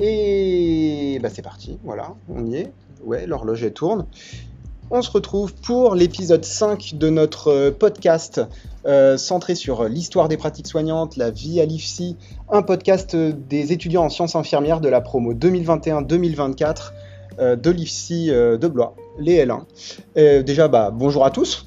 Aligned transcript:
Et 0.00 1.18
bah, 1.22 1.28
c'est 1.32 1.42
parti, 1.42 1.78
voilà, 1.84 2.14
on 2.28 2.46
y 2.46 2.56
est. 2.56 2.72
Ouais, 3.04 3.26
l'horloge 3.26 3.62
elle 3.62 3.72
tourne. 3.72 4.06
On 4.90 5.00
se 5.00 5.10
retrouve 5.10 5.54
pour 5.54 5.94
l'épisode 5.94 6.44
5 6.44 6.94
de 6.94 7.08
notre 7.08 7.48
euh, 7.48 7.70
podcast 7.70 8.42
euh, 8.84 9.16
centré 9.16 9.54
sur 9.54 9.84
l'histoire 9.84 10.28
des 10.28 10.36
pratiques 10.36 10.66
soignantes, 10.66 11.16
la 11.16 11.30
vie 11.30 11.60
à 11.60 11.64
l'IFSI, 11.64 12.16
un 12.50 12.62
podcast 12.62 13.14
euh, 13.14 13.32
des 13.32 13.72
étudiants 13.72 14.04
en 14.04 14.08
sciences 14.10 14.36
infirmières 14.36 14.80
de 14.80 14.88
la 14.88 15.00
promo 15.00 15.32
2021-2024 15.32 16.92
euh, 17.38 17.56
de 17.56 17.70
l'IFSI 17.70 18.30
euh, 18.30 18.58
de 18.58 18.68
Blois, 18.68 18.94
les 19.18 19.44
L1. 19.44 19.62
Euh, 20.16 20.42
déjà, 20.42 20.68
bah, 20.68 20.90
bonjour 20.92 21.24
à 21.24 21.30
tous. 21.30 21.66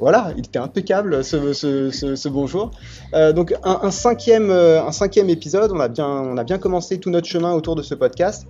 Voilà, 0.00 0.32
il 0.36 0.46
était 0.46 0.60
impeccable 0.60 1.24
ce, 1.24 2.28
bonjour. 2.28 2.70
Euh, 3.14 3.32
donc 3.32 3.54
un, 3.64 3.90
cinquième, 3.90 4.50
euh, 4.50 4.84
un 4.84 4.92
cinquième 4.92 5.28
épisode, 5.28 5.72
on 5.72 5.80
a, 5.80 5.88
bien, 5.88 6.06
on 6.06 6.36
a 6.36 6.44
bien 6.44 6.58
commencé 6.58 6.98
tout 6.98 7.10
notre 7.10 7.26
chemin 7.26 7.52
autour 7.52 7.74
de 7.74 7.82
ce 7.82 7.94
podcast. 7.94 8.46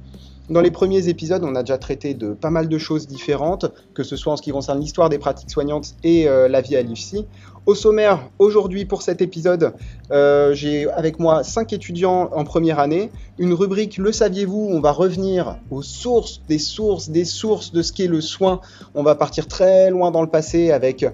Dans 0.50 0.60
les 0.62 0.70
premiers 0.70 1.08
épisodes, 1.08 1.44
on 1.44 1.54
a 1.54 1.62
déjà 1.62 1.76
traité 1.76 2.14
de 2.14 2.32
pas 2.32 2.48
mal 2.48 2.68
de 2.68 2.78
choses 2.78 3.06
différentes, 3.06 3.66
que 3.92 4.02
ce 4.02 4.16
soit 4.16 4.32
en 4.32 4.36
ce 4.36 4.42
qui 4.42 4.50
concerne 4.50 4.80
l'histoire 4.80 5.10
des 5.10 5.18
pratiques 5.18 5.50
soignantes 5.50 5.94
et 6.04 6.26
euh, 6.26 6.48
la 6.48 6.62
vie 6.62 6.76
à 6.76 6.82
l'IFSI. 6.82 7.26
Au 7.66 7.74
sommaire, 7.74 8.30
aujourd'hui 8.38 8.86
pour 8.86 9.02
cet 9.02 9.20
épisode, 9.20 9.74
j'ai 10.10 10.90
avec 10.90 11.18
moi 11.18 11.44
cinq 11.44 11.74
étudiants 11.74 12.30
en 12.32 12.44
première 12.44 12.78
année. 12.78 13.10
Une 13.38 13.52
rubrique 13.52 13.98
Le 13.98 14.10
saviez-vous 14.10 14.70
On 14.70 14.80
va 14.80 14.90
revenir 14.90 15.58
aux 15.70 15.82
sources 15.82 16.40
des 16.48 16.58
sources 16.58 17.10
des 17.10 17.26
sources 17.26 17.70
de 17.70 17.82
ce 17.82 17.92
qu'est 17.92 18.06
le 18.06 18.22
soin. 18.22 18.62
On 18.94 19.02
va 19.02 19.16
partir 19.16 19.48
très 19.48 19.90
loin 19.90 20.10
dans 20.10 20.22
le 20.22 20.30
passé 20.30 20.70
avec 20.70 21.04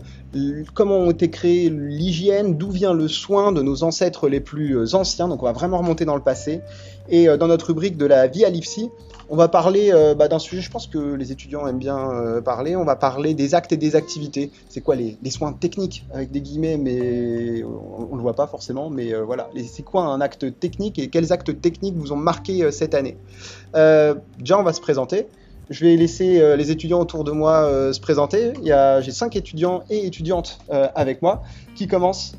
comment 0.74 0.98
ont 0.98 1.10
été 1.10 1.30
créées 1.30 1.70
l'hygiène, 1.70 2.56
d'où 2.56 2.70
vient 2.70 2.92
le 2.92 3.08
soin 3.08 3.52
de 3.52 3.62
nos 3.62 3.84
ancêtres 3.84 4.28
les 4.28 4.40
plus 4.40 4.76
euh, 4.76 4.94
anciens. 4.94 5.28
Donc 5.28 5.42
on 5.42 5.46
va 5.46 5.52
vraiment 5.52 5.78
remonter 5.78 6.04
dans 6.04 6.16
le 6.16 6.22
passé. 6.22 6.60
Et 7.08 7.28
euh, 7.28 7.36
dans 7.36 7.46
notre 7.46 7.66
rubrique 7.66 7.96
de 7.96 8.06
la 8.06 8.26
vie 8.26 8.44
à 8.44 8.50
l'IFSI, 8.50 8.90
on 9.28 9.36
va 9.36 9.48
parler 9.48 9.90
euh, 9.92 10.14
bah, 10.14 10.28
d'un 10.28 10.38
sujet, 10.38 10.60
je 10.60 10.70
pense 10.70 10.86
que 10.86 10.98
les 10.98 11.32
étudiants 11.32 11.66
aiment 11.66 11.78
bien 11.78 12.40
parler. 12.44 12.76
On 12.76 12.84
va 12.84 12.96
parler 12.96 13.34
des 13.34 13.54
actes 13.54 13.72
et 13.72 13.76
des 13.76 13.96
activités. 13.96 14.50
C'est 14.68 14.80
quoi 14.80 14.96
les, 14.96 15.16
soins 15.30 15.52
techniques 15.52 16.04
avec 16.12 16.30
des 16.30 16.40
guillemets, 16.40 16.76
mais 16.76 17.62
on, 17.64 18.08
on 18.12 18.16
le 18.16 18.22
voit 18.22 18.34
pas 18.34 18.46
forcément. 18.46 18.90
Mais 18.90 19.12
voilà, 19.14 19.50
c'est 19.66 19.84
quoi 19.84 20.04
un 20.04 20.20
acte 20.20 20.58
technique 20.58 20.98
et 20.98 21.08
quels 21.08 21.32
actes 21.32 21.60
techniques 21.60 21.96
vous 21.96 22.12
ont 22.12 22.16
marqué 22.16 22.70
cette 22.70 22.94
année? 22.94 23.16
Déjà, 23.72 24.58
on 24.58 24.62
va 24.62 24.72
se 24.72 24.80
présenter. 24.80 25.26
Je 25.70 25.84
vais 25.84 25.96
laisser 25.96 26.40
euh, 26.40 26.56
les 26.56 26.70
étudiants 26.70 27.00
autour 27.00 27.24
de 27.24 27.32
moi 27.32 27.64
euh, 27.64 27.92
se 27.92 28.00
présenter. 28.00 28.52
J'ai 28.62 29.10
cinq 29.10 29.36
étudiants 29.36 29.82
et 29.88 30.06
étudiantes 30.06 30.58
euh, 30.70 30.88
avec 30.94 31.22
moi. 31.22 31.42
Qui 31.74 31.86
commence? 31.86 32.36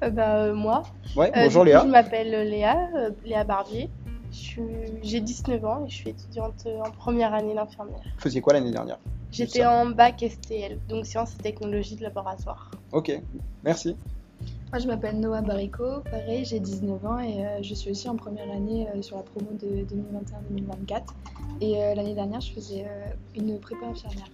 Bah, 0.00 0.52
moi. 0.52 0.82
Ouais, 1.16 1.30
bonjour 1.34 1.62
coup, 1.62 1.66
Léa. 1.66 1.82
Je 1.84 1.90
m'appelle 1.90 2.48
Léa, 2.48 2.76
Léa 3.24 3.44
Barbier. 3.44 3.90
J'ai 5.02 5.20
19 5.20 5.64
ans 5.64 5.84
et 5.84 5.90
je 5.90 5.94
suis 5.94 6.10
étudiante 6.10 6.66
en 6.84 6.90
première 6.90 7.34
année 7.34 7.54
d'infirmière. 7.54 8.00
Vous 8.14 8.20
faisiez 8.20 8.40
quoi 8.40 8.52
l'année 8.52 8.70
dernière? 8.70 8.98
J'étais 9.32 9.64
en 9.64 9.86
bac 9.86 10.24
STL, 10.26 10.78
donc 10.88 11.06
sciences 11.06 11.34
et 11.34 11.42
technologies 11.42 11.96
de 11.96 12.02
laboratoire. 12.02 12.70
Ok, 12.92 13.12
merci. 13.64 13.96
Moi, 14.72 14.78
je 14.80 14.86
m'appelle 14.86 15.18
Noah 15.18 15.42
Barico, 15.42 16.00
pareil, 16.08 16.44
j'ai 16.44 16.60
19 16.60 17.04
ans 17.04 17.18
et 17.18 17.44
euh, 17.44 17.62
je 17.62 17.74
suis 17.74 17.90
aussi 17.90 18.08
en 18.08 18.14
première 18.14 18.48
année 18.52 18.86
euh, 18.94 19.02
sur 19.02 19.16
la 19.16 19.24
promo 19.24 19.50
de 19.52 19.84
2021-2024. 19.84 21.02
Et 21.60 21.82
euh, 21.82 21.94
l'année 21.96 22.14
dernière, 22.14 22.40
je 22.40 22.52
faisais 22.52 22.84
euh, 22.86 23.06
une 23.34 23.58
prépa 23.58 23.86
infirmière. 23.86 24.28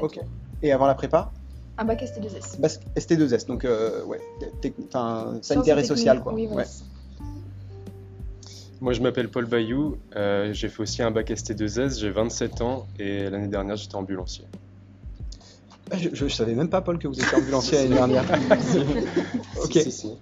Ok. 0.00 0.14
Tours. 0.14 0.24
Et 0.62 0.72
avant 0.72 0.86
la 0.86 0.94
prépa? 0.94 1.30
Un 1.76 1.84
bac 1.84 2.02
ST2S. 2.02 2.60
Bas- 2.60 2.80
ST2S, 2.96 3.46
donc 3.46 3.64
euh, 3.66 4.04
ouais, 4.04 4.20
sanitaire 5.42 5.78
et 5.78 5.84
social 5.84 6.22
quoi. 6.22 6.32
Oui, 6.32 6.46
voilà. 6.46 6.62
Ouais. 6.62 6.68
Moi, 8.80 8.92
je 8.92 9.02
m'appelle 9.02 9.28
Paul 9.30 9.46
Bayou. 9.46 9.96
euh, 10.16 10.52
j'ai 10.52 10.68
fait 10.68 10.82
aussi 10.82 11.02
un 11.02 11.10
bac 11.10 11.28
ST2S. 11.30 11.98
J'ai 12.00 12.10
27 12.10 12.60
ans 12.62 12.86
et 12.98 13.28
l'année 13.28 13.48
dernière, 13.48 13.76
j'étais 13.76 13.96
ambulancier. 13.96 14.46
Ah, 15.90 15.96
Je, 15.98 16.08
je, 16.12 16.28
je 16.28 16.34
savais 16.34 16.54
même 16.54 16.68
pas 16.68 16.80
Paul 16.80 16.98
que 16.98 17.06
vous 17.08 17.14
étiez 17.18 17.36
ambulancier 17.36 17.78
l'année 17.78 17.94
dernière. 17.94 18.24
ok. 19.62 19.72
Si, 19.72 19.82
si, 19.82 19.92
si. 19.92 20.12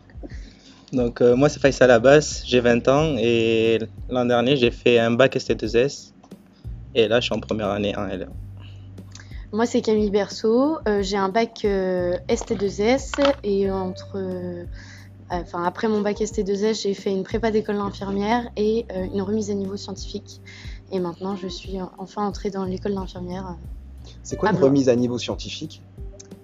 Donc 0.92 1.20
euh, 1.22 1.34
moi 1.36 1.48
c'est 1.48 1.60
Faisal 1.60 1.90
Abbas, 1.90 2.42
j'ai 2.44 2.60
20 2.60 2.86
ans 2.88 3.16
et 3.18 3.78
l'an 4.10 4.26
dernier 4.26 4.56
j'ai 4.56 4.70
fait 4.70 4.98
un 4.98 5.10
bac 5.12 5.34
ST2S 5.36 6.12
et 6.94 7.08
là 7.08 7.18
je 7.20 7.24
suis 7.26 7.34
en 7.34 7.40
première 7.40 7.68
année 7.68 7.96
en 7.96 8.06
L1. 8.06 8.26
Moi, 9.54 9.66
c'est 9.66 9.82
Camille 9.82 10.10
Berceau. 10.10 10.78
euh, 10.88 11.02
j'ai 11.02 11.18
un 11.18 11.28
bac 11.28 11.66
euh, 11.66 12.16
ST2S 12.30 13.12
et 13.44 13.70
entre, 13.70 14.16
euh, 14.16 14.64
enfin, 15.30 15.64
après 15.64 15.88
mon 15.88 16.00
bac 16.00 16.18
ST2S, 16.20 16.82
j'ai 16.82 16.94
fait 16.94 17.10
une 17.10 17.22
prépa 17.22 17.50
d'école 17.50 17.76
d'infirmière 17.76 18.50
et 18.56 18.86
euh, 18.96 19.04
une 19.12 19.20
remise 19.20 19.50
à 19.50 19.54
niveau 19.54 19.76
scientifique. 19.76 20.40
Et 20.90 21.00
maintenant, 21.00 21.36
je 21.36 21.48
suis 21.48 21.78
enfin 21.98 22.26
entrée 22.26 22.48
dans 22.50 22.64
l'école 22.64 22.94
d'infirmière. 22.94 23.56
C'est 24.22 24.36
quoi 24.36 24.48
Ah 24.50 24.52
une 24.54 24.58
bon. 24.60 24.66
remise 24.66 24.88
à 24.88 24.96
niveau 24.96 25.18
scientifique 25.18 25.82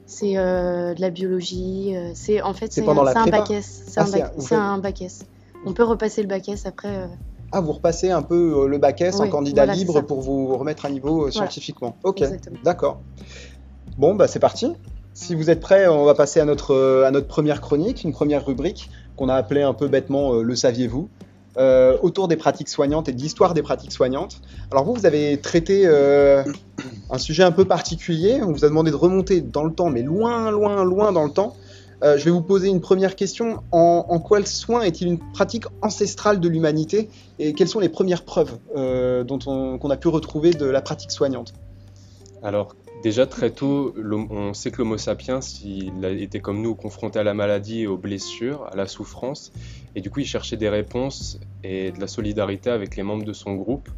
C'est 0.06 0.36
euh, 0.36 0.94
de 0.94 1.00
la 1.00 1.10
biologie. 1.10 1.94
euh, 1.96 2.10
c'est 2.14 2.40
en 2.42 2.54
fait 2.54 2.72
C'est 2.72 2.86
un, 2.86 2.96
un 2.96 3.26
bac 3.26 3.50
S. 3.50 3.82
C'est 3.86 4.00
Ah, 4.00 4.04
un, 4.04 4.78
bac- 4.78 5.02
S. 5.02 5.24
On 5.66 5.72
peut 5.72 5.84
repasser 5.84 6.22
le 6.22 6.28
bac 6.28 6.48
S 6.48 6.66
après. 6.66 6.88
euh, 6.88 7.06
Ah, 7.52 7.60
vous 7.60 7.72
repassez 7.72 8.10
un 8.10 8.22
peu 8.22 8.66
le 8.68 8.78
bac 8.78 9.00
S 9.00 9.20
en 9.20 9.28
candidat 9.28 9.64
voilà, 9.64 9.78
libre 9.78 10.00
pour 10.02 10.20
vous 10.20 10.56
remettre 10.56 10.86
à 10.86 10.90
niveau 10.90 11.16
Voilà. 11.20 11.32
scientifiquement. 11.32 11.96
Ok, 12.04 12.22
d'accord. 12.64 13.00
Bon, 13.96 14.14
bah 14.14 14.28
c'est 14.28 14.38
parti. 14.38 14.72
Si 15.14 15.34
vous 15.34 15.50
êtes 15.50 15.58
prêts, 15.60 15.88
on 15.88 16.04
va 16.04 16.14
passer 16.14 16.38
à 16.38 16.44
notre, 16.44 17.02
à 17.04 17.10
notre 17.10 17.26
première 17.26 17.60
chronique, 17.60 18.04
une 18.04 18.12
première 18.12 18.46
rubrique 18.46 18.88
qu'on 19.16 19.28
a 19.28 19.34
appelée 19.34 19.62
un 19.62 19.74
peu 19.74 19.88
bêtement 19.88 20.34
euh, 20.34 20.42
Le 20.42 20.54
saviez-vous 20.54 21.08
euh, 21.58 21.96
autour 22.02 22.28
des 22.28 22.36
pratiques 22.36 22.68
soignantes 22.68 23.08
et 23.08 23.12
de 23.12 23.20
l'histoire 23.20 23.52
des 23.52 23.62
pratiques 23.62 23.90
soignantes. 23.90 24.40
Alors 24.70 24.84
vous, 24.84 24.94
vous 24.94 25.06
avez 25.06 25.38
traité 25.38 25.82
euh, 25.86 26.44
un 27.10 27.18
sujet 27.18 27.42
un 27.42 27.50
peu 27.50 27.64
particulier. 27.64 28.40
On 28.42 28.52
vous 28.52 28.64
a 28.64 28.68
demandé 28.68 28.92
de 28.92 28.96
remonter 28.96 29.40
dans 29.40 29.64
le 29.64 29.72
temps, 29.72 29.90
mais 29.90 30.02
loin, 30.02 30.52
loin, 30.52 30.84
loin 30.84 31.10
dans 31.10 31.24
le 31.24 31.30
temps. 31.32 31.56
Euh, 32.04 32.16
je 32.16 32.24
vais 32.24 32.30
vous 32.30 32.42
poser 32.42 32.68
une 32.68 32.80
première 32.80 33.16
question. 33.16 33.64
En, 33.72 34.20
quoi 34.20 34.38
le 34.38 34.46
soin 34.46 34.82
est-il 34.82 35.08
une 35.08 35.18
pratique 35.18 35.64
ancestrale 35.82 36.38
de 36.38 36.48
l'humanité 36.48 37.08
Et 37.40 37.54
quelles 37.54 37.66
sont 37.66 37.80
les 37.80 37.88
premières 37.88 38.24
preuves 38.24 38.56
qu'on 38.72 39.90
a 39.90 39.96
pu 39.96 40.08
retrouver 40.08 40.52
de 40.52 40.66
la 40.66 40.80
pratique 40.80 41.10
soignante? 41.10 41.54
Alors, 42.44 42.76
déjà 43.02 43.26
très 43.26 43.50
tôt, 43.50 43.94
on 44.30 44.54
sait 44.54 44.70
que 44.70 44.78
l'Homo 44.78 44.98
sapiens, 44.98 45.40
il 45.62 46.04
a 46.04 46.10
été 46.10 46.40
comme 46.40 46.60
nous 46.62 46.74
confronté 46.74 47.18
à 47.18 47.22
la 47.22 47.34
maladie 47.34 47.82
et 47.82 47.86
aux 47.86 47.96
blessures, 47.96 48.66
à 48.72 48.76
la 48.76 48.86
souffrance. 48.86 49.52
Et 49.94 50.00
du 50.00 50.10
coup, 50.10 50.20
il 50.20 50.26
cherchait 50.26 50.56
des 50.56 50.68
réponses 50.68 51.38
et 51.64 51.92
de 51.92 52.00
la 52.00 52.06
solidarité 52.06 52.70
avec 52.70 52.96
les 52.96 53.02
membres 53.02 53.24
de 53.24 53.32
son 53.32 53.54
groupe. 53.54 53.88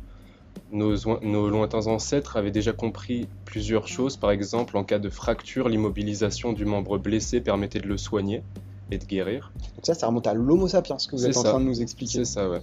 Nos, 0.73 0.97
oin- 1.09 1.19
nos 1.23 1.49
lointains 1.49 1.87
ancêtres 1.89 2.37
avaient 2.37 2.51
déjà 2.53 2.73
compris 2.73 3.29
plusieurs 3.45 3.89
choses. 3.89 4.17
Par 4.17 4.31
exemple, 4.31 4.77
en 4.77 4.85
cas 4.85 4.99
de 4.99 5.11
fracture, 5.11 5.69
l'immobilisation 5.69 6.53
du 6.53 6.65
membre 6.65 6.99
blessé 6.99 7.41
permettait 7.41 7.81
de 7.81 7.89
le 7.89 7.97
soigner 7.97 8.43
et 8.91 8.99
de 8.99 9.05
guérir. 9.05 9.53
Donc 9.77 9.87
ça, 9.87 9.95
ça 9.95 10.07
remonte 10.07 10.27
à 10.27 10.35
l'Homo 10.35 10.69
sapiens 10.69 10.97
que 10.97 11.17
vous 11.17 11.27
êtes 11.27 11.37
en 11.37 11.43
train 11.43 11.61
de 11.61 11.65
nous 11.65 11.83
expliquer. 11.83 12.19
C'est 12.19 12.25
ça, 12.25 12.49
ouais. 12.49 12.61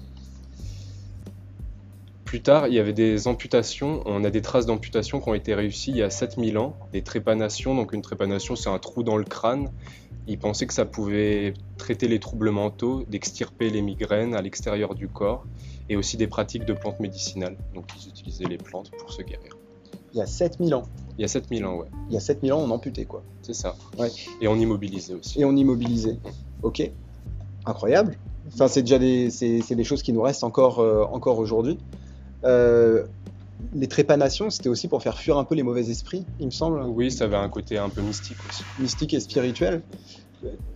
Plus 2.27 2.41
tard, 2.41 2.67
il 2.67 2.73
y 2.73 2.79
avait 2.79 2.91
des 2.91 3.29
amputations. 3.29 4.03
On 4.05 4.25
a 4.25 4.29
des 4.29 4.41
traces 4.41 4.65
d'amputation 4.65 5.21
qui 5.21 5.29
ont 5.29 5.33
été 5.33 5.55
réussies 5.55 5.91
il 5.91 5.97
y 5.97 6.03
a 6.03 6.09
7000 6.09 6.57
ans. 6.57 6.75
Des 6.91 7.01
trépanations. 7.01 7.73
Donc, 7.73 7.93
une 7.93 8.01
trépanation, 8.01 8.57
c'est 8.57 8.69
un 8.69 8.79
trou 8.79 9.01
dans 9.01 9.15
le 9.15 9.23
crâne. 9.23 9.71
Ils 10.27 10.37
pensaient 10.37 10.67
que 10.67 10.73
ça 10.73 10.83
pouvait 10.83 11.53
traiter 11.77 12.09
les 12.09 12.19
troubles 12.19 12.51
mentaux, 12.51 13.05
d'extirper 13.07 13.69
les 13.69 13.81
migraines 13.81 14.35
à 14.35 14.41
l'extérieur 14.41 14.93
du 14.93 15.07
corps, 15.07 15.45
et 15.87 15.95
aussi 15.95 16.17
des 16.17 16.27
pratiques 16.27 16.65
de 16.65 16.73
plantes 16.73 16.99
médicinales. 16.99 17.55
Donc, 17.73 17.85
ils 17.97 18.09
utilisaient 18.09 18.43
les 18.43 18.57
plantes 18.57 18.91
pour 18.99 19.13
se 19.13 19.21
guérir. 19.21 19.55
Il 20.13 20.17
y 20.17 20.21
a 20.21 20.25
7000 20.25 20.75
ans. 20.75 20.83
Il 21.17 21.21
y 21.21 21.23
a 21.23 21.29
7000 21.29 21.63
ans, 21.63 21.77
ouais, 21.77 21.87
Il 22.09 22.13
y 22.13 22.17
a 22.17 22.19
7000 22.19 22.51
ans, 22.51 22.59
on 22.59 22.71
amputait 22.71 23.05
quoi. 23.05 23.23
c'est 23.41 23.53
ça. 23.53 23.77
Ouais. 23.97 24.11
Et 24.41 24.49
on 24.49 24.55
immobilisait 24.55 25.13
aussi. 25.13 25.39
Et 25.39 25.45
on 25.45 25.55
immobilisait. 25.55 26.17
Ok. 26.61 26.91
Incroyable. 27.65 28.17
Enfin, 28.53 28.67
c'est 28.67 28.81
déjà 28.81 28.99
des, 28.99 29.29
c'est, 29.29 29.61
c'est 29.61 29.75
des 29.75 29.85
choses 29.85 30.03
qui 30.03 30.11
nous 30.11 30.21
restent 30.21 30.43
encore, 30.43 30.79
euh, 30.79 31.05
encore 31.05 31.39
aujourd'hui. 31.39 31.77
Euh, 32.47 33.03
les 33.73 33.87
trépanations, 33.87 34.49
c'était 34.49 34.69
aussi 34.69 34.87
pour 34.87 35.01
faire 35.01 35.17
fuir 35.17 35.37
un 35.37 35.43
peu 35.43 35.55
les 35.55 35.63
mauvais 35.63 35.89
esprits, 35.89 36.25
il 36.39 36.45
me 36.47 36.51
semble, 36.51 36.81
Oui, 36.83 37.11
ça 37.11 37.25
avait 37.25 37.35
un 37.35 37.49
côté 37.49 37.77
un 37.77 37.89
peu 37.89 38.01
mystique 38.01 38.37
aussi. 38.47 38.63
mystique 38.79 39.13
et 39.13 39.19
spirituel. 39.19 39.81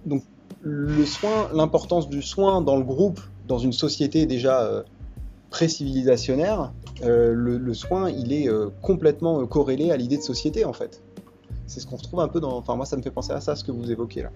Donc, 0.05 0.23
le 0.61 1.05
soin, 1.05 1.49
l'importance 1.53 2.09
du 2.09 2.21
soin 2.21 2.61
dans 2.61 2.77
le 2.77 2.83
groupe, 2.83 3.19
dans 3.47 3.57
une 3.57 3.73
société 3.73 4.25
déjà 4.25 4.61
euh, 4.63 4.83
pré-civilisationnaire, 5.49 6.71
euh, 7.03 7.33
le, 7.33 7.57
le 7.57 7.73
soin, 7.73 8.09
il 8.09 8.33
est 8.33 8.47
euh, 8.49 8.69
complètement 8.81 9.45
corrélé 9.47 9.91
à 9.91 9.97
l'idée 9.97 10.17
de 10.17 10.21
société, 10.23 10.65
en 10.65 10.73
fait. 10.73 11.01
C'est 11.67 11.79
ce 11.79 11.87
qu'on 11.87 11.95
retrouve 11.95 12.19
un 12.19 12.27
peu 12.27 12.39
dans. 12.39 12.57
Enfin, 12.57 12.75
moi, 12.75 12.85
ça 12.85 12.97
me 12.97 13.01
fait 13.01 13.11
penser 13.11 13.31
à 13.31 13.39
ça, 13.39 13.55
ce 13.55 13.63
que 13.63 13.71
vous 13.71 13.91
évoquez 13.91 14.23
là. 14.23 14.31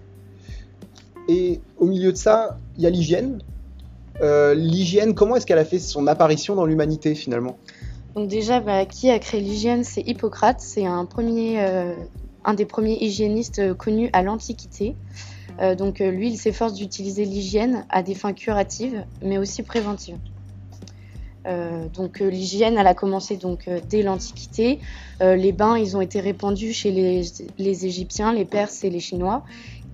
Et 1.28 1.60
au 1.78 1.86
milieu 1.86 2.12
de 2.12 2.16
ça, 2.16 2.58
il 2.76 2.82
y 2.82 2.86
a 2.86 2.90
l'hygiène. 2.90 3.42
Euh, 4.22 4.54
l'hygiène, 4.54 5.14
comment 5.14 5.36
est-ce 5.36 5.46
qu'elle 5.46 5.58
a 5.58 5.64
fait 5.64 5.78
son 5.78 6.06
apparition 6.06 6.54
dans 6.54 6.66
l'humanité 6.66 7.14
finalement? 7.14 7.58
Donc 8.14 8.28
déjà, 8.28 8.60
bah, 8.60 8.86
qui 8.86 9.10
a 9.10 9.18
créé 9.18 9.40
l'hygiène? 9.40 9.84
C'est 9.84 10.00
Hippocrate. 10.00 10.60
C'est 10.60 10.86
un, 10.86 11.06
euh, 11.16 11.94
des 12.56 12.64
premiers 12.64 13.02
hygiénistes 13.02 13.58
euh, 13.58 13.74
connus 13.74 14.10
à 14.12 14.22
l'Antiquité. 14.22 14.96
Donc 15.78 16.00
lui, 16.00 16.28
il 16.28 16.36
s'efforce 16.36 16.74
d'utiliser 16.74 17.24
l'hygiène 17.24 17.86
à 17.88 18.02
des 18.02 18.14
fins 18.14 18.34
curatives, 18.34 19.06
mais 19.22 19.38
aussi 19.38 19.62
préventives. 19.62 20.18
Donc 21.94 22.20
l'hygiène, 22.20 22.76
a 22.76 22.92
commencé 22.92 23.38
donc 23.38 23.66
dès 23.88 24.02
l'Antiquité. 24.02 24.80
Les 25.20 25.52
bains, 25.52 25.78
ils 25.78 25.96
ont 25.96 26.02
été 26.02 26.20
répandus 26.20 26.74
chez 26.74 26.90
les 26.90 27.86
Égyptiens, 27.86 28.34
les 28.34 28.44
Perses 28.44 28.84
et 28.84 28.90
les 28.90 29.00
Chinois. 29.00 29.44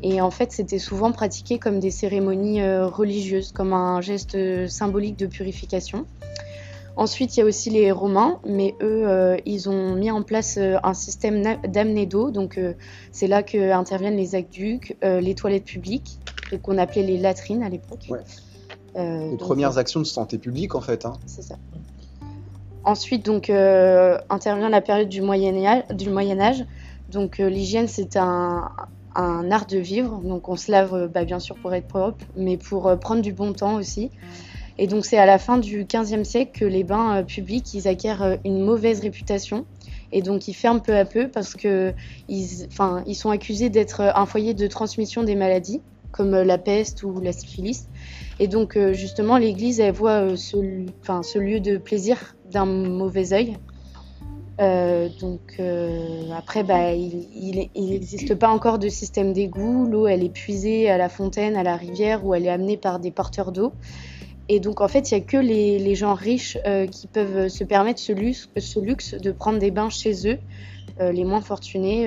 Et 0.03 0.21
en 0.21 0.31
fait, 0.31 0.53
c'était 0.53 0.79
souvent 0.79 1.13
pratiqué 1.13 1.59
comme 1.59 1.79
des 1.79 1.91
cérémonies 1.91 2.61
euh, 2.61 2.87
religieuses, 2.87 3.53
comme 3.53 3.73
un 3.73 4.01
geste 4.01 4.35
euh, 4.35 4.67
symbolique 4.67 5.17
de 5.19 5.27
purification. 5.27 6.07
Ensuite, 6.97 7.37
il 7.37 7.41
y 7.41 7.43
a 7.43 7.47
aussi 7.47 7.71
les 7.71 7.91
Romains, 7.91 8.39
mais 8.45 8.75
eux, 8.83 9.09
euh, 9.09 9.37
ils 9.47 9.69
ont 9.71 9.95
mis 9.95 10.11
en 10.11 10.23
place 10.23 10.59
euh, 10.59 10.77
un 10.83 10.93
système 10.93 11.43
d'amener 11.67 12.05
d'eau. 12.05 12.31
Donc, 12.31 12.59
euh, 12.59 12.75
c'est 13.13 13.29
là 13.29 13.43
que 13.43 13.73
interviennent 13.73 14.17
les 14.17 14.35
aqueducs, 14.35 14.97
les 15.03 15.35
toilettes 15.35 15.65
publiques, 15.65 16.19
qu'on 16.63 16.77
appelait 16.77 17.03
les 17.03 17.17
latrines 17.17 17.63
à 17.63 17.69
l'époque. 17.71 18.07
Ouais. 18.11 18.21
Les 18.95 19.31
donc, 19.31 19.39
premières 19.39 19.79
actions 19.79 20.01
de 20.01 20.05
santé 20.05 20.37
publique, 20.37 20.75
en 20.75 20.83
fait. 20.83 21.07
hein. 21.07 21.15
c'est 21.25 21.43
ça. 21.43 21.55
Ensuite, 22.85 23.25
donc, 23.25 23.49
intervient 23.49 24.69
la 24.69 24.81
période 24.83 25.09
du 25.09 25.23
Moyen 25.23 25.65
Âge. 25.65 25.85
Du 25.97 26.11
Moyen 26.11 26.41
Âge. 26.41 26.67
Donc, 27.11 27.39
l'hygiène, 27.39 27.89
c'est 27.89 28.17
un, 28.17 28.71
un 29.15 29.51
art 29.51 29.67
de 29.67 29.79
vivre. 29.79 30.21
Donc, 30.23 30.49
on 30.49 30.57
se 30.57 30.71
lave, 30.71 30.95
euh, 30.95 31.09
bah, 31.09 31.25
bien 31.25 31.39
sûr, 31.39 31.57
pour 31.57 31.75
être 31.75 31.89
propre, 31.89 32.25
mais 32.37 32.57
pour 32.57 32.89
euh, 32.89 32.97
prendre 32.97 33.23
du 33.23 33.33
bon 33.33 33.53
temps 33.53 33.77
aussi. 33.77 34.11
Et 34.79 34.87
donc, 34.87 35.05
c'est 35.05 35.19
à 35.19 35.27
la 35.27 35.39
fin 35.39 35.59
du 35.59 35.85
XVe 35.85 36.25
siècle 36.25 36.59
que 36.59 36.65
les 36.65 36.85
bains 36.85 37.19
euh, 37.19 37.23
publics, 37.23 37.75
ils 37.75 37.89
acquièrent 37.89 38.39
une 38.45 38.65
mauvaise 38.65 39.01
réputation. 39.01 39.67
Et 40.13 40.23
donc, 40.23 40.49
ils 40.49 40.55
ferment 40.55 40.81
peu 40.81 40.97
à 40.97 41.05
peu 41.05 41.29
parce 41.29 41.55
que 41.55 41.95
ils, 42.29 42.67
enfin, 42.67 43.03
ils 43.07 43.15
sont 43.15 43.31
accusés 43.31 43.71
d'être 43.71 44.01
un 44.15 44.27
foyer 44.27 44.55
de 44.55 44.67
transmission 44.67 45.23
des 45.23 45.35
maladies, 45.35 45.81
comme 46.11 46.33
la 46.33 46.59
peste 46.59 47.03
ou 47.03 47.19
la 47.21 47.33
syphilis. 47.33 47.89
Et 48.39 48.47
donc, 48.47 48.79
justement, 48.93 49.39
l'Église, 49.39 49.81
elle 49.81 49.95
voit 49.95 50.37
ce, 50.37 50.85
ce 51.23 51.39
lieu 51.39 51.61
de 51.61 51.79
plaisir 51.79 52.37
d'un 52.51 52.67
mauvais 52.67 53.33
œil. 53.33 53.57
Euh, 54.63 55.09
donc, 55.21 55.57
euh, 55.59 56.31
après, 56.37 56.63
bah, 56.63 56.93
il 56.93 57.69
n'existe 57.75 58.35
pas 58.37 58.49
encore 58.49 58.79
de 58.79 58.89
système 58.89 59.33
d'égout. 59.33 59.87
L'eau, 59.87 60.07
elle 60.07 60.23
est 60.23 60.33
puisée 60.33 60.89
à 60.89 60.99
la 60.99 61.09
fontaine, 61.09 61.57
à 61.57 61.65
la 61.65 61.77
rivière, 61.77 62.25
ou 62.25 62.35
elle 62.35 62.47
est 62.47 62.51
amenée 62.51 62.77
par 62.77 63.01
des 63.01 63.11
porteurs 63.11 63.51
d'eau. 63.51 63.73
Et 64.49 64.61
donc, 64.61 64.81
en 64.81 64.89
fait, 64.89 65.11
il 65.11 65.15
n'y 65.15 65.21
a 65.21 65.25
que 65.25 65.37
les, 65.37 65.95
gens 65.97 66.15
riches 66.15 66.59
euh, 66.67 66.87
qui 66.87 67.09
peuvent 67.09 67.49
se 67.49 67.65
permettre 67.65 68.01
ce 68.01 68.13
luxe, 68.13 69.15
de 69.15 69.33
prendre 69.33 69.59
des 69.59 69.71
bains 69.71 69.91
chez 69.91 70.29
eux. 70.29 70.39
Les 71.01 71.25
moins 71.25 71.41
fortunés, 71.41 72.07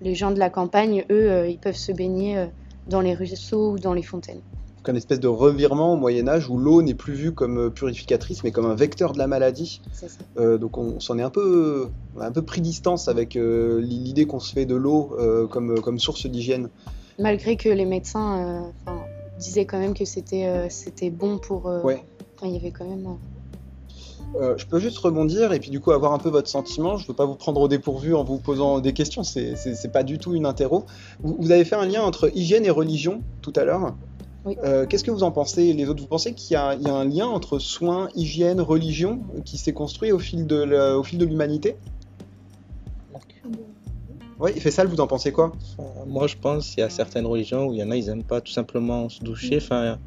les 0.00 0.14
gens 0.16 0.32
de 0.32 0.40
la 0.40 0.50
campagne, 0.50 1.04
eux, 1.08 1.46
ils 1.48 1.58
peuvent 1.58 1.76
se 1.76 1.92
baigner 1.92 2.46
dans 2.88 3.00
les 3.00 3.14
ruisseaux 3.14 3.72
ou 3.72 3.78
dans 3.78 3.92
les 3.92 4.02
fontaines. 4.02 4.40
Donc, 4.84 4.94
un 4.94 4.98
espèce 4.98 5.18
de 5.20 5.28
revirement 5.28 5.94
au 5.94 5.96
Moyen-Âge 5.96 6.50
où 6.50 6.58
l'eau 6.58 6.82
n'est 6.82 6.92
plus 6.92 7.14
vue 7.14 7.32
comme 7.32 7.56
euh, 7.58 7.70
purificatrice, 7.70 8.44
mais 8.44 8.50
comme 8.50 8.66
un 8.66 8.74
vecteur 8.74 9.12
de 9.12 9.18
la 9.18 9.26
maladie. 9.26 9.80
Ça. 9.94 10.06
Euh, 10.36 10.58
donc, 10.58 10.76
on 10.76 11.00
s'en 11.00 11.18
est 11.18 11.22
un 11.22 11.30
peu, 11.30 11.88
on 12.14 12.20
a 12.20 12.26
un 12.26 12.30
peu 12.32 12.42
pris 12.42 12.60
distance 12.60 13.08
avec 13.08 13.34
euh, 13.36 13.80
l'idée 13.80 14.26
qu'on 14.26 14.40
se 14.40 14.52
fait 14.52 14.66
de 14.66 14.74
l'eau 14.74 15.16
euh, 15.18 15.46
comme, 15.46 15.80
comme 15.80 15.98
source 15.98 16.26
d'hygiène. 16.26 16.68
Malgré 17.18 17.56
que 17.56 17.70
les 17.70 17.86
médecins 17.86 18.70
disaient 19.38 19.64
quand 19.64 19.78
même 19.78 19.94
que 19.94 20.04
c'était 20.04 20.68
c'était 20.68 21.08
bon 21.08 21.38
pour. 21.38 21.64
Ouais. 21.82 22.04
il 22.42 22.50
y 22.50 22.56
avait 22.56 22.70
quand 22.72 22.86
même. 22.86 23.06
euh, 24.36 24.54
je 24.58 24.66
peux 24.66 24.80
juste 24.80 24.98
rebondir 24.98 25.52
et 25.52 25.60
puis 25.60 25.70
du 25.70 25.80
coup 25.80 25.92
avoir 25.92 26.12
un 26.12 26.18
peu 26.18 26.28
votre 26.28 26.48
sentiment. 26.48 26.98
Je 26.98 27.04
ne 27.04 27.08
veux 27.08 27.14
pas 27.14 27.24
vous 27.24 27.36
prendre 27.36 27.60
au 27.60 27.68
dépourvu 27.68 28.14
en 28.14 28.24
vous 28.24 28.36
posant 28.38 28.80
des 28.80 28.92
questions, 28.92 29.22
c'est 29.22 29.92
pas 29.92 30.02
du 30.02 30.18
tout 30.18 30.34
une 30.34 30.44
interro. 30.44 30.84
Vous, 31.22 31.36
vous 31.38 31.52
avez 31.52 31.64
fait 31.64 31.76
un 31.76 31.86
lien 31.86 32.02
entre 32.02 32.30
hygiène 32.36 32.66
et 32.66 32.70
religion 32.70 33.22
tout 33.40 33.52
à 33.56 33.64
l'heure. 33.64 33.94
Oui. 34.44 34.56
Euh, 34.62 34.86
Qu'est-ce 34.86 35.04
que 35.04 35.10
vous 35.10 35.22
en 35.22 35.30
pensez 35.30 35.72
les 35.72 35.88
autres? 35.88 36.02
Vous 36.02 36.08
pensez 36.08 36.34
qu'il 36.34 36.52
y, 36.52 36.56
a 36.56 36.74
il 36.74 36.82
y 36.82 36.88
a 36.88 36.94
un 36.94 37.04
lien 37.04 37.26
entre 37.26 37.58
soins, 37.58 38.08
hygiène, 38.14 38.60
religion 38.60 39.20
euh, 39.36 39.40
qui 39.40 39.56
s'est 39.56 39.72
construit 39.72 40.12
au 40.12 40.18
fil 40.18 40.46
de 40.46 41.24
l'humanité? 41.24 41.76
Oui, 44.38 44.50
il 44.54 44.60
fait 44.60 44.70
ça, 44.70 44.84
vous 44.84 45.00
en 45.00 45.06
pensez 45.06 45.32
quoi? 45.32 45.52
Enfin, 45.78 45.88
moi, 46.06 46.26
je 46.26 46.34
pense 46.36 46.70
qu'il 46.70 46.80
y 46.80 46.82
a 46.82 46.90
certaines 46.90 47.24
religions 47.24 47.66
où 47.66 47.72
il 47.72 47.78
y 47.78 47.82
en 47.82 47.90
a, 47.90 47.96
ils 47.96 48.08
aiment 48.08 48.24
pas 48.24 48.40
tout 48.40 48.52
simplement 48.52 49.08
se 49.08 49.22
doucher. 49.22 49.58
Enfin, 49.58 49.98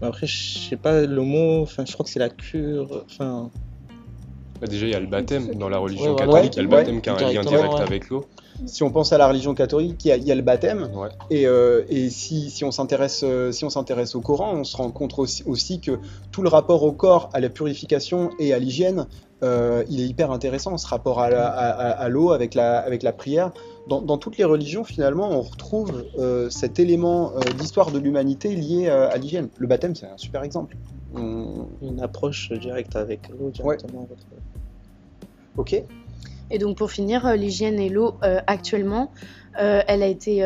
mais 0.00 0.08
après, 0.08 0.26
je 0.26 0.58
sais 0.58 0.76
pas 0.76 1.02
le 1.02 1.22
mot. 1.22 1.62
Enfin, 1.62 1.84
je 1.86 1.92
crois 1.92 2.04
que 2.04 2.10
c'est 2.10 2.18
la 2.18 2.30
cure. 2.30 3.04
Enfin, 3.04 3.50
Bah, 4.60 4.66
déjà, 4.66 4.86
il 4.86 4.92
y 4.92 4.94
a 4.94 5.00
le 5.00 5.06
baptême 5.06 5.54
dans 5.54 5.68
la 5.68 5.78
religion 5.78 6.14
Ouais, 6.14 6.16
catholique. 6.16 6.54
Il 6.54 6.56
y 6.56 6.60
a 6.60 6.62
le 6.62 6.68
Ouais, 6.68 6.76
baptême 6.76 7.00
qui 7.00 7.10
a 7.10 7.14
un 7.14 7.32
lien 7.32 7.44
direct 7.44 7.74
ouais. 7.74 7.80
avec 7.80 8.08
l'eau. 8.08 8.26
Si 8.64 8.82
on 8.82 8.90
pense 8.90 9.12
à 9.12 9.18
la 9.18 9.28
religion 9.28 9.54
catholique, 9.54 10.04
il 10.04 10.08
y 10.08 10.12
a, 10.12 10.16
il 10.16 10.24
y 10.24 10.32
a 10.32 10.34
le 10.34 10.42
baptême. 10.42 10.88
Ouais. 10.94 11.08
Et, 11.30 11.46
euh, 11.46 11.84
et 11.88 12.08
si, 12.10 12.50
si 12.50 12.64
on 12.64 12.70
s'intéresse 12.70 13.20
euh, 13.22 13.52
si 13.52 13.64
on 13.64 13.70
s'intéresse 13.70 14.14
au 14.14 14.20
Coran, 14.20 14.52
on 14.54 14.64
se 14.64 14.76
rend 14.76 14.90
compte 14.90 15.18
aussi, 15.18 15.42
aussi 15.44 15.80
que 15.80 15.98
tout 16.32 16.42
le 16.42 16.48
rapport 16.48 16.82
au 16.82 16.92
corps, 16.92 17.28
à 17.32 17.40
la 17.40 17.50
purification 17.50 18.30
et 18.38 18.54
à 18.54 18.58
l'hygiène, 18.58 19.06
euh, 19.42 19.84
il 19.90 20.00
est 20.00 20.06
hyper 20.06 20.30
intéressant, 20.30 20.78
ce 20.78 20.86
rapport 20.86 21.20
à 21.20 21.28
la- 21.28 21.46
à- 21.48 21.68
à- 21.70 21.90
à 21.90 22.08
l'eau 22.08 22.32
avec 22.32 22.54
la, 22.54 22.78
avec 22.78 23.02
la 23.02 23.12
prière. 23.12 23.52
Dans, 23.88 24.00
dans 24.00 24.16
toutes 24.18 24.38
les 24.38 24.44
religions, 24.44 24.82
finalement, 24.84 25.30
on 25.30 25.42
retrouve 25.42 26.04
euh, 26.18 26.48
cet 26.50 26.78
élément 26.78 27.32
euh, 27.36 27.40
d'histoire 27.58 27.90
de 27.92 27.98
l'humanité 27.98 28.54
lié 28.56 28.86
euh, 28.88 29.10
à 29.10 29.16
l'hygiène. 29.18 29.48
Le 29.58 29.66
baptême, 29.66 29.94
c'est 29.94 30.06
un 30.06 30.16
super 30.16 30.42
exemple. 30.42 30.76
On- 31.14 31.68
une 31.82 32.00
approche 32.00 32.50
directe 32.52 32.96
avec 32.96 33.28
l'eau 33.28 33.50
directement. 33.50 34.08
Ok 35.56 35.82
Et 36.50 36.58
donc 36.58 36.76
pour 36.76 36.90
finir, 36.90 37.26
euh, 37.26 37.34
l'hygiène 37.36 37.80
et 37.80 37.88
l'eau 37.88 38.18
euh, 38.22 38.40
actuellement, 38.46 39.12
euh, 39.60 39.80
elle 39.86 40.02
a 40.02 40.06
été 40.06 40.42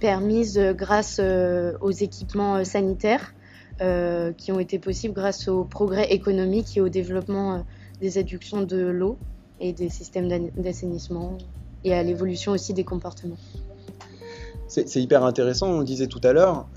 permise 0.00 0.58
grâce 0.58 1.20
aux 1.20 1.90
équipements 1.90 2.64
sanitaires 2.64 3.34
qui 4.36 4.52
ont 4.52 4.60
été 4.60 4.78
possibles 4.78 5.14
grâce 5.14 5.48
au 5.48 5.64
progrès 5.64 6.12
économique 6.12 6.76
et 6.76 6.80
au 6.80 6.88
développement 6.88 7.64
des 8.00 8.18
adductions 8.18 8.62
de 8.62 8.78
l'eau 8.78 9.18
et 9.60 9.72
des 9.72 9.88
systèmes 9.88 10.28
d'assainissement 10.56 11.38
et 11.84 11.94
à 11.94 12.02
l'évolution 12.02 12.52
aussi 12.52 12.74
des 12.74 12.84
comportements. 12.84 13.38
C'est 14.68 14.96
hyper 14.96 15.24
intéressant, 15.24 15.68
on 15.68 15.78
le 15.80 15.84
disait 15.84 16.06
tout 16.06 16.20
à 16.24 16.32
l'heure. 16.32 16.68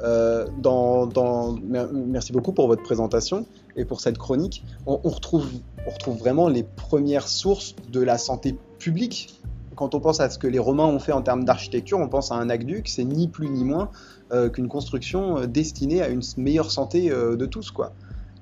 dans, 0.58 1.06
dans- 1.06 1.54
mer- 1.64 1.90
merci 1.94 2.34
beaucoup 2.34 2.52
pour 2.52 2.68
votre 2.68 2.84
présentation 2.84 3.46
et 3.76 3.86
pour 3.86 4.02
cette 4.02 4.18
chronique. 4.18 4.66
On, 4.86 5.00
on 5.04 5.10
retrouve, 5.10 5.48
on 5.86 5.92
retrouve 5.92 6.18
vraiment 6.18 6.48
les 6.50 6.64
premières 6.64 7.28
sources 7.28 7.76
de 7.92 8.02
la 8.02 8.18
santé 8.18 8.58
publique. 8.80 9.40
Quand 9.76 9.94
on 9.94 10.00
pense 10.00 10.20
à 10.20 10.30
ce 10.30 10.40
que 10.40 10.48
les 10.48 10.60
Romains 10.60 10.86
ont 10.86 11.00
fait 11.00 11.12
en 11.12 11.22
termes 11.22 11.44
d'architecture, 11.44 12.00
on 12.00 12.08
pense 12.08 12.32
à 12.32 12.36
un 12.36 12.50
aqueduc, 12.50 12.88
c'est 12.88 13.04
ni 13.04 13.28
plus 13.28 13.50
ni 13.50 13.64
moins 13.64 13.90
euh, 14.32 14.50
qu'une 14.50 14.68
construction 14.68 15.40
euh, 15.40 15.48
destinée 15.48 16.02
à 16.02 16.08
une 16.08 16.22
meilleure 16.38 16.72
santé 16.72 17.12
euh, 17.12 17.36
de 17.36 17.46
tous. 17.46 17.72
Quoi. 17.72 17.92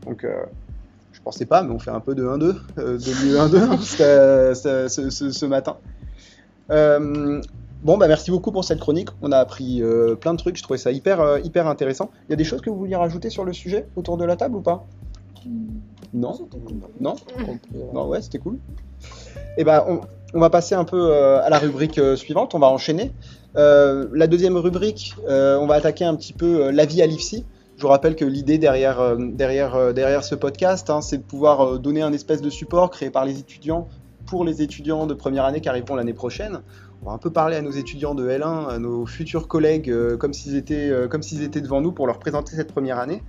Donc, 0.05 0.25
je 1.11 1.21
pensais 1.21 1.45
pas, 1.45 1.63
mais 1.63 1.73
on 1.73 1.79
fait 1.79 1.91
un 1.91 1.99
peu 1.99 2.13
de 2.13 2.23
1-2, 2.23 2.55
euh, 2.77 2.97
de 2.97 3.25
mieux 3.25 3.37
1-2 3.37 3.57
hein, 3.57 3.77
ce, 4.89 5.45
matin. 5.45 5.77
Bon, 7.83 7.97
bah 7.97 8.07
merci 8.07 8.31
beaucoup 8.31 8.51
pour 8.53 8.63
cette 8.63 8.79
chronique. 8.79 9.09
On 9.21 9.31
a 9.33 9.37
appris 9.37 9.81
plein 10.21 10.33
de 10.33 10.37
trucs. 10.37 10.55
Je 10.55 10.63
trouvais 10.63 10.77
ça 10.77 10.91
hyper, 10.91 11.39
hyper 11.43 11.67
intéressant. 11.67 12.11
Il 12.27 12.31
y 12.31 12.33
a 12.33 12.37
des 12.37 12.45
choses 12.45 12.61
que 12.61 12.69
vous 12.69 12.77
vouliez 12.77 12.95
rajouter 12.95 13.29
sur 13.29 13.43
le 13.43 13.51
sujet 13.51 13.87
autour 13.97 14.17
de 14.17 14.23
la 14.23 14.37
table 14.37 14.55
ou 14.55 14.61
pas? 14.61 14.85
Non 16.13 16.33
Non 16.99 17.15
Non, 17.93 18.07
ouais, 18.07 18.21
c'était 18.21 18.39
cool. 18.39 18.59
Et 19.57 19.63
ben, 19.63 19.83
on, 19.87 20.01
on 20.33 20.39
va 20.39 20.49
passer 20.49 20.75
un 20.75 20.83
peu 20.83 21.11
euh, 21.11 21.43
à 21.43 21.49
la 21.49 21.59
rubrique 21.59 21.97
euh, 21.97 22.15
suivante. 22.15 22.55
On 22.55 22.59
va 22.59 22.67
enchaîner. 22.67 23.11
Euh, 23.55 24.07
la 24.13 24.27
deuxième 24.27 24.57
rubrique, 24.57 25.15
on 25.27 25.67
va 25.67 25.75
attaquer 25.75 26.05
un 26.05 26.15
petit 26.15 26.33
peu 26.33 26.71
la 26.71 26.85
vie 26.85 27.01
à 27.01 27.05
l'IFSI. 27.05 27.45
Je 27.77 27.81
vous 27.81 27.87
rappelle 27.87 28.15
que 28.15 28.25
l'idée 28.25 28.57
derrière, 28.57 29.17
derrière, 29.17 29.93
derrière 29.93 30.23
ce 30.23 30.35
podcast, 30.35 30.89
hein, 30.89 31.01
c'est 31.01 31.17
de 31.17 31.23
pouvoir 31.23 31.79
donner 31.79 32.01
un 32.01 32.13
espèce 32.13 32.41
de 32.41 32.49
support 32.49 32.91
créé 32.91 33.09
par 33.09 33.25
les 33.25 33.39
étudiants 33.39 33.87
pour 34.25 34.45
les 34.45 34.61
étudiants 34.61 35.05
de 35.05 35.13
première 35.13 35.45
année 35.45 35.59
qui 35.61 35.69
arriveront 35.69 35.95
l'année 35.95 36.13
prochaine. 36.13 36.61
On 37.01 37.09
va 37.09 37.15
un 37.15 37.17
peu 37.17 37.31
parler 37.31 37.57
à 37.57 37.61
nos 37.61 37.71
étudiants 37.71 38.15
de 38.15 38.29
L1, 38.29 38.69
à 38.69 38.79
nos 38.79 39.05
futurs 39.05 39.49
collègues, 39.49 39.89
euh, 39.89 40.15
comme 40.15 40.31
s'ils 40.31 40.55
étaient, 40.55 40.89
euh, 40.89 41.09
comme 41.09 41.21
s'ils 41.21 41.43
étaient 41.43 41.59
devant 41.59 41.81
nous 41.81 41.91
pour 41.91 42.07
leur 42.07 42.17
présenter 42.17 42.55
cette 42.55 42.71
première 42.71 42.97
année. 42.97 43.21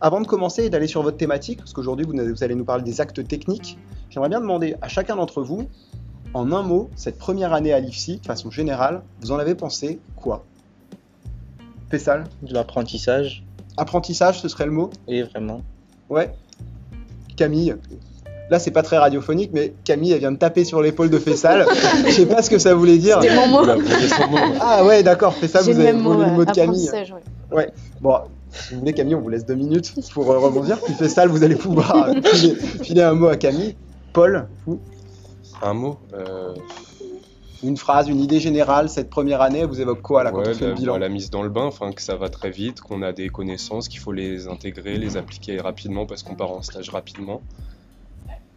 Avant 0.00 0.20
de 0.20 0.26
commencer 0.26 0.64
et 0.64 0.70
d'aller 0.70 0.86
sur 0.86 1.02
votre 1.02 1.16
thématique, 1.16 1.58
parce 1.58 1.72
qu'aujourd'hui 1.72 2.06
vous, 2.06 2.44
allez 2.44 2.54
nous 2.54 2.64
parler 2.64 2.84
des 2.84 3.00
actes 3.00 3.26
techniques, 3.26 3.78
j'aimerais 4.10 4.28
bien 4.28 4.40
demander 4.40 4.76
à 4.82 4.88
chacun 4.88 5.16
d'entre 5.16 5.42
vous, 5.42 5.68
en 6.34 6.52
un 6.52 6.62
mot, 6.62 6.90
cette 6.96 7.18
première 7.18 7.54
année 7.54 7.72
à 7.72 7.80
l'IFSI, 7.80 8.18
de 8.18 8.26
façon 8.26 8.50
générale, 8.50 9.02
vous 9.20 9.32
en 9.32 9.38
avez 9.38 9.54
pensé 9.54 9.98
quoi? 10.16 10.44
Fessal 11.90 12.24
De 12.42 12.52
l'apprentissage, 12.52 13.46
Apprentissage, 13.76 14.40
ce 14.40 14.48
serait 14.48 14.64
le 14.64 14.72
mot? 14.72 14.90
Et 15.06 15.22
vraiment. 15.22 15.60
Ouais. 16.08 16.32
Camille 17.36 17.76
Là, 18.48 18.60
c'est 18.60 18.70
pas 18.70 18.82
très 18.82 18.96
radiophonique, 18.96 19.50
mais 19.52 19.74
Camille, 19.84 20.12
elle 20.12 20.20
vient 20.20 20.30
de 20.30 20.38
taper 20.38 20.64
sur 20.64 20.80
l'épaule 20.80 21.10
de 21.10 21.18
Fessal. 21.18 21.66
Je 22.06 22.12
sais 22.12 22.26
pas 22.26 22.42
ce 22.42 22.50
que 22.50 22.58
ça 22.58 22.74
voulait 22.74 22.98
dire. 22.98 23.20
C'était 23.20 23.34
mon 23.34 23.48
mot. 23.48 23.66
Ah 24.60 24.84
ouais, 24.84 25.02
d'accord, 25.02 25.34
Fessal, 25.34 25.64
vous 25.64 25.70
le 25.70 25.74
avez 25.74 25.84
même 25.92 26.00
mot, 26.00 26.14
le 26.14 26.26
mot 26.26 26.44
de 26.44 26.52
Camille. 26.52 26.88
apprentissage, 26.88 27.14
ouais. 27.50 27.70
Bon, 28.00 28.20
si 28.56 28.74
vous 28.74 28.80
voulez, 28.80 28.92
Camille, 28.92 29.14
on 29.14 29.20
vous 29.20 29.28
laisse 29.28 29.46
deux 29.46 29.54
minutes 29.54 29.94
pour 30.12 30.30
euh, 30.30 30.38
rebondir. 30.38 30.80
Puis 30.80 30.94
Fessal, 30.94 31.28
vous 31.28 31.42
allez 31.44 31.56
pouvoir 31.56 32.08
euh, 32.08 32.14
filer, 32.22 32.54
filer 32.54 33.02
un 33.02 33.14
mot 33.14 33.28
à 33.28 33.36
Camille. 33.36 33.76
Paul, 34.12 34.48
vous? 34.66 34.80
Un 35.62 35.74
mot 35.74 35.98
euh, 36.14 36.54
Une 37.62 37.76
phrase, 37.76 38.08
une 38.08 38.20
idée 38.20 38.40
générale, 38.40 38.88
cette 38.88 39.08
première 39.10 39.40
année, 39.40 39.64
vous 39.64 39.80
évoque 39.80 40.02
quoi 40.02 40.22
là 40.24 40.30
quand 40.30 40.38
Ouais, 40.38 40.48
on 40.50 40.54
fait 40.54 40.64
la, 40.64 40.70
le 40.70 40.74
bilan? 40.76 40.96
la 40.98 41.08
mise 41.08 41.30
dans 41.30 41.42
le 41.42 41.48
bain, 41.48 41.64
enfin 41.64 41.92
que 41.92 42.02
ça 42.02 42.16
va 42.16 42.28
très 42.28 42.50
vite, 42.50 42.80
qu'on 42.80 43.02
a 43.02 43.12
des 43.12 43.28
connaissances, 43.28 43.88
qu'il 43.88 44.00
faut 44.00 44.12
les 44.12 44.48
intégrer, 44.48 44.98
les 44.98 45.16
appliquer 45.16 45.58
rapidement 45.60 46.04
parce 46.06 46.22
qu'on 46.22 46.34
part 46.34 46.50
en 46.52 46.62
stage 46.62 46.90
rapidement. 46.90 47.40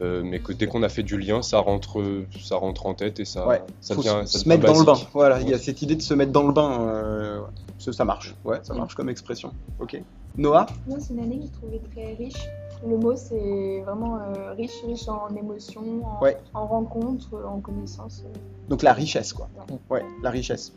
Euh, 0.02 0.22
mais 0.24 0.40
que 0.40 0.54
dès 0.54 0.66
qu'on 0.68 0.82
a 0.84 0.88
fait 0.90 1.04
du 1.04 1.18
lien, 1.18 1.42
ça 1.42 1.60
rentre, 1.60 2.02
ça 2.42 2.56
rentre 2.56 2.86
en 2.86 2.94
tête 2.94 3.20
et 3.20 3.26
ça, 3.26 3.46
Ouais, 3.48 3.62
ça 3.82 3.96
faut 3.96 4.02
devient, 4.02 4.22
se, 4.26 4.32
ça 4.34 4.40
se 4.40 4.48
mettre 4.50 4.66
dans 4.66 4.80
le 4.80 4.86
bain. 4.86 4.94
Voilà, 5.14 5.42
il 5.42 5.50
y 5.50 5.54
a 5.54 5.58
cette 5.58 5.82
idée 5.82 5.96
de 5.96 6.02
se 6.02 6.14
mettre 6.14 6.32
dans 6.32 6.48
le 6.48 6.54
bain. 6.54 6.80
euh, 6.82 7.42
ça, 7.80 7.92
ça 7.92 8.06
marche. 8.06 8.34
Ouais, 8.46 8.60
ça 8.64 8.74
marche 8.74 8.96
comme 8.96 9.10
expression. 9.10 9.52
Ok. 9.80 10.02
Noah 10.38 10.68
Moi, 10.88 10.98
c'est 11.02 11.14
une 11.14 11.20
année 11.20 11.38
que 11.40 11.44
j'ai 11.44 11.50
trouvée 11.50 11.82
très 11.94 12.14
riche. 12.14 12.48
Le 12.88 12.96
mot, 12.98 13.14
c'est 13.18 13.82
vraiment 13.86 14.16
euh, 14.20 14.54
riche, 14.54 14.72
riche 14.88 15.08
en 15.10 15.28
émotions, 15.36 15.82
en, 16.06 16.24
Ouais. 16.24 16.38
en 16.54 16.66
rencontres, 16.66 17.36
en 17.46 17.60
connaissances. 17.60 18.24
Donc 18.70 18.84
la 18.84 18.94
richesse, 18.94 19.34
quoi. 19.34 19.50
Ouais, 19.90 20.04
la 20.24 20.30
richesse. 20.30 20.72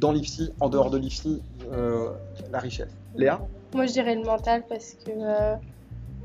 Dans 0.00 0.12
l'IFSI, 0.12 0.52
en 0.60 0.68
dehors 0.68 0.90
de 0.90 0.98
l'IFSI, 0.98 1.42
euh, 1.72 2.10
la 2.52 2.60
richesse. 2.60 2.90
Léa 3.16 3.40
Moi, 3.74 3.86
je 3.86 3.92
dirais 3.94 4.14
le 4.14 4.22
mental 4.22 4.62
parce 4.68 4.94
que 5.04 5.10
euh, 5.10 5.56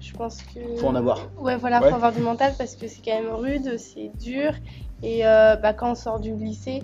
je 0.06 0.14
pense 0.14 0.42
que. 0.44 0.78
Faut 0.78 0.88
en 0.88 0.96
avoir. 0.96 1.20
Ouais, 1.40 1.58
voilà, 1.58 1.82
Ouais. 1.82 1.90
faut 1.90 1.96
avoir 1.96 2.14
du 2.14 2.22
mental 2.22 2.54
parce 2.58 2.76
que 2.76 2.88
c'est 2.88 3.02
quand 3.04 3.20
même 3.22 3.34
rude, 3.34 3.78
c'est 3.78 4.12
dur. 4.20 4.52
Et 5.04 5.26
euh, 5.26 5.56
bah, 5.56 5.74
quand 5.74 5.92
on 5.92 5.96
sort 5.96 6.20
du 6.20 6.34
lycée, 6.36 6.84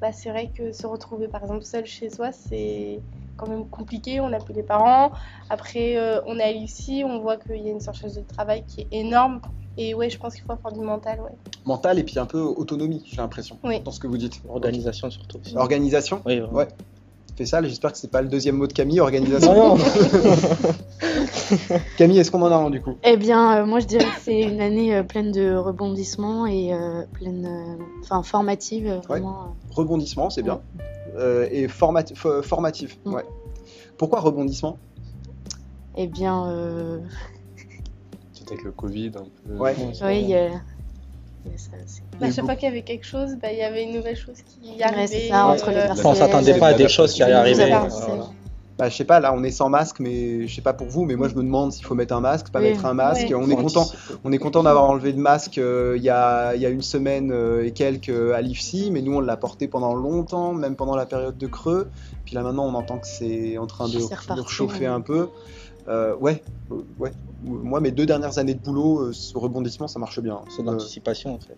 bah, 0.00 0.12
c'est 0.12 0.30
vrai 0.30 0.50
que 0.54 0.72
se 0.72 0.86
retrouver 0.86 1.28
par 1.28 1.42
exemple 1.42 1.64
seul 1.64 1.84
chez 1.86 2.08
soi, 2.10 2.32
c'est 2.32 3.00
quand 3.36 3.48
même 3.48 3.66
compliqué. 3.68 4.20
On 4.20 4.28
n'a 4.28 4.38
plus 4.38 4.54
les 4.54 4.62
parents. 4.62 5.12
Après, 5.48 5.96
euh, 5.96 6.20
on 6.26 6.38
est 6.38 6.42
à 6.42 6.52
l'IFSI, 6.52 7.02
on 7.04 7.20
voit 7.20 7.36
qu'il 7.36 7.56
y 7.62 7.68
a 7.68 7.72
une 7.72 7.80
surcharge 7.80 8.14
de 8.14 8.20
travail 8.22 8.64
qui 8.66 8.82
est 8.82 8.88
énorme. 8.92 9.40
Et 9.76 9.94
ouais, 9.94 10.10
je 10.10 10.18
pense 10.18 10.34
qu'il 10.34 10.44
faut 10.44 10.52
avoir 10.52 10.72
du 10.72 10.80
mental, 10.80 11.20
ouais. 11.20 11.30
Mental 11.64 11.98
et 11.98 12.02
puis 12.04 12.18
un 12.18 12.26
peu 12.26 12.40
autonomie, 12.40 13.02
j'ai 13.06 13.16
l'impression, 13.16 13.58
Oui. 13.64 13.80
dans 13.80 13.92
ce 13.92 14.00
que 14.00 14.06
vous 14.08 14.18
dites. 14.18 14.40
Organisation 14.48 15.08
surtout. 15.10 15.38
aussi. 15.38 15.56
Organisation 15.56 16.20
Oui, 16.26 16.38
vraiment. 16.40 16.52
Ouais. 16.58 16.68
J'espère 17.44 17.92
que 17.92 17.98
c'est 17.98 18.10
pas 18.10 18.20
le 18.20 18.28
deuxième 18.28 18.56
mot 18.56 18.66
de 18.66 18.72
Camille, 18.72 19.00
organisation. 19.00 19.54
Non, 19.54 19.76
non. 19.76 19.82
Camille, 21.96 22.18
est-ce 22.18 22.30
qu'on 22.30 22.42
en 22.42 22.52
a 22.52 22.56
un 22.56 22.68
du 22.70 22.82
coup? 22.82 22.96
Eh 23.02 23.16
bien, 23.16 23.62
euh, 23.62 23.66
moi 23.66 23.80
je 23.80 23.86
dirais 23.86 24.04
que 24.04 24.20
c'est 24.20 24.42
une 24.42 24.60
année 24.60 24.94
euh, 24.94 25.02
pleine 25.02 25.32
de 25.32 25.54
rebondissements 25.56 26.46
et 26.46 26.74
euh, 26.74 27.02
pleine, 27.14 27.46
euh, 27.46 27.82
enfin 28.02 28.22
formative, 28.22 28.86
euh, 28.88 28.98
vraiment. 29.00 29.56
Rebondissement, 29.70 30.28
c'est 30.28 30.42
bien. 30.42 30.60
Euh, 31.16 31.48
et 31.50 31.66
formati- 31.66 32.14
fo- 32.14 32.42
formatif. 32.42 32.98
Mm. 33.06 33.14
Ouais. 33.14 33.24
Pourquoi 33.96 34.20
rebondissement? 34.20 34.76
Eh 35.96 36.06
bien, 36.08 36.46
euh, 36.48 36.98
Peut-être 38.34 38.52
avec 38.52 38.64
le 38.64 38.72
Covid 38.72 39.12
un 39.16 39.24
peu. 39.48 39.56
Ouais. 39.56 39.74
oui, 40.04 40.34
ça. 41.56 41.70
Bah, 42.20 42.26
à 42.26 42.30
chaque 42.30 42.44
fois 42.44 42.54
qu'il 42.54 42.68
y 42.68 42.70
avait 42.70 42.82
quelque 42.82 43.06
chose, 43.06 43.36
bah, 43.40 43.52
il 43.52 43.58
y 43.58 43.62
avait 43.62 43.84
une 43.84 43.92
nouvelle 43.92 44.16
chose 44.16 44.36
qui 44.46 44.76
Ouais, 44.76 44.82
arrivait. 44.82 45.06
c'est 45.06 45.28
ça, 45.28 45.46
entre 45.46 45.70
les 45.70 45.76
euh. 45.76 45.94
On 46.04 46.14
s'attendait 46.14 46.58
pas 46.58 46.68
à 46.68 46.74
des 46.74 46.88
choses 46.88 47.12
qui 47.12 47.22
allaient 47.22 47.52
Nous 47.52 47.60
arriver. 47.60 47.76
Bah, 48.78 48.88
je 48.88 48.96
sais 48.96 49.04
pas, 49.04 49.20
là 49.20 49.34
on 49.34 49.44
est 49.44 49.50
sans 49.50 49.68
masque, 49.68 50.00
mais 50.00 50.46
je 50.46 50.54
sais 50.54 50.62
pas 50.62 50.72
pour 50.72 50.86
vous, 50.86 51.04
mais 51.04 51.14
moi 51.14 51.28
je 51.28 51.34
me 51.34 51.42
demande 51.42 51.70
s'il 51.70 51.84
faut 51.84 51.94
mettre 51.94 52.14
un 52.14 52.20
masque, 52.20 52.48
pas 52.48 52.60
Oui. 52.60 52.70
mettre 52.70 52.86
un 52.86 52.94
masque. 52.94 53.28
Ouais. 53.28 53.34
On 53.34 53.50
est 53.50 53.54
content, 53.54 53.86
on 54.24 54.32
est 54.32 54.38
content 54.38 54.62
d'avoir 54.62 54.84
enlevé 54.84 55.12
le 55.12 55.18
masque 55.18 55.58
euh, 55.58 55.96
il 55.98 56.02
y, 56.02 56.08
a, 56.08 56.54
il 56.54 56.62
y 56.62 56.64
a 56.64 56.70
une 56.70 56.80
semaine 56.80 57.30
euh, 57.30 57.66
et 57.66 57.72
quelques 57.72 58.08
euh, 58.08 58.32
à 58.32 58.40
l'IFSI, 58.40 58.90
mais 58.90 59.02
nous 59.02 59.12
on 59.16 59.20
l'a 59.20 59.36
porté 59.36 59.68
pendant 59.68 59.92
longtemps, 59.92 60.54
même 60.54 60.76
pendant 60.76 60.96
la 60.96 61.04
période 61.04 61.36
de 61.36 61.46
creux. 61.46 61.90
Puis 62.24 62.34
là 62.34 62.42
maintenant 62.42 62.64
on 62.64 62.74
entend 62.74 62.96
que 62.96 63.06
c'est 63.06 63.58
en 63.58 63.66
train 63.66 63.86
de, 63.86 63.98
reparti, 63.98 64.32
rechauffer 64.40 64.80
ouais. 64.80 64.86
un 64.86 65.02
peu. 65.02 65.28
Euh, 65.88 66.16
ouais, 66.16 66.42
euh, 66.72 66.76
ouais. 66.98 67.12
Moi 67.44 67.80
mes 67.80 67.90
deux 67.90 68.06
dernières 68.06 68.38
années 68.38 68.54
de 68.54 68.60
boulot, 68.60 69.00
euh, 69.00 69.12
ce 69.12 69.36
rebondissement 69.38 69.88
ça 69.88 69.98
marche 69.98 70.20
bien. 70.20 70.40
C'est 70.48 70.62
Euh, 70.62 70.66
l'anticipation 70.72 71.34
en 71.34 71.38
fait. 71.40 71.56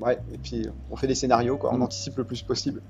Ouais, 0.00 0.18
et 0.32 0.38
puis 0.38 0.66
on 0.90 0.96
fait 0.96 1.06
des 1.08 1.14
scénarios, 1.14 1.56
quoi. 1.56 1.70
on 1.72 1.78
Mm. 1.78 1.82
anticipe 1.82 2.16
le 2.18 2.24
plus 2.24 2.42
possible. 2.42 2.80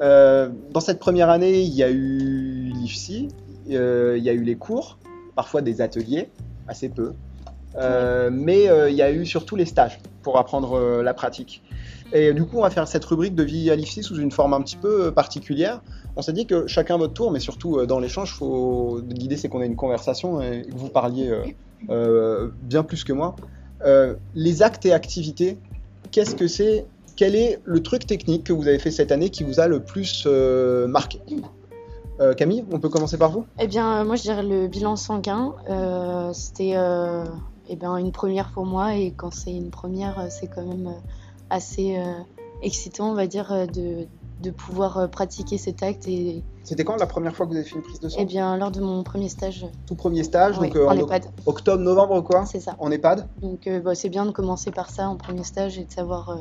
Euh, 0.00 0.48
dans 0.72 0.80
cette 0.80 0.98
première 0.98 1.30
année, 1.30 1.60
il 1.60 1.72
y 1.74 1.82
a 1.82 1.90
eu 1.90 2.72
l'IFSI, 2.74 3.28
euh, 3.70 4.16
il 4.18 4.24
y 4.24 4.28
a 4.28 4.32
eu 4.32 4.42
les 4.42 4.56
cours, 4.56 4.98
parfois 5.36 5.62
des 5.62 5.80
ateliers, 5.80 6.28
assez 6.66 6.88
peu. 6.88 7.12
Euh, 7.76 8.30
mais 8.32 8.68
euh, 8.68 8.90
il 8.90 8.96
y 8.96 9.02
a 9.02 9.10
eu 9.12 9.24
surtout 9.24 9.56
les 9.56 9.64
stages 9.64 9.98
pour 10.22 10.38
apprendre 10.38 11.02
la 11.02 11.14
pratique. 11.14 11.62
Et 12.12 12.32
du 12.34 12.44
coup, 12.44 12.58
on 12.58 12.62
va 12.62 12.70
faire 12.70 12.86
cette 12.86 13.04
rubrique 13.06 13.34
de 13.34 13.42
vie 13.42 13.70
à 13.70 13.76
l'IFSI 13.76 14.02
sous 14.02 14.16
une 14.16 14.30
forme 14.30 14.52
un 14.52 14.60
petit 14.60 14.76
peu 14.76 15.06
euh, 15.06 15.10
particulière. 15.10 15.80
On 16.16 16.22
s'est 16.22 16.34
dit 16.34 16.46
que 16.46 16.66
chacun 16.66 16.98
votre 16.98 17.14
tour, 17.14 17.30
mais 17.30 17.40
surtout 17.40 17.78
euh, 17.78 17.86
dans 17.86 17.98
l'échange, 17.98 18.38
l'idée 19.08 19.38
c'est 19.38 19.48
qu'on 19.48 19.62
ait 19.62 19.66
une 19.66 19.76
conversation 19.76 20.42
et 20.42 20.62
que 20.62 20.76
vous 20.76 20.88
parliez 20.88 21.32
euh, 21.88 22.50
bien 22.62 22.82
plus 22.82 23.04
que 23.04 23.12
moi. 23.12 23.34
Les 24.34 24.62
actes 24.62 24.86
et 24.86 24.92
activités, 24.92 25.58
qu'est-ce 26.10 26.36
que 26.36 26.46
c'est? 26.46 26.86
Quel 27.16 27.34
est 27.34 27.60
le 27.64 27.82
truc 27.82 28.06
technique 28.06 28.44
que 28.44 28.52
vous 28.52 28.68
avez 28.68 28.78
fait 28.78 28.90
cette 28.90 29.10
année 29.10 29.30
qui 29.30 29.42
vous 29.42 29.58
a 29.58 29.66
le 29.66 29.80
plus 29.80 30.26
marqué? 30.86 31.20
Camille, 32.36 32.64
on 32.70 32.78
peut 32.78 32.88
commencer 32.88 33.18
par 33.18 33.32
vous 33.32 33.44
Eh 33.58 33.66
bien, 33.66 34.04
moi 34.04 34.14
je 34.14 34.22
dirais 34.22 34.44
le 34.44 34.68
bilan 34.68 34.94
sanguin. 34.94 35.54
C'était 36.32 36.76
eh 37.68 37.76
ben, 37.76 37.96
une 37.96 38.12
première 38.12 38.52
pour 38.52 38.66
moi 38.66 38.94
et 38.94 39.12
quand 39.16 39.32
c'est 39.32 39.52
une 39.52 39.70
première, 39.70 40.26
c'est 40.30 40.46
quand 40.46 40.64
même 40.64 40.94
assez 41.52 41.96
euh, 41.98 42.14
excitant, 42.62 43.10
on 43.10 43.14
va 43.14 43.26
dire, 43.26 43.52
euh, 43.52 43.66
de, 43.66 44.06
de 44.40 44.50
pouvoir 44.50 44.98
euh, 44.98 45.06
pratiquer 45.06 45.58
cet 45.58 45.82
acte. 45.82 46.08
Et 46.08 46.42
C'était 46.64 46.84
quand 46.84 46.96
la 46.96 47.06
première 47.06 47.36
fois 47.36 47.46
que 47.46 47.50
vous 47.50 47.56
avez 47.56 47.66
fait 47.66 47.76
une 47.76 47.82
prise 47.82 48.00
de 48.00 48.08
sang? 48.08 48.16
Eh 48.20 48.24
bien, 48.24 48.56
lors 48.56 48.70
de 48.70 48.80
mon 48.80 49.02
premier 49.04 49.28
stage, 49.28 49.66
Tout 49.86 49.94
premier 49.94 50.24
stage, 50.24 50.58
oui, 50.58 50.68
donc 50.70 50.76
en 50.76 50.96
en 50.98 51.22
octobre, 51.46 51.82
novembre 51.82 52.20
quoi? 52.22 52.46
C'est 52.46 52.60
ça. 52.60 52.74
En 52.78 52.90
EHPAD? 52.90 53.28
Donc 53.42 53.66
euh, 53.66 53.80
bah, 53.80 53.94
c'est 53.94 54.08
bien 54.08 54.24
de 54.26 54.30
commencer 54.30 54.70
par 54.70 54.90
ça 54.90 55.08
en 55.08 55.16
premier 55.16 55.44
stage 55.44 55.78
et 55.78 55.84
de 55.84 55.92
savoir, 55.92 56.30
euh, 56.30 56.36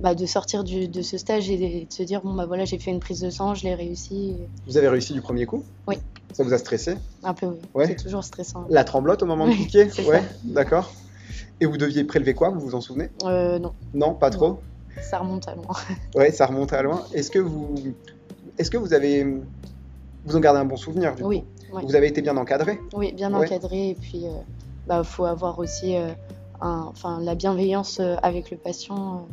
bah, 0.00 0.14
de 0.14 0.26
sortir 0.26 0.62
du- 0.64 0.88
de 0.88 1.02
ce 1.02 1.16
stage 1.18 1.48
et 1.50 1.86
de, 1.86 1.92
se 1.92 2.02
dire 2.02 2.20
bon 2.22 2.34
bah 2.34 2.46
voilà 2.46 2.64
j'ai 2.64 2.78
fait 2.78 2.90
une 2.90 3.00
prise 3.00 3.20
de 3.20 3.30
sang, 3.30 3.54
je 3.54 3.64
l'ai 3.64 3.74
réussi. 3.74 4.30
et 4.40 4.48
Vous 4.66 4.76
avez 4.76 4.88
réussi 4.88 5.12
du 5.14 5.22
premier 5.22 5.46
coup? 5.46 5.64
Oui. 5.86 5.96
Ça 6.32 6.42
vous 6.42 6.52
a 6.52 6.58
stressé? 6.58 6.96
Un 7.22 7.32
peu 7.32 7.46
oui, 7.46 7.56
Ouais. 7.74 7.86
c'est 7.86 7.96
toujours 7.96 8.24
stressant. 8.24 8.66
La 8.68 8.82
tremblote 8.84 9.22
au 9.22 9.26
moment 9.26 9.46
de 9.46 9.52
Oui, 9.52 9.56
piquer? 9.56 9.88
Ouais, 10.08 10.22
d'accord. 10.42 10.92
Et 11.60 11.66
vous 11.66 11.76
deviez 11.76 12.04
prélever 12.04 12.34
quoi 12.34 12.50
Vous 12.50 12.60
vous 12.60 12.74
en 12.74 12.80
souvenez? 12.80 13.10
Euh, 13.24 13.58
non, 13.58 13.72
Non, 13.92 14.14
pas 14.14 14.30
trop? 14.30 14.60
Ça 15.02 15.18
remonte 15.18 15.48
à 15.48 15.54
loin. 15.54 15.66
Ouais, 16.14 16.30
ça 16.30 16.46
remonte 16.46 16.72
à 16.72 16.82
loin. 16.82 17.02
Est-ce 17.12 17.30
que 17.30 17.38
vous, 17.38 17.74
est-ce 18.58 18.70
que 18.70 18.76
vous 18.76 18.94
avez, 18.94 19.24
vous 20.24 20.36
en 20.36 20.40
gardez 20.40 20.60
un 20.60 20.64
bon 20.64 20.76
souvenir 20.76 21.14
du 21.14 21.22
coup? 21.22 21.28
Oui, 21.28 21.44
ouais. 21.72 21.82
Vous 21.82 21.94
avez 21.96 22.06
été 22.06 22.22
bien 22.22 22.36
encadré? 22.36 22.80
Oui, 22.92 23.12
bien 23.12 23.32
Ouais. 23.34 23.46
encadré 23.46 23.90
et 23.90 23.94
puis 23.94 24.26
euh, 24.26 24.30
bah 24.86 25.02
faut 25.02 25.24
avoir 25.24 25.58
aussi 25.58 25.96
euh, 25.96 26.08
un, 26.60 26.92
la 27.20 27.34
bienveillance 27.34 27.98
euh, 28.00 28.16
avec 28.22 28.50
le 28.50 28.56
patient 28.56 29.26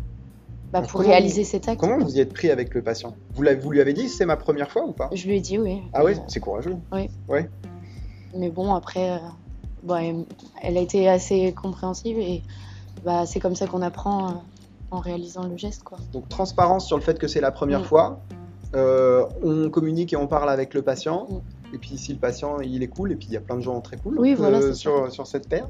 bah, 0.71 0.81
pour 0.81 0.93
comment 1.01 1.09
réaliser 1.09 1.43
cet 1.43 1.67
acte. 1.67 1.79
Comment 1.79 1.99
vous 1.99 2.15
y 2.15 2.19
êtes 2.19 2.33
pris 2.33 2.49
avec 2.49 2.73
le 2.73 2.81
patient? 2.81 3.15
Vous, 3.35 3.43
lui 3.43 3.81
avez 3.81 3.93
dit 3.93 4.09
c'est 4.09 4.25
ma 4.25 4.37
première 4.37 4.71
fois 4.71 4.85
ou 4.85 4.93
pas? 4.93 5.09
Je 5.13 5.27
lui 5.27 5.37
ai 5.37 5.41
dit 5.41 5.59
oui. 5.59 5.81
Ah 5.93 6.03
ouais, 6.03 6.17
euh, 6.17 6.21
c'est 6.27 6.39
courageux. 6.39 6.75
mais 8.33 8.49
bon 8.49 8.73
après, 8.73 9.19
elle, 9.89 10.77
a 10.77 10.81
été 10.81 11.09
assez 11.09 11.53
compréhensive 11.53 12.17
et 12.19 12.41
bah 13.05 13.25
c'est 13.25 13.39
comme 13.39 13.55
ça 13.55 13.67
qu'on 13.67 13.81
apprend 13.81 14.27
euh, 14.29 14.33
en 14.91 14.99
réalisant 14.99 15.43
le 15.47 15.57
geste 15.57 15.83
quoi. 15.83 15.97
Donc 16.13 16.29
transparence 16.29 16.85
sur 16.87 16.97
le 16.97 17.03
fait 17.03 17.17
que 17.17 17.27
c'est 17.27 17.41
la 17.41 17.51
première 17.51 17.81
Mm. 17.81 17.85
fois. 17.85 18.21
Euh, 18.75 19.25
on 19.43 19.69
communique 19.69 20.13
et 20.13 20.15
on 20.17 20.27
parle 20.27 20.49
avec 20.49 20.73
le 20.73 20.81
patient. 20.81 21.27
Mm. 21.29 21.75
Et 21.75 21.77
puis 21.77 21.97
si 21.97 22.13
le 22.13 22.19
patient 22.19 22.59
il 22.59 22.83
est 22.83 22.87
cool, 22.87 23.11
et 23.11 23.15
puis 23.15 23.27
il 23.29 23.33
y 23.33 23.37
a 23.37 23.41
plein 23.41 23.55
de 23.55 23.61
gens 23.61 23.79
très 23.81 23.97
cool 23.97 24.19
Oui, 24.19 24.33
euh, 24.33 24.35
voilà, 24.37 24.73
sur, 24.73 25.11
sur 25.11 25.25
cette 25.27 25.47
paire. 25.49 25.67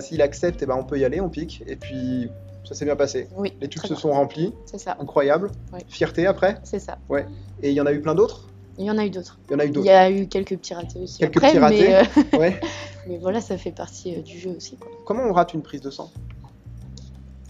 S'il 0.00 0.20
accepte, 0.20 0.62
eh 0.62 0.66
ben, 0.66 0.76
on 0.78 0.84
peut 0.84 0.98
y 0.98 1.04
aller, 1.04 1.20
on 1.20 1.30
pique. 1.30 1.62
Et 1.66 1.76
puis 1.76 2.28
ça 2.64 2.74
s'est 2.74 2.84
bien 2.84 2.96
passé. 2.96 3.28
Oui, 3.36 3.54
Les 3.60 3.68
tubes 3.68 3.82
se 3.82 3.88
bien. 3.88 3.96
sont 3.96 4.12
remplis, 4.12 4.52
c'est 4.66 4.78
ça, 4.78 4.96
incroyable. 5.00 5.50
Fierté 5.88 6.26
après. 6.26 6.58
c'est 6.62 6.78
ça. 6.78 6.98
Et 7.62 7.70
il 7.70 7.74
y 7.74 7.80
en 7.80 7.86
a 7.86 7.92
eu 7.92 8.00
plein 8.02 8.14
d'autres? 8.14 8.48
Il 8.78 8.84
y 8.86 8.90
en 8.90 8.98
a 8.98 9.04
eu 9.04 9.10
d'autres. 9.10 9.38
Il 9.48 9.52
y 9.52 9.56
en 9.56 9.58
a 9.58 9.64
eu 9.64 9.68
Il 9.68 9.72
d'autres. 9.72 9.86
y 9.86 9.90
a 9.90 10.10
eu 10.10 10.26
quelques 10.26 10.56
petits 10.56 10.74
ratés 10.74 10.98
aussi. 11.00 11.18
Quelques 11.18 11.36
après, 11.36 11.48
petits 11.50 11.58
ratés. 11.58 11.88
Mais, 11.88 11.94
euh, 12.34 12.38
Ouais. 12.38 12.60
mais 13.06 13.18
voilà, 13.18 13.40
ça 13.40 13.56
fait 13.58 13.70
partie 13.72 14.14
euh, 14.16 14.22
du 14.22 14.38
jeu 14.38 14.50
aussi 14.56 14.76
quoi. 14.76 14.90
Comment 15.04 15.24
on 15.24 15.32
rate 15.32 15.52
une 15.54 15.62
prise 15.62 15.80
de 15.82 15.90
sang? 15.90 16.10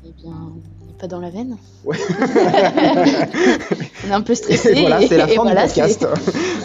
Eh 0.05 0.11
bien, 0.21 0.33
on 0.33 0.87
n'est 0.87 0.93
pas 0.99 1.07
dans 1.07 1.21
la 1.21 1.31
veine. 1.31 1.57
Ouais. 1.85 1.97
on 4.05 4.09
est 4.09 4.13
un 4.13 4.21
peu 4.21 4.35
stressé. 4.35 4.71
Et 4.73 4.81
voilà, 4.81 5.01
c'est 5.07 5.17
la 5.17 5.25
et 5.31 5.37
fin 5.37 5.43
voilà, 5.43 5.67
du 5.67 5.75
podcast. 5.75 6.07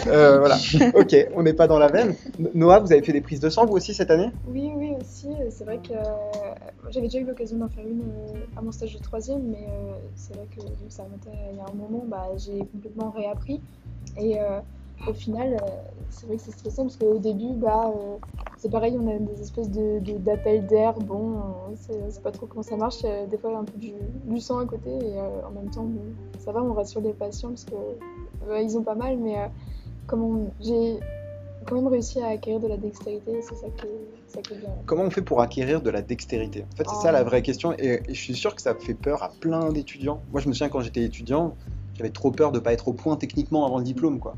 Euh, 0.08 0.38
voilà. 0.38 0.56
Ok, 0.94 1.14
on 1.34 1.42
n'est 1.44 1.52
pas 1.52 1.66
dans 1.68 1.78
la 1.78 1.88
veine. 1.88 2.14
No- 2.38 2.50
Noah, 2.54 2.80
vous 2.80 2.92
avez 2.92 3.02
fait 3.02 3.12
des 3.12 3.20
prises 3.20 3.40
de 3.40 3.48
sang 3.50 3.64
vous 3.66 3.74
aussi 3.76 3.94
cette 3.94 4.10
année? 4.10 4.30
Oui, 4.48 4.70
oui, 4.76 4.92
aussi. 5.00 5.28
C'est 5.50 5.64
vrai 5.64 5.78
que 5.78 5.92
euh, 5.92 6.02
j'avais 6.90 7.06
déjà 7.06 7.18
eu 7.20 7.24
l'occasion 7.24 7.58
d'en 7.58 7.68
faire 7.68 7.84
une 7.86 8.00
euh, 8.02 8.38
à 8.56 8.60
mon 8.62 8.72
stage 8.72 8.94
de 8.94 9.02
troisième, 9.02 9.42
mais 9.50 9.66
euh, 9.68 9.92
c'est 10.16 10.34
vrai 10.34 10.46
que 10.54 10.60
vu 10.60 10.86
que 10.88 10.92
ça 10.92 11.04
remontait 11.04 11.30
il 11.52 11.56
y 11.58 11.60
a 11.60 11.64
un 11.64 11.74
moment, 11.74 12.04
bah, 12.08 12.26
j'ai 12.36 12.58
complètement 12.72 13.10
réappris. 13.16 13.60
Et 14.18 14.40
euh, 14.40 14.60
au 15.08 15.12
final, 15.12 15.54
euh, 15.54 15.66
c'est 16.10 16.26
vrai 16.26 16.36
que 16.36 16.42
c'est 16.42 16.50
stressant 16.50 16.82
parce 16.84 16.96
qu'au 16.96 17.18
début, 17.18 17.54
bah, 17.54 17.92
euh, 17.94 18.16
c'est 18.56 18.70
pareil, 18.70 18.96
on 19.00 19.06
a 19.08 19.18
des 19.18 19.40
espèces 19.40 19.70
de, 19.70 20.00
de- 20.00 20.18
d'appels 20.18 20.66
d'air. 20.66 20.94
Bon, 20.94 21.36
euh, 21.36 21.74
c'est 21.76 22.10
c'est 22.10 22.22
pas 22.22 22.32
trop 22.32 22.46
comment 22.46 22.62
ça 22.62 22.76
marche. 22.76 23.02
Des 23.02 23.38
fois, 23.38 23.50
il 23.50 23.52
y 23.52 23.56
a 23.56 23.60
un 23.60 23.64
peu 23.64 23.78
du, 23.78 23.92
du 24.24 24.40
sang 24.40 24.58
à 24.58 24.66
côté 24.66 24.90
et 24.90 25.20
en 25.20 25.50
même 25.52 25.70
temps, 25.70 25.84
bon, 25.84 26.02
ça 26.38 26.52
va, 26.52 26.62
on 26.62 26.72
rassure 26.74 27.00
les 27.00 27.12
patients 27.12 27.50
parce 27.50 27.64
que 27.64 27.74
euh, 28.48 28.60
ils 28.60 28.76
ont 28.76 28.82
pas 28.82 28.94
mal, 28.96 29.18
mais 29.18 29.36
comme 30.06 30.22
on- 30.22 30.50
j'ai 30.60 30.98
quand 31.66 31.74
même 31.74 31.86
réussi 31.88 32.20
à 32.20 32.28
acquérir 32.28 32.60
de 32.60 32.66
la 32.68 32.76
dextérité, 32.78 33.40
c'est 33.42 33.54
ça 33.56 33.66
qui 33.68 33.86
est, 33.86 34.08
ça 34.26 34.40
qui 34.40 34.54
est 34.54 34.58
bien. 34.58 34.70
Comment 34.86 35.02
on 35.02 35.10
fait 35.10 35.22
pour 35.22 35.40
acquérir 35.42 35.82
de 35.82 35.90
la 35.90 36.02
dextérité? 36.02 36.64
En 36.72 36.76
fait, 36.76 36.84
c'est 36.88 36.96
Oh. 36.96 37.02
ça 37.02 37.12
la 37.12 37.22
vraie 37.22 37.42
question. 37.42 37.72
Et, 37.78 38.00
et 38.08 38.14
je 38.14 38.20
suis 38.20 38.34
sûr 38.34 38.54
que 38.54 38.62
ça 38.62 38.74
fait 38.74 38.94
peur 38.94 39.22
à 39.22 39.32
plein 39.38 39.70
d'étudiants. 39.70 40.22
Moi, 40.30 40.40
je 40.40 40.48
me 40.48 40.54
souviens 40.54 40.70
quand 40.70 40.80
j'étais 40.80 41.02
étudiant, 41.02 41.56
j'avais 41.98 42.10
trop 42.10 42.30
peur 42.30 42.52
de 42.52 42.58
pas 42.58 42.72
être 42.72 42.88
au 42.88 42.92
point 42.92 43.16
techniquement 43.16 43.66
avant 43.66 43.78
le 43.78 43.84
diplôme, 43.84 44.18
quoi. 44.20 44.34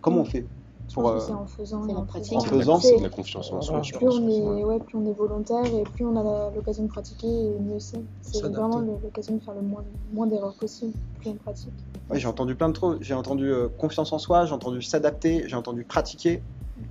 Comment 0.00 0.20
on 0.20 0.24
fait 0.24 0.44
pour, 0.92 1.04
que 1.04 1.08
euh, 1.16 1.20
c'est 1.20 1.32
en 1.32 1.46
faisant 1.46 1.84
c'est 1.84 1.90
et 1.90 1.94
la 1.94 2.00
en 2.00 2.04
pratique. 2.04 2.36
en 2.36 2.40
faisant. 2.40 2.78
c'est 2.78 2.88
C'est- 2.88 2.98
de 2.98 3.02
la 3.02 3.08
confiance 3.08 3.50
en 3.52 3.60
soi. 3.62 3.80
Plus 3.80 4.06
on, 4.08 4.28
est, 4.28 4.64
ouais, 4.64 4.78
plus 4.80 4.98
on 4.98 5.06
est 5.06 5.12
volontaire 5.14 5.64
et 5.64 5.84
plus 5.84 6.04
on 6.04 6.14
a 6.16 6.50
l'occasion 6.54 6.82
de 6.82 6.88
pratiquer, 6.88 7.26
et 7.28 7.58
mieux 7.60 7.78
c'est. 7.78 7.98
C'est 8.20 8.38
S'adapter. 8.38 8.56
vraiment 8.60 8.80
l'occasion 9.02 9.36
de 9.36 9.40
faire 9.42 9.54
le 9.54 9.62
moins, 9.62 9.84
moins 10.12 10.26
d'erreurs 10.26 10.54
possible, 10.54 10.92
plus 11.20 11.30
on 11.30 11.34
pratique. 11.34 11.72
Ouais, 12.10 12.18
j'ai 12.18 12.26
entendu 12.28 12.54
plein 12.54 12.68
de 12.68 12.74
trop. 12.74 12.96
J'ai 13.00 13.14
entendu 13.14 13.50
euh, 13.50 13.68
confiance 13.78 14.12
en 14.12 14.18
soi, 14.18 14.44
j'ai 14.44 14.52
entendu 14.52 14.82
s'adapter, 14.82 15.44
j'ai 15.46 15.56
entendu 15.56 15.84
pratiquer, 15.84 16.42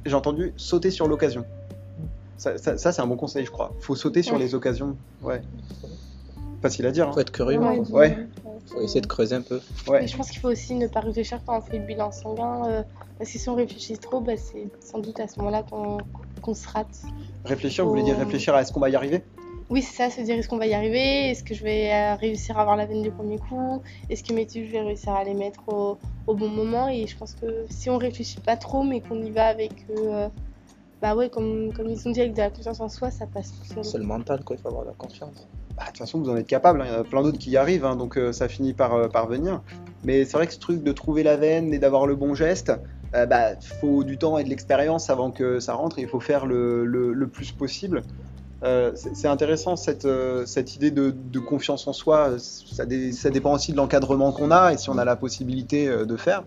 j'ai 0.05 0.15
entendu 0.15 0.53
sauter 0.58 0.89
sur 0.89 1.08
l'occasion. 1.08 1.43
Ça, 2.38 2.58
ça- 2.58 2.77
ça, 2.79 2.91
c'est 2.91 3.01
un 3.03 3.08
bon 3.08 3.17
conseil, 3.17 3.46
je 3.46 3.51
crois. 3.51 3.72
Faut 3.81 3.93
sauter 3.93 4.24
sur 4.24 4.34
Ouais. 4.34 4.39
les 4.39 4.55
occasions. 4.55 4.96
Ouais. 5.22 5.41
Facile 6.63 6.86
à 6.88 6.91
dire. 6.91 7.08
hein. 7.10 7.12
Faut 7.13 7.20
être 7.20 7.31
curieux, 7.31 7.60
Ouais, 7.60 7.81
Ouais. 7.91 8.27
Faut 8.72 8.82
essayer 8.82 9.01
de 9.01 9.08
creuser 9.08 9.36
un 9.36 9.42
peu. 9.42 9.60
Ouais. 9.88 10.01
Mais 10.01 10.08
je 10.08 10.16
pense 10.16 10.30
qu'il 10.30 10.40
faut 10.40 10.50
aussi 10.50 10.75
ne 10.75 10.88
pas 10.88 11.01
réfléchir 11.01 11.40
quand 11.46 11.58
on 11.58 11.62
fait 11.62 11.78
le 11.78 11.86
bilan 11.86 12.12
sanguin, 12.12 12.66
euh, 12.68 12.84
parce 13.18 13.32
que 13.32 13.38
si 13.38 13.50
on 13.50 13.56
réfléchit 13.56 13.98
trop, 13.98 14.22
bah, 14.22 14.38
c'est 14.38 14.70
sans 14.80 15.00
doute 15.00 15.20
à 15.20 15.28
ce 15.28 15.40
moment-là 15.40 15.63
qu'on 16.42 16.54
se 16.54 16.68
rate. 16.70 17.01
Réfléchir, 17.46 17.84
vous 17.86 17.92
voulez 17.92 18.04
dire 18.04 18.18
réfléchir 18.18 18.56
à 18.56 18.62
est-ce 18.62 18.72
qu'on 18.72 18.80
va 18.80 18.90
y 18.90 18.96
arriver? 18.96 19.24
Oui, 19.70 19.82
c'est 19.82 19.96
ça, 19.96 20.10
se 20.10 20.20
dire 20.22 20.36
est-ce 20.38 20.50
qu'on 20.50 20.58
va 20.58 20.68
y 20.68 20.74
arriver? 20.74 21.30
Est-ce 21.30 21.44
que 21.44 21.54
je 21.54 21.63
vais 21.63 21.94
euh, 21.94 22.16
réussir 22.16 22.58
à 22.58 22.62
avoir 22.62 22.75
la 22.75 22.86
veine 22.86 23.01
du 23.01 23.12
premier 23.12 23.38
coup? 23.38 23.82
Est-ce 24.10 24.22
que 24.22 24.34
mes 24.34 24.46
tubes, 24.46 24.66
je 24.68 24.72
vais 24.74 24.82
réussir 24.82 25.13
à 25.13 25.24
les 25.24 25.34
mettre 25.34 25.62
au, 25.70 25.98
au 26.28 26.36
bon 26.36 26.50
moment? 26.50 26.90
Et 26.90 27.08
je 27.08 27.18
pense 27.18 27.36
que 27.36 27.66
si 27.70 27.90
on 27.90 27.98
réfléchit 27.98 28.42
pas 28.42 28.58
trop, 28.58 28.84
mais 28.84 29.00
qu'on 29.00 29.22
y 29.24 29.32
va 29.32 29.46
avec, 29.46 29.86
euh, 29.92 30.28
bah 31.01 31.16
ouais, 31.16 31.30
comme, 31.30 31.72
comme 31.74 31.88
ils 31.88 32.06
ont 32.06 32.12
dit, 32.12 32.20
avec 32.20 32.34
de 32.34 32.40
la 32.40 32.50
confiance 32.50 32.82
en 32.82 32.90
soi, 32.90 33.12
ça 33.12 33.28
passe 33.28 33.54
tout 33.54 33.74
seul. 33.74 33.86
C'est 33.86 33.98
le 33.98 34.04
mental, 34.04 34.44
quoi, 34.44 34.58
il 34.58 34.62
faut 34.62 34.68
avoir 34.68 34.84
la 34.84 34.92
confiance. 34.92 35.48
Bah, 35.82 35.88
De 35.88 35.92
toute 35.94 35.98
façon, 35.98 36.20
vous 36.20 36.30
en 36.30 36.36
êtes 36.38 36.46
capable. 36.48 36.82
hein. 36.82 36.86
Il 36.88 36.94
y 36.94 36.96
en 36.96 37.02
a 37.02 37.04
plein 37.04 37.24
d'autres 37.24 37.40
qui 37.40 37.50
y 37.50 37.58
arrivent, 37.58 37.86
hein, 37.86 37.96
donc 37.96 38.16
euh, 38.18 38.32
ça 38.32 38.48
finit 38.48 38.74
par, 38.74 38.94
euh, 38.94 39.08
venir. 39.28 39.62
Mais 40.04 40.26
c'est 40.26 40.34
vrai 40.38 40.46
que 40.46 40.54
ce 40.54 40.60
truc 40.60 40.84
de 40.84 40.92
trouver 40.92 41.24
la 41.24 41.38
veine 41.38 41.74
et 41.74 41.80
d'avoir 41.80 42.06
le 42.06 42.16
bon 42.16 42.36
geste, 42.36 42.72
euh, 43.16 43.26
bah, 43.26 43.56
faut 43.82 44.04
du 44.04 44.20
temps 44.20 44.38
et 44.38 44.44
de 44.44 44.50
l'expérience 44.50 45.10
avant 45.10 45.32
que 45.32 45.60
ça 45.60 45.74
rentre. 45.74 45.98
Il 45.98 46.08
faut 46.08 46.20
faire 46.20 46.46
le, 46.46 46.86
le- 46.86 47.28
plus 47.28 47.52
possible. 47.52 48.04
Euh, 48.64 48.92
c'est 48.96 49.28
intéressant 49.28 49.76
cette, 49.76 50.08
cette 50.46 50.76
idée 50.76 50.92
de, 50.92 51.10
confiance 51.40 51.88
en 51.88 51.94
soi. 51.94 52.36
Ça, 52.38 52.86
dé- 52.86 53.12
ça 53.12 53.32
dépend 53.32 53.54
aussi 53.54 53.72
de 53.72 53.78
l'encadrement 53.78 54.32
qu'on 54.32 54.52
a 54.52 54.74
et 54.74 54.78
si 54.78 54.92
on 54.92 55.00
a 55.00 55.06
la 55.06 55.16
possibilité 55.16 55.88
de 55.88 56.16
faire. 56.16 56.44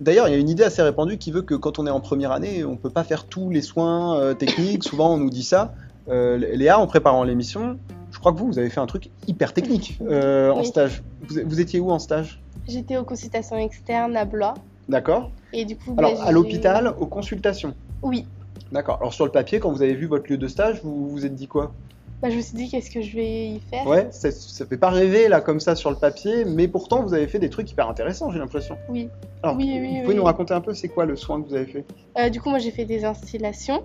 D'ailleurs, 0.00 0.26
il 0.28 0.30
y 0.30 0.34
a 0.34 0.38
une 0.38 0.48
idée 0.48 0.64
assez 0.64 0.80
répandue 0.80 1.18
qui 1.18 1.30
veut 1.32 1.42
que 1.42 1.54
quand 1.54 1.78
on 1.78 1.86
est 1.86 1.90
en 1.90 2.00
première 2.00 2.32
année, 2.32 2.64
on 2.64 2.72
ne 2.72 2.76
peut 2.78 2.88
pas 2.88 3.04
faire 3.04 3.26
tous 3.26 3.50
les 3.50 3.60
soins 3.60 4.34
techniques. 4.36 4.84
Souvent, 4.84 5.12
on 5.12 5.18
nous 5.18 5.28
dit 5.28 5.44
ça. 5.44 5.74
Euh, 6.10 6.36
Léa, 6.36 6.78
en 6.78 6.86
préparant 6.86 7.22
l'émission, 7.24 7.78
je 8.10 8.18
crois 8.18 8.32
que 8.32 8.38
vous, 8.38 8.46
vous 8.46 8.58
avez 8.58 8.70
fait 8.70 8.80
un 8.80 8.86
truc 8.86 9.10
hyper 9.28 9.52
technique 9.52 9.98
euh, 10.02 10.50
en 10.50 10.64
stage. 10.64 11.02
Vous, 11.22 11.40
vous 11.44 11.60
étiez 11.60 11.78
où 11.78 11.90
en 11.90 11.98
stage? 11.98 12.42
J'étais 12.68 12.96
aux 12.96 13.04
consultations 13.04 13.56
externes 13.56 14.16
à 14.16 14.24
Blois. 14.24 14.54
D'accord 14.88 15.30
Et 15.52 15.64
du 15.64 15.76
coup, 15.76 15.94
bah, 15.94 16.08
Alors, 16.08 16.22
à 16.22 16.32
l'hôpital, 16.32 16.94
aux 16.98 17.06
consultations? 17.06 17.74
Oui. 18.02 18.26
D'accord. 18.72 18.98
Alors, 19.00 19.14
sur 19.14 19.24
le 19.24 19.30
papier, 19.30 19.60
quand 19.60 19.70
vous 19.70 19.82
avez 19.82 19.94
vu 19.94 20.06
votre 20.06 20.30
lieu 20.30 20.36
de 20.36 20.48
stage, 20.48 20.80
vous 20.82 21.08
vous 21.08 21.24
êtes 21.24 21.34
dit 21.34 21.48
quoi? 21.48 21.72
Bah, 22.22 22.28
je 22.28 22.36
me 22.36 22.42
suis 22.42 22.54
dit, 22.54 22.68
qu'est-ce 22.68 22.90
que 22.90 23.00
je 23.00 23.16
vais 23.16 23.46
y 23.48 23.60
faire? 23.60 23.86
Ouais, 23.86 24.08
ça, 24.10 24.30
ça 24.30 24.66
fait 24.66 24.76
pas 24.76 24.90
rêver 24.90 25.28
là 25.28 25.40
comme 25.40 25.58
ça 25.58 25.74
sur 25.74 25.88
le 25.90 25.96
papier, 25.96 26.44
mais 26.44 26.68
pourtant 26.68 27.02
vous 27.02 27.14
avez 27.14 27.26
fait 27.26 27.38
des 27.38 27.48
trucs 27.48 27.70
hyper 27.70 27.88
intéressants, 27.88 28.30
j'ai 28.30 28.38
l'impression. 28.38 28.76
Oui. 28.90 29.08
Alors, 29.42 29.56
Oui, 29.56 29.64
oui, 29.70 29.78
vous 29.78 29.94
oui, 29.96 30.02
pouvez 30.02 30.14
nous 30.16 30.24
raconter 30.24 30.52
un 30.52 30.60
peu 30.60 30.74
c'est 30.74 30.88
quoi 30.88 31.06
le 31.06 31.16
soin 31.16 31.40
que 31.40 31.48
vous 31.48 31.54
avez 31.54 31.64
fait? 31.64 31.84
Euh, 32.18 32.28
du 32.28 32.38
coup, 32.38 32.50
moi, 32.50 32.58
j'ai 32.58 32.72
fait 32.72 32.84
des 32.84 33.06
instillations. 33.06 33.84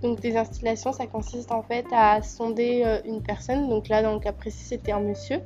Donc, 0.00 0.20
des 0.20 0.36
instillations, 0.36 0.92
ça 0.92 1.06
consiste 1.06 1.50
en 1.50 1.62
fait 1.62 1.84
à 1.92 2.22
sonder 2.22 2.82
euh, 2.84 2.98
une 3.04 3.20
personne. 3.20 3.68
Donc 3.68 3.88
là, 3.88 4.00
dans 4.02 4.14
le 4.14 4.20
cas 4.20 4.32
précis, 4.32 4.62
c'était 4.64 4.92
un 4.92 5.00
monsieur. 5.00 5.40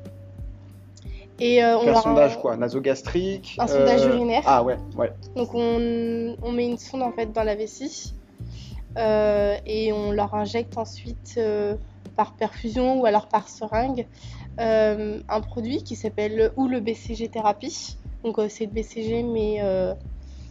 Et 1.41 1.63
euh, 1.65 1.79
on 1.79 1.87
leur 1.87 2.03
sondage 2.03 2.39
quoi 2.41 2.57
Nasogastrique 2.57 3.57
Un 3.59 3.67
sondage 3.67 4.03
euh, 4.05 4.09
urinaire. 4.15 4.43
Ah 4.47 4.63
ouais, 4.63 4.77
ouais. 4.97 5.13
Donc 5.37 5.55
on, 5.55 6.35
on 6.43 6.53
met 6.53 6.67
une 6.67 6.79
sonde 6.79 7.03
en 7.03 7.13
fait 7.13 7.33
dans 7.33 7.43
la 7.43 7.55
vessie 7.55 8.15
et 8.99 9.93
on 9.93 10.13
leur 10.13 10.35
injecte 10.35 10.79
ensuite 10.79 11.39
par 12.17 12.35
perfusion 12.37 13.01
ou 13.01 13.07
alors 13.07 13.29
par 13.29 13.49
seringue 13.49 14.07
euh, 14.61 15.21
un 15.29 15.41
produit 15.41 15.83
qui 15.85 15.97
s'appelle 15.97 16.53
ou 16.57 16.67
le 16.67 16.81
BCG 16.81 17.29
thérapie. 17.29 17.97
Donc 18.25 18.39
euh, 18.39 18.49
c'est 18.49 18.67
le 18.67 18.73
BCG 18.73 19.23
mais 19.23 19.59
euh, 19.63 19.95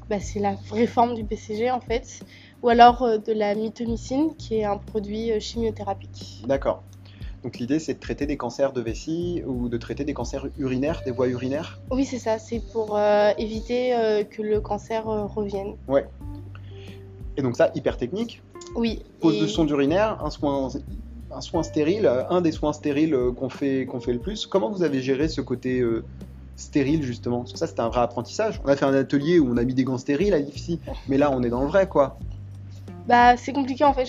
bah, 0.09 0.19
c'est 0.19 0.39
la 0.39 0.53
vraie 0.69 0.87
forme 0.87 1.15
du 1.15 1.23
BCG 1.23 1.71
en 1.71 1.81
fait. 1.81 2.19
Ou 2.63 2.69
alors 2.69 3.19
de 3.19 3.33
la 3.33 3.55
mitomycine 3.55 4.35
qui 4.37 4.55
est 4.55 4.63
un 4.63 4.77
produit 4.77 5.39
chimiothérapique. 5.41 6.43
D'accord. 6.45 6.83
Donc 7.43 7.57
l'idée 7.59 7.77
c'est 7.79 7.93
de 7.95 7.99
traiter 7.99 8.25
des 8.25 8.37
cancers 8.37 8.73
de 8.73 8.81
vessie 8.81 9.43
ou 9.45 9.69
de 9.69 9.77
traiter 9.77 10.03
des 10.03 10.13
cancers 10.13 10.47
urinaires, 10.57 11.01
des 11.05 11.11
voies 11.11 11.27
urinaires? 11.27 11.79
Oui 11.91 12.05
c'est 12.05 12.17
ça, 12.17 12.39
c'est 12.39 12.59
pour 12.59 12.95
euh, 12.97 13.31
éviter 13.37 13.95
euh, 13.95 14.23
que 14.23 14.41
le 14.41 14.61
cancer 14.61 15.07
euh, 15.07 15.25
revienne. 15.25 15.75
Et 17.37 17.41
donc 17.41 17.55
ça, 17.55 17.69
hyper 17.75 17.97
technique? 17.97 18.41
Oui. 18.75 19.03
Pose 19.19 19.35
et- 19.35 19.41
de 19.41 19.47
sonde 19.47 19.69
urinaire, 19.69 20.23
un 20.23 20.29
soin, 20.29 20.69
un 21.31 21.41
soin 21.41 21.63
stérile, 21.63 22.09
un 22.29 22.41
des 22.41 22.51
soins 22.51 22.73
stériles 22.73 23.13
euh, 23.13 23.31
qu'on 23.31 23.49
fait, 23.49 23.85
qu'on 23.85 23.99
fait 23.99 24.13
le 24.13 24.19
plus. 24.19 24.45
Comment 24.45 24.69
vous 24.69 24.83
avez 24.83 25.01
géré 25.01 25.27
ce 25.27 25.41
côté 25.41 25.79
euh, 25.79 26.03
stérile 26.55 27.03
justement? 27.03 27.39
Parce 27.39 27.53
que 27.53 27.59
ça 27.59 27.67
c'était 27.67 27.81
un 27.81 27.89
vrai 27.89 28.01
apprentissage. 28.01 28.61
On 28.63 28.67
a 28.67 28.75
fait 28.75 28.85
un 28.85 28.93
atelier 28.93 29.39
où 29.39 29.51
on 29.51 29.57
a 29.57 29.63
mis 29.63 29.73
des 29.73 29.83
gants 29.83 29.97
stériles 29.97 30.33
à 30.33 30.39
l'IFSI, 30.39 30.79
mais 31.07 31.17
là 31.17 31.31
on 31.31 31.43
est 31.43 31.49
dans 31.49 31.61
le 31.61 31.67
vrai 31.67 31.87
quoi. 31.87 32.17
Bah, 33.07 33.37
c'est 33.37 33.53
compliqué 33.53 33.83
en 33.83 33.93
fait. 33.93 34.05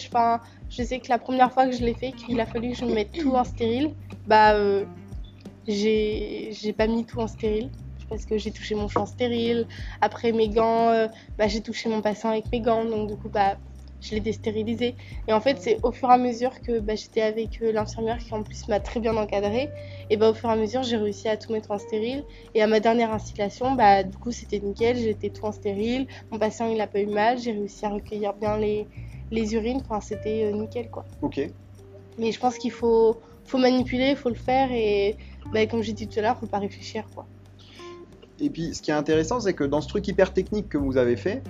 Je, 0.68 0.83
sais 0.83 0.98
que 0.98 1.09
la 1.09 1.18
première 1.18 1.52
fois 1.52 1.66
que 1.66 1.72
je 1.72 1.85
l'ai 1.85 1.94
fait, 1.94 2.12
qu'il 2.12 2.40
a 2.40 2.46
fallu 2.46 2.70
que 2.70 2.76
je 2.76 2.85
mette 2.85 3.12
tout 3.12 3.33
en 3.35 3.44
stérile, 3.44 3.90
bah, 4.26 4.55
euh, 4.55 4.85
j'ai 5.66 6.50
j'ai 6.52 6.72
pas 6.72 6.87
mis 6.87 7.05
tout 7.05 7.20
en 7.20 7.26
stérile. 7.26 7.70
Parce 8.09 8.24
que 8.24 8.38
j'ai 8.38 8.52
touché 8.52 8.76
mon 8.76 8.87
champ 8.87 9.05
stérile. 9.05 9.66
Après 10.00 10.31
mes 10.31 10.48
gants, 10.48 11.09
bah, 11.37 11.48
j'ai 11.48 11.61
touché 11.61 11.88
mon 11.88 12.02
patient 12.02 12.31
avec 12.31 12.52
mes 12.52 12.61
gants. 12.61 12.85
Donc, 12.85 13.09
du 13.09 13.16
coup, 13.16 13.29
bah, 13.29 13.57
je 14.00 14.14
l'ai 14.14 14.20
destérilisé. 14.20 14.94
Et 15.28 15.32
en 15.32 15.40
fait, 15.40 15.59
c'est 15.61 15.78
au 15.82 15.92
fur 15.92 16.11
et 16.11 16.14
à 16.14 16.18
mesure 16.18 16.61
que 16.61 16.80
bah, 16.80 16.94
j'étais 16.94 17.22
avec 17.22 17.61
euh, 17.62 17.72
l'infirmière 17.72 18.18
qui 18.18 18.32
en 18.35 18.42
plus 18.42 18.68
m'a 18.68 18.80
très 18.80 19.00
bien 19.00 19.16
encadré. 19.16 19.70
Et 20.11 20.16
bah, 20.16 20.30
au 20.30 20.35
fur 20.35 20.48
et 20.48 20.52
à 20.52 20.56
mesure, 20.56 20.82
j'ai 20.82 20.96
réussi 20.96 21.28
à 21.28 21.37
tout 21.37 21.52
mettre 21.52 21.70
en 21.70 21.78
stérile. 21.78 22.24
Et 22.54 22.62
à 22.62 22.66
ma 22.66 22.80
dernière 22.80 23.12
installation, 23.12 23.74
bah, 23.74 24.02
du 24.02 24.16
coup, 24.16 24.32
c'était 24.32 24.61
nickel. 24.61 24.96
J'étais 24.96 25.30
tout 25.30 25.44
en 25.44 25.52
stérile. 25.52 26.06
Mon 26.30 26.38
patient, 26.38 26.66
il 26.68 26.80
a 26.80 26.87
pas 26.87 27.00
eu 27.00 27.06
mal. 27.06 27.38
J'ai 27.38 27.52
réussi 27.52 27.85
à 27.85 27.90
recueillir 27.90 28.35
bien 28.35 28.59
les, 28.59 28.87
les 29.30 29.54
urines. 29.54 29.80
Enfin, 29.88 30.00
c'était 30.00 30.44
euh, 30.44 30.52
nickel, 30.52 30.90
quoi. 30.90 31.04
Ok. 31.22 31.40
Mais 32.18 32.32
je 32.32 32.38
pense 32.38 32.59
qu'il 32.59 32.72
faut, 32.72 33.20
faut 33.44 33.59
manipuler, 33.59 34.11
il 34.11 34.16
faut 34.16 34.30
le 34.30 34.35
faire. 34.35 34.70
Et 34.72 35.16
bah, 35.52 35.66
comme 35.66 35.82
j'ai 35.82 35.92
dit 35.92 36.06
tout 36.06 36.18
à 36.18 36.22
l'heure, 36.22 36.38
faut 36.38 36.46
pas 36.46 36.59
réfléchir, 36.59 37.06
quoi. 37.14 37.26
Et 38.38 38.50
puis, 38.50 38.74
ce 38.74 38.82
qui 38.82 38.90
est 38.90 38.94
intéressant, 38.94 39.40
c'est 39.40 39.54
que 39.54 39.64
dans 39.64 39.80
ce 39.80 39.88
truc 39.88 40.06
hyper 40.09 40.32
technique 40.32 40.68
que 40.68 40.76
vous 40.76 40.98
avez 40.98 41.16
fait, 41.16 41.42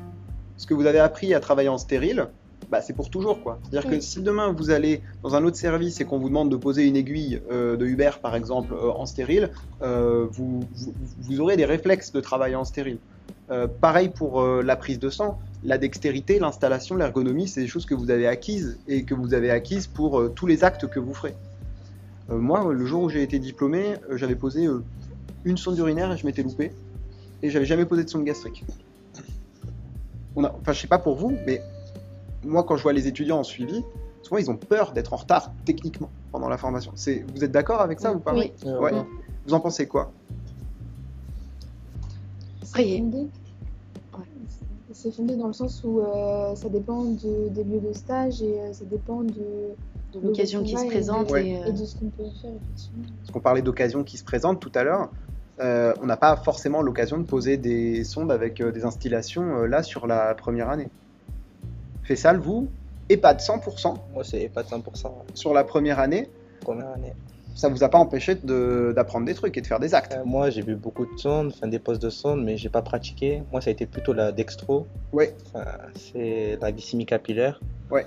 ce 0.56 0.66
que 0.66 0.74
vous 0.74 0.86
avez 0.86 0.98
appris 0.98 1.34
à 1.34 1.40
travailler 1.40 1.68
en 1.68 1.78
stérile, 1.78 2.28
bah, 2.70 2.80
c'est 2.80 2.94
pour 2.94 3.10
toujours, 3.10 3.42
quoi. 3.42 3.58
C'est-à-dire 3.62 3.90
que 3.90 4.00
si 4.00 4.22
demain 4.22 4.52
vous 4.52 4.70
allez 4.70 5.00
dans 5.22 5.34
un 5.34 5.44
autre 5.44 5.56
service 5.56 6.00
et 6.00 6.04
qu'on 6.04 6.18
vous 6.18 6.28
demande 6.28 6.50
de 6.50 6.56
poser 6.56 6.84
une 6.84 6.96
aiguille 6.96 7.40
euh, 7.50 7.76
de 7.76 7.86
Uber, 7.86 8.10
par 8.20 8.34
exemple, 8.34 8.74
euh, 8.74 8.90
en 8.90 9.06
stérile, 9.06 9.50
euh, 9.82 10.26
vous, 10.30 10.60
vous, 10.74 10.94
vous 11.20 11.40
aurez 11.40 11.56
des 11.56 11.64
réflexes 11.64 12.12
de 12.12 12.20
travailler 12.20 12.56
en 12.56 12.64
stérile. 12.64 12.98
Pareil 13.80 14.08
pour 14.08 14.42
la 14.42 14.74
prise 14.74 14.98
de 14.98 15.08
sang, 15.08 15.38
la 15.62 15.78
dextérité, 15.78 16.40
l'installation, 16.40 16.96
l'ergonomie, 16.96 17.46
c'est 17.46 17.60
des 17.60 17.68
choses 17.68 17.86
que 17.86 17.94
vous 17.94 18.10
avez 18.10 18.26
acquises 18.26 18.76
et 18.88 19.04
que 19.04 19.14
vous 19.14 19.34
avez 19.34 19.52
acquises 19.52 19.86
pour 19.86 20.32
tous 20.34 20.46
les 20.46 20.64
actes 20.64 20.88
que 20.88 20.98
vous 20.98 21.14
ferez. 21.14 21.34
Moi, 22.28 22.72
le 22.72 22.86
jour 22.86 23.04
où 23.04 23.08
j'ai 23.08 23.22
été 23.22 23.38
diplômé, 23.38 23.94
j'avais 24.10 24.34
posé 24.34 24.68
une 25.44 25.56
sonde 25.56 25.78
urinaire 25.78 26.12
et 26.12 26.16
je 26.16 26.26
m'étais 26.26 26.42
loupé. 26.42 26.72
Et 27.44 27.50
j'avais 27.50 27.66
jamais 27.66 27.84
posé 27.84 28.02
de 28.02 28.08
sonde 28.08 28.24
gastrique. 28.24 28.64
On 30.36 30.44
a, 30.44 30.52
enfin, 30.60 30.72
je 30.72 30.80
sais 30.80 30.86
pas 30.86 30.98
pour 30.98 31.16
vous, 31.16 31.36
mais 31.46 31.62
moi, 32.44 32.62
quand 32.64 32.76
je 32.76 32.82
vois 32.82 32.92
les 32.92 33.06
étudiants 33.08 33.38
en 33.38 33.42
suivi, 33.44 33.82
souvent 34.22 34.36
ils 34.38 34.50
ont 34.50 34.56
peur 34.56 34.92
d'être 34.92 35.12
en 35.12 35.16
retard 35.16 35.50
techniquement 35.64 36.10
pendant 36.30 36.48
la 36.48 36.58
formation. 36.58 36.92
C'est, 36.94 37.24
vous 37.34 37.42
êtes 37.42 37.52
d'accord 37.52 37.80
avec 37.80 38.00
ça 38.00 38.12
ou 38.12 38.18
pas? 38.20 38.34
Oui. 38.34 38.52
Euh, 38.66 38.78
Ouais. 38.78 38.92
ouais. 38.92 39.04
Vous 39.46 39.54
en 39.54 39.60
pensez 39.60 39.86
quoi? 39.86 40.12
C'est 42.64 42.78
Oui. 42.82 42.98
fondé. 42.98 43.18
Ouais. 43.18 44.24
C'est 44.92 45.10
fondé 45.14 45.36
dans 45.36 45.46
le 45.46 45.52
sens 45.52 45.82
où 45.84 46.00
euh, 46.00 46.54
ça 46.54 46.68
dépend 46.68 47.04
de- 47.04 47.48
des 47.50 47.64
lieux 47.64 47.80
de 47.80 47.92
stage 47.92 48.42
et 48.42 48.60
euh, 48.60 48.72
ça 48.72 48.84
dépend 48.84 49.22
de, 49.22 49.32
de 50.12 50.20
l'occasion 50.20 50.62
qui 50.62 50.76
se 50.76 50.86
présente 50.86 51.30
et, 51.30 51.56
euh, 51.58 51.66
et 51.66 51.72
de 51.72 51.84
ce 51.84 51.96
qu'on 51.96 52.10
peut 52.10 52.24
faire 52.42 52.50
effectivement. 52.50 53.04
Parce 53.20 53.30
qu'on 53.32 53.40
parlait 53.40 53.62
d'occasions 53.62 54.04
qui 54.04 54.16
se 54.18 54.24
présentent 54.24 54.60
tout 54.60 54.72
à 54.74 54.82
l'heure. 54.84 55.10
Euh, 55.60 55.92
on 56.02 56.06
n'a 56.06 56.16
pas 56.16 56.36
forcément 56.36 56.82
l'occasion 56.82 57.18
de 57.18 57.24
poser 57.24 57.56
des 57.56 58.04
sondes 58.04 58.30
avec 58.32 58.60
euh, 58.60 58.72
des 58.72 58.84
installations 58.84 59.58
euh, 59.62 59.66
là 59.66 59.82
sur 59.82 60.06
la 60.06 60.34
première 60.34 60.68
année. 60.68 60.88
Fessal, 62.04 62.38
vous, 62.38 62.68
EHPAD 63.08 63.40
100% 63.40 63.94
Moi, 64.14 64.24
c'est 64.24 64.48
pas 64.48 64.62
de 64.62 64.68
100% 64.68 64.82
sur 65.34 65.52
la 65.54 65.64
première 65.64 65.98
année. 65.98 66.28
première 66.60 66.88
année. 66.92 67.12
ça 67.54 67.68
vous 67.68 67.82
a 67.84 67.88
pas 67.88 67.98
empêché 67.98 68.34
de- 68.34 68.92
d'apprendre 68.94 69.24
des 69.26 69.34
trucs 69.34 69.56
et 69.56 69.60
de 69.60 69.66
faire 69.66 69.80
des 69.80 69.94
actes. 69.94 70.16
Moi, 70.24 70.50
j'ai 70.50 70.62
vu 70.62 70.74
beaucoup 70.76 71.06
de 71.06 71.16
sondes, 71.18 71.52
enfin 71.54 71.68
des 71.68 71.78
postes 71.78 72.02
de 72.02 72.10
sonde, 72.10 72.44
mais 72.44 72.56
j'ai 72.56 72.68
pas 72.68 72.82
pratiqué. 72.82 73.42
Moi, 73.50 73.60
ça 73.60 73.70
a 73.70 73.72
été 73.72 73.86
plutôt 73.86 74.12
la 74.12 74.30
dextro. 74.32 74.86
Ouais. 75.12 75.34
C'est 75.94 76.58
la 76.60 76.70
glycémie 76.72 77.06
capillaire. 77.06 77.60
Ouais. 77.90 78.04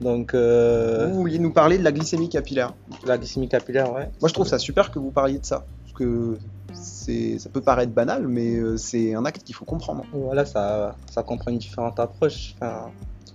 Donc, 0.00 0.34
euh, 0.34 1.08
Vous 1.08 1.14
vouliez 1.20 1.38
nous 1.38 1.52
parler 1.52 1.78
de 1.78 1.84
la 1.84 1.92
glycémie 1.92 2.28
capillaire? 2.28 2.74
la 3.06 3.16
glycémie 3.18 3.48
capillaire, 3.48 3.92
ouais. 3.92 4.08
Moi, 4.20 4.28
je 4.28 4.34
trouve 4.34 4.46
ça 4.46 4.58
super 4.58 4.90
que 4.90 4.98
vous 4.98 5.10
parliez 5.10 5.38
de 5.38 5.44
ça. 5.46 5.64
Parce 5.84 5.92
que 5.94 6.36
ça 6.80 7.48
peut 7.50 7.60
paraître 7.60 7.92
banal, 7.92 8.26
mais 8.26 8.56
euh, 8.56 8.76
c'est 8.76 9.14
un 9.14 9.24
acte 9.24 9.42
qu'il 9.44 9.54
faut 9.54 9.64
comprendre. 9.64 10.04
Voilà, 10.12 10.44
ça, 10.44 10.96
ça 11.10 11.22
comprend 11.22 11.50
une 11.50 11.58
différente 11.58 11.98
approche. 12.00 12.54
Enfin, 12.60 12.90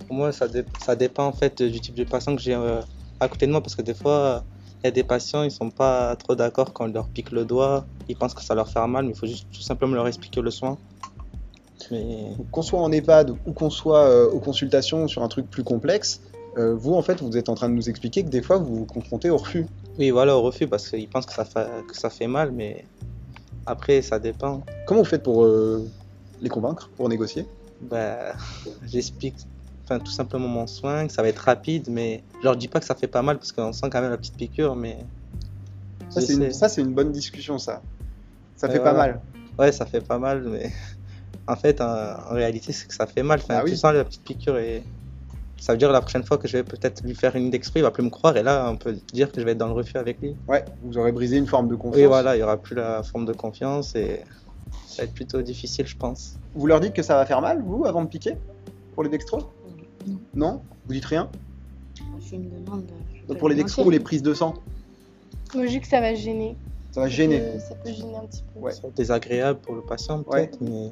pour 0.08 0.16
moi, 0.16 0.32
ça, 0.32 0.48
dé- 0.48 0.66
ça 0.84 0.96
dépend 0.96 1.26
en 1.26 1.32
fait 1.34 1.62
du 1.62 1.80
type 1.80 1.96
de 1.96 2.04
patient 2.04 2.36
que 2.36 2.42
j'ai 2.42 2.56
euh, 2.56 2.82
à 3.20 3.28
côté 3.28 3.48
de 3.48 3.52
moi, 3.52 3.62
parce 3.62 3.76
que 3.76 3.82
des 3.82 3.94
fois, 3.94 4.44
il 4.84 4.88
y 4.88 4.90
a 4.90 4.92
des 4.92 5.04
patients, 5.04 5.44
ils 5.44 5.52
sont 5.52 5.70
pas 5.70 6.16
trop 6.16 6.36
d'accord 6.36 6.74
quand 6.74 6.86
on 6.86 6.92
leur 6.92 7.08
pique 7.10 7.32
le 7.32 7.46
doigt, 7.46 7.86
ils 8.10 8.16
pensent 8.16 8.34
que 8.34 8.44
ça 8.44 8.56
leur 8.56 8.68
fait 8.68 8.86
mal, 8.88 9.06
mais 9.06 9.12
il 9.12 9.18
faut 9.18 9.28
juste 9.28 9.48
tout 9.52 9.62
simplement 9.62 9.94
leur 9.96 10.08
expliquer 10.08 10.42
le 10.42 10.52
soin. 10.52 10.78
Mais 11.92 12.36
Qu'on 12.52 12.62
soit 12.62 12.80
en 12.80 12.92
EHPAD 12.92 13.32
ou 13.46 13.54
qu'on 13.54 13.70
soit 13.70 14.06
euh, 14.06 14.30
aux 14.30 14.40
consultations 14.40 15.08
sur 15.08 15.24
un 15.24 15.28
truc 15.28 15.50
plus 15.50 15.64
complexe, 15.64 16.22
euh, 16.58 16.76
vous, 16.76 16.94
en 16.94 17.02
fait, 17.02 17.22
vous 17.22 17.38
êtes 17.38 17.50
en 17.50 17.56
train 17.56 17.70
de 17.70 17.74
nous 17.74 17.90
expliquer 17.90 18.24
que 18.24 18.30
des 18.30 18.42
fois, 18.42 18.58
vous 18.58 18.76
vous 18.76 18.86
confrontez 18.86 19.30
au 19.30 19.38
refus. 19.38 19.66
oui, 19.98 20.10
voilà, 20.10 20.36
au 20.38 20.42
refus, 20.42 20.68
parce 20.68 20.90
qu'ils 20.90 21.08
pensent 21.08 21.26
que 21.26 21.34
ça, 21.34 21.46
fait, 21.46 21.68
que 21.88 21.96
ça 21.98 22.10
fait 22.10 22.28
mal, 22.28 22.52
mais 22.52 22.86
après, 23.66 24.02
ça 24.02 24.20
dépend. 24.20 24.64
Comment 24.86 25.02
vous 25.02 25.10
faites 25.10 25.24
pour 25.24 25.44
euh, 25.44 25.88
les 26.42 26.50
convaincre, 26.50 26.90
pour 26.98 27.10
négocier? 27.10 27.46
Bah, 27.82 28.34
j'explique 28.86 29.36
enfin, 29.84 30.00
tout 30.00 30.12
simplement 30.12 30.48
mon 30.48 30.68
soin, 30.68 31.08
que 31.08 31.14
ça 31.14 31.22
va 31.22 31.28
être 31.30 31.40
rapide, 31.40 31.88
mais 31.90 32.24
je 32.40 32.44
leur 32.44 32.56
dis 32.56 32.68
pas 32.68 32.80
que 32.80 32.86
ça 32.86 32.96
fait 32.96 33.08
pas 33.08 33.22
mal, 33.22 33.38
parce 33.38 33.52
qu'on 33.52 33.74
sent 33.74 33.90
quand 33.90 34.02
même 34.02 34.12
la 34.12 34.18
petite 34.18 34.36
piqûre, 34.36 34.76
mais. 34.76 34.98
Ça, 36.10 36.22
c'est 36.22 36.34
une, 36.34 36.52
ça, 36.52 36.68
bonne 36.84 37.12
discussion, 37.12 37.58
ça. 37.58 37.82
Ça 38.56 38.70
fait 38.70 38.80
pas 38.80 38.94
voilà. 38.94 39.14
mal. 39.14 39.22
Ouais, 39.58 39.72
ça 39.72 39.86
fait 39.86 40.02
pas 40.02 40.20
mal, 40.20 40.44
mais 40.44 40.72
en 41.48 41.56
fait, 41.56 41.82
en, 41.82 41.86
en 41.86 42.34
réalité, 42.34 42.74
c'est 42.74 42.88
que 42.88 42.94
ça 42.94 43.08
fait 43.08 43.24
mal. 43.24 43.40
Enfin, 43.42 43.56
Ah 43.60 43.64
oui. 43.64 43.72
Tu 43.72 43.78
sens 43.78 43.94
la 43.94 44.04
petite 44.04 44.24
piqûre 44.24 44.58
et 44.58 44.84
ça 45.62 45.74
veut 45.74 45.78
dire 45.78 45.92
la 45.92 46.02
prochaine 46.02 46.24
fois 46.24 46.40
que 46.40 46.48
je 46.48 46.58
vais 46.58 46.64
peut-être 46.64 47.04
lui 47.04 47.14
faire 47.14 47.36
une 47.36 47.52
dextro, 47.52 47.78
il 47.78 47.84
va 47.84 47.92
plus 47.92 48.02
me 48.02 48.10
croire 48.10 48.36
et 48.36 48.42
là, 48.42 48.68
on 48.72 48.78
peut 48.78 48.98
dire 49.14 49.32
que 49.32 49.40
je 49.40 49.46
vais 49.46 49.52
être 49.52 49.60
dans 49.60 49.68
le 49.68 49.74
refus 49.74 49.96
avec 49.96 50.20
lui. 50.20 50.36
Ouais, 50.48 50.66
vous 50.82 50.98
aurez 50.98 51.12
brisé 51.12 51.38
une 51.38 51.46
forme 51.46 51.68
de 51.68 51.76
confiance. 51.76 51.98
Oui, 51.98 52.06
voilà, 52.08 52.36
il 52.36 52.40
y 52.40 52.44
aura 52.44 52.58
plus 52.58 52.74
la 52.76 53.04
forme 53.04 53.26
de 53.26 53.34
confiance 53.34 53.94
et 53.94 54.22
ça 54.88 55.04
va 55.04 55.04
être 55.04 55.14
plutôt 55.14 55.40
difficile, 55.44 55.86
je 55.86 55.96
pense. 55.96 56.40
Vous 56.56 56.66
leur 56.66 56.80
dites 56.80 56.94
que 56.94 57.04
ça 57.04 57.16
va 57.16 57.28
faire 57.28 57.42
mal, 57.42 57.62
vous, 57.62 57.86
avant 57.86 58.02
de 58.02 58.08
piquer 58.08 58.38
Pour 58.96 59.04
les 59.04 59.10
dextros? 59.10 59.52
Non. 60.08 60.18
Non? 60.34 60.62
Vous 60.88 60.94
dites 60.94 61.06
rien? 61.06 61.30
Je 62.28 62.38
me 62.38 62.50
demande. 62.50 62.86
Donc 63.28 63.38
Pour 63.38 63.48
les 63.48 63.54
le 63.54 63.62
dextros 63.62 63.86
ou 63.86 63.92
les 63.92 64.00
prises 64.00 64.24
de 64.24 64.34
sang? 64.34 64.56
Moi, 65.54 65.68
je 65.68 65.74
dis 65.74 65.80
que 65.80 65.88
ça 65.88 66.02
va 66.02 66.16
gêner. 66.16 66.58
Ça 66.92 67.02
va 67.02 67.08
gêner. 67.08 67.40
Euh, 67.40 67.60
ça 67.60 67.76
peut 67.76 67.92
gêner 67.92 68.16
un 68.16 68.26
petit 68.26 68.44
peu. 68.52 68.62
Ouais. 68.62 68.72
C'est 68.72 68.96
désagréable 68.96 69.60
pour 69.60 69.76
le 69.76 69.82
patient, 69.82 70.24
peut-être, 70.24 70.58
mais 70.60 70.90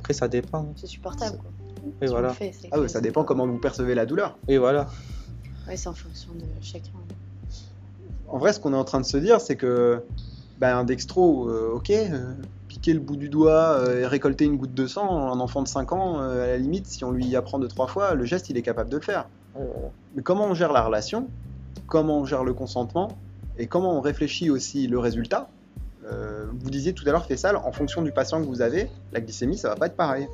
après, 0.00 0.12
ça 0.12 0.28
dépend. 0.28 0.66
C'est 0.76 0.88
supportable. 0.88 1.38
Quoi. 1.38 1.50
On 2.02 2.06
voilà. 2.06 2.30
fait, 2.30 2.52
Ah 2.72 2.80
ouais, 2.80 2.88
ça 2.88 3.00
dépend 3.00 3.24
comment 3.24 3.46
vous 3.46 3.58
percevez 3.58 3.94
la 3.94 4.06
douleur. 4.06 4.36
Oui, 4.48 4.56
voilà. 4.56 4.86
Ouais, 5.68 5.76
c'est 5.76 5.88
en 5.88 5.94
fonction 5.94 6.32
de 6.34 6.44
chacun. 6.60 6.90
En 8.28 8.38
vrai, 8.38 8.52
ce 8.52 8.60
qu'on 8.60 8.72
est 8.72 8.76
en 8.76 8.84
train 8.84 9.00
de 9.00 9.06
se 9.06 9.16
dire, 9.16 9.40
c'est 9.40 9.56
que 9.56 10.02
ben, 10.58 10.76
un 10.76 10.84
dextro, 10.84 11.48
euh, 11.48 11.72
ok, 11.74 11.90
euh, 11.90 12.34
piquer 12.68 12.92
le 12.94 13.00
bout 13.00 13.16
du 13.16 13.28
doigt 13.28 13.78
euh, 13.78 14.00
et 14.02 14.06
récolter 14.06 14.44
une 14.44 14.56
goutte 14.56 14.74
de 14.74 14.86
sang, 14.86 15.32
un 15.32 15.40
enfant 15.40 15.62
de 15.62 15.68
5 15.68 15.92
ans, 15.92 16.20
euh, 16.20 16.44
à 16.44 16.46
la 16.48 16.56
limite, 16.58 16.86
si 16.86 17.04
on 17.04 17.12
lui 17.12 17.34
apprend 17.36 17.58
deux, 17.58 17.68
trois 17.68 17.86
fois, 17.86 18.14
le 18.14 18.24
geste, 18.24 18.50
il 18.50 18.56
est 18.56 18.62
capable 18.62 18.90
de 18.90 18.96
le 18.96 19.02
faire. 19.02 19.26
Mais 20.16 20.22
comment 20.22 20.46
on 20.46 20.54
gère 20.54 20.72
la 20.72 20.82
relation 20.82 21.28
Comment 21.86 22.18
on 22.20 22.24
gère 22.24 22.42
le 22.44 22.54
consentement 22.54 23.08
Et 23.58 23.66
comment 23.66 23.96
on 23.96 24.00
réfléchit 24.00 24.50
aussi 24.50 24.88
le 24.88 24.98
résultat 24.98 25.48
Euh, 26.10 26.46
Vous 26.60 26.70
disiez 26.70 26.92
tout 26.92 27.04
à 27.08 27.12
l'heure, 27.12 27.24
Fessal, 27.26 27.56
en 27.56 27.70
fonction 27.72 28.02
du 28.02 28.10
patient 28.10 28.40
que 28.40 28.46
vous 28.46 28.62
avez, 28.62 28.90
la 29.12 29.20
glycémie, 29.20 29.56
ça 29.56 29.68
va 29.68 29.76
pas 29.76 29.86
être 29.86 29.96
pareil. 29.96 30.26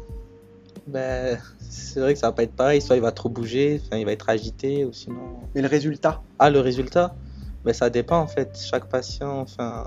Ben, 0.86 1.38
c'est 1.58 2.00
vrai 2.00 2.14
que 2.14 2.18
ça 2.18 2.28
va 2.28 2.32
pas 2.32 2.42
être 2.42 2.54
pareil, 2.54 2.80
soit 2.80 2.96
il 2.96 3.02
va 3.02 3.12
trop 3.12 3.28
bouger, 3.28 3.80
enfin, 3.84 3.98
il 3.98 4.04
va 4.06 4.12
être 4.12 4.28
agité, 4.28 4.84
ou 4.84 4.92
sinon. 4.92 5.16
Mais 5.54 5.62
le 5.62 5.68
résultat, 5.68 6.22
Ah, 6.38 6.50
le 6.50 6.60
résultat 6.60 7.14
ben, 7.64 7.72
Ça 7.72 7.90
dépend 7.90 8.18
en 8.18 8.26
fait. 8.26 8.58
Chaque 8.58 8.86
patient 8.88 9.40
enfin, 9.40 9.86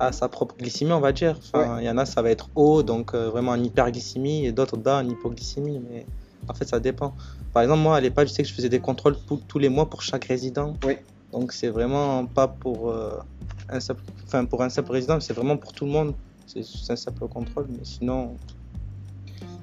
a 0.00 0.12
sa 0.12 0.28
propre 0.28 0.56
glycémie, 0.56 0.92
on 0.92 1.00
va 1.00 1.12
dire. 1.12 1.36
Enfin, 1.38 1.78
Il 1.80 1.86
y 1.86 1.90
en 1.90 1.98
a, 1.98 2.06
ça 2.06 2.22
va 2.22 2.30
être 2.30 2.50
haut, 2.54 2.82
donc 2.82 3.14
euh, 3.14 3.30
vraiment 3.30 3.52
en 3.52 3.62
hyperglycémie, 3.62 4.46
et 4.46 4.52
d'autres 4.52 4.76
bas 4.76 4.98
en 5.02 5.08
hypoglycémie. 5.08 5.80
Mais 5.90 6.06
en 6.48 6.54
fait, 6.54 6.68
ça 6.68 6.80
dépend. 6.80 7.14
Par 7.52 7.62
exemple, 7.62 7.80
moi 7.80 7.96
à 7.96 8.00
l'EHPAD, 8.00 8.28
je 8.28 8.32
sais 8.32 8.42
que 8.42 8.48
je 8.48 8.54
faisais 8.54 8.68
des 8.68 8.80
contrôles 8.80 9.16
tous 9.48 9.58
les 9.58 9.68
mois 9.68 9.88
pour 9.88 10.02
chaque 10.02 10.24
résident. 10.24 10.74
Oui. 10.84 10.96
Donc 11.32 11.52
c'est 11.52 11.68
vraiment 11.68 12.26
pas 12.26 12.46
pour, 12.48 12.90
euh, 12.90 13.18
un 13.68 13.80
simple... 13.80 14.02
enfin, 14.24 14.44
pour 14.44 14.62
un 14.62 14.68
simple 14.68 14.92
résident, 14.92 15.20
c'est 15.20 15.32
vraiment 15.32 15.56
pour 15.56 15.72
tout 15.72 15.84
le 15.84 15.90
monde. 15.90 16.14
C'est 16.46 16.92
un 16.92 16.96
simple 16.96 17.26
contrôle, 17.28 17.66
mais 17.70 17.84
sinon. 17.84 18.36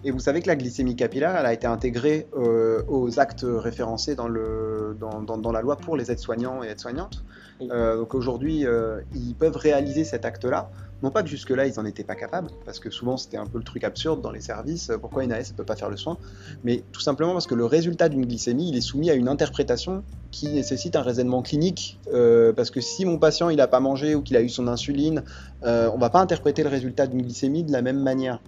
Et 0.03 0.11
vous 0.11 0.19
savez 0.19 0.41
que 0.41 0.47
la 0.47 0.55
glycémie 0.55 0.95
capillaire, 0.95 1.35
elle 1.35 1.45
a 1.45 1.53
été 1.53 1.67
intégrée 1.67 2.27
euh, 2.37 2.83
aux 2.87 3.19
actes 3.19 3.45
référencés 3.45 4.15
dans, 4.15 4.27
le, 4.29 4.95
dans, 4.99 5.21
dans- 5.21 5.37
dans 5.37 5.51
la 5.51 5.61
loi 5.61 5.75
pour 5.75 5.97
les 5.97 6.09
aides-soignants 6.11 6.63
et 6.63 6.67
aides-soignantes. 6.67 7.23
Euh, 7.61 7.97
donc 7.97 8.15
aujourd'hui, 8.15 8.65
euh, 8.65 9.01
ils 9.13 9.35
peuvent 9.35 9.57
réaliser 9.57 10.05
cet 10.05 10.23
acte-là. 10.23 10.71
Non 11.01 11.11
pas 11.11 11.23
que 11.23 11.29
jusque-là, 11.29 11.65
ils 11.65 11.73
n'en 11.77 11.85
étaient 11.85 12.03
pas 12.03 12.15
capables, 12.15 12.49
parce 12.65 12.79
que 12.79 12.89
souvent 12.89 13.15
c'était 13.17 13.37
un 13.37 13.45
peu 13.45 13.57
le 13.57 13.63
truc 13.63 13.83
absurde 13.85 14.21
dans 14.21 14.31
les 14.31 14.41
services. 14.41 14.91
Pourquoi 14.99 15.23
une 15.23 15.31
AS 15.31 15.51
ne 15.51 15.55
peut 15.55 15.63
pas 15.65 15.75
faire 15.77 15.89
le 15.89 15.95
soin? 15.97 16.17
Mais 16.63 16.83
tout 16.91 16.99
simplement 17.01 17.33
parce 17.33 17.47
que 17.47 17.55
le 17.55 17.65
résultat 17.65 18.09
d'une 18.09 18.25
glycémie, 18.25 18.69
il 18.69 18.75
est 18.77 18.81
soumis 18.81 19.09
à 19.09 19.13
une 19.13 19.27
interprétation 19.29 20.03
qui 20.31 20.47
nécessite 20.49 20.95
un 20.97 21.01
raisonnement 21.01 21.41
clinique. 21.41 21.99
Euh, 22.13 22.51
parce 22.53 22.69
que 22.69 22.81
si 22.81 23.05
mon 23.05 23.17
patient 23.17 23.49
il 23.49 23.57
n'a 23.57 23.67
pas 23.67 23.79
mangé 23.79 24.15
ou 24.15 24.21
qu'il 24.21 24.35
a 24.37 24.41
eu 24.41 24.49
son 24.49 24.67
insuline, 24.67 25.23
on 25.61 25.97
va 25.97 26.09
pas 26.09 26.19
interpréter 26.19 26.63
le 26.63 26.69
résultat 26.69 27.07
d'une 27.07 27.21
glycémie 27.21 27.63
de 27.63 27.71
la 27.71 27.81
même 27.81 27.99
manière. 28.01 28.41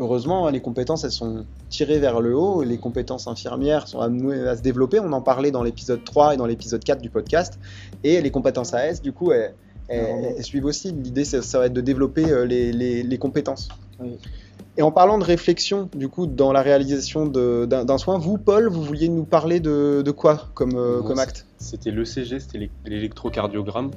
Heureusement, 0.00 0.48
les 0.48 0.60
compétences, 0.60 1.04
elles 1.04 1.10
sont 1.12 1.44
tirées 1.68 1.98
vers 1.98 2.20
le 2.20 2.34
haut. 2.36 2.62
Les 2.64 2.78
compétences 2.78 3.26
infirmières 3.28 3.86
sont 3.86 4.00
amenées 4.00 4.48
à 4.48 4.56
se 4.56 4.62
développer. 4.62 4.98
On 4.98 5.12
en 5.12 5.20
parlait 5.20 5.50
dans 5.50 5.62
l'épisode 5.62 6.02
3 6.04 6.34
et 6.34 6.36
dans 6.38 6.46
l'épisode 6.46 6.82
4 6.82 7.00
du 7.02 7.10
podcast. 7.10 7.58
Et 8.02 8.20
les 8.22 8.30
compétences 8.30 8.72
AS, 8.72 9.02
du 9.02 9.12
coup, 9.12 9.30
elles, 9.32 9.54
elles- 9.88 10.34
elles 10.38 10.44
suivent 10.44 10.64
aussi. 10.64 10.90
L'idée, 10.92 11.24
ça, 11.26 11.42
ça 11.42 11.58
va 11.58 11.66
être 11.66 11.74
de 11.74 11.82
développer 11.82 12.24
euh, 12.30 12.46
les, 12.46 12.72
les- 12.72 13.02
les 13.02 13.18
compétences. 13.18 13.68
Oui. 14.00 14.16
Et 14.78 14.82
en 14.82 14.90
parlant 14.92 15.18
de 15.18 15.24
réflexion, 15.24 15.90
du 15.94 16.08
coup, 16.08 16.26
dans 16.26 16.52
la 16.52 16.62
réalisation 16.62 17.26
de- 17.26 17.66
d'un 17.68 17.84
d'un 17.84 17.98
soin, 17.98 18.16
vous, 18.18 18.38
Paul, 18.38 18.68
vous 18.70 18.82
vouliez 18.82 19.08
nous 19.08 19.24
parler 19.24 19.60
de, 19.60 20.00
de 20.02 20.10
quoi 20.12 20.48
comme, 20.54 20.76
euh, 20.76 21.02
comme 21.02 21.18
acte? 21.18 21.44
C'était 21.58 21.90
l'ECG, 21.90 22.38
c'était 22.40 22.56
l'é- 22.58 22.70
l'électrocardiogramme. 22.86 23.90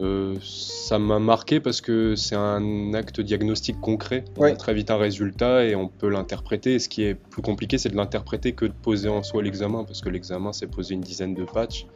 Euh, 0.00 0.34
ça 0.42 0.98
m'a 0.98 1.18
marqué 1.18 1.60
parce 1.60 1.80
que 1.80 2.14
c'est 2.16 2.34
un 2.36 2.94
acte 2.94 3.20
diagnostic 3.20 3.78
concret. 3.80 4.24
On 4.36 4.42
Ouais. 4.42 4.52
a 4.52 4.56
très 4.56 4.72
vite 4.72 4.90
un 4.90 4.96
résultat 4.96 5.64
et 5.64 5.74
on 5.76 5.88
peut 5.88 6.08
l'interpréter. 6.08 6.74
Et 6.74 6.78
ce 6.78 6.88
qui 6.88 7.02
est 7.02 7.14
plus 7.14 7.42
compliqué, 7.42 7.76
c'est 7.76 7.90
de 7.90 7.96
l'interpréter 7.96 8.52
que 8.52 8.64
de 8.64 8.72
poser 8.72 9.08
en 9.08 9.22
soi 9.22 9.42
l'examen, 9.42 9.84
parce 9.84 10.00
que 10.00 10.08
l'examen, 10.08 10.52
c'est 10.52 10.66
poser 10.66 10.94
une 10.94 11.02
dizaine 11.02 11.34
de 11.34 11.44
patchs 11.44 11.86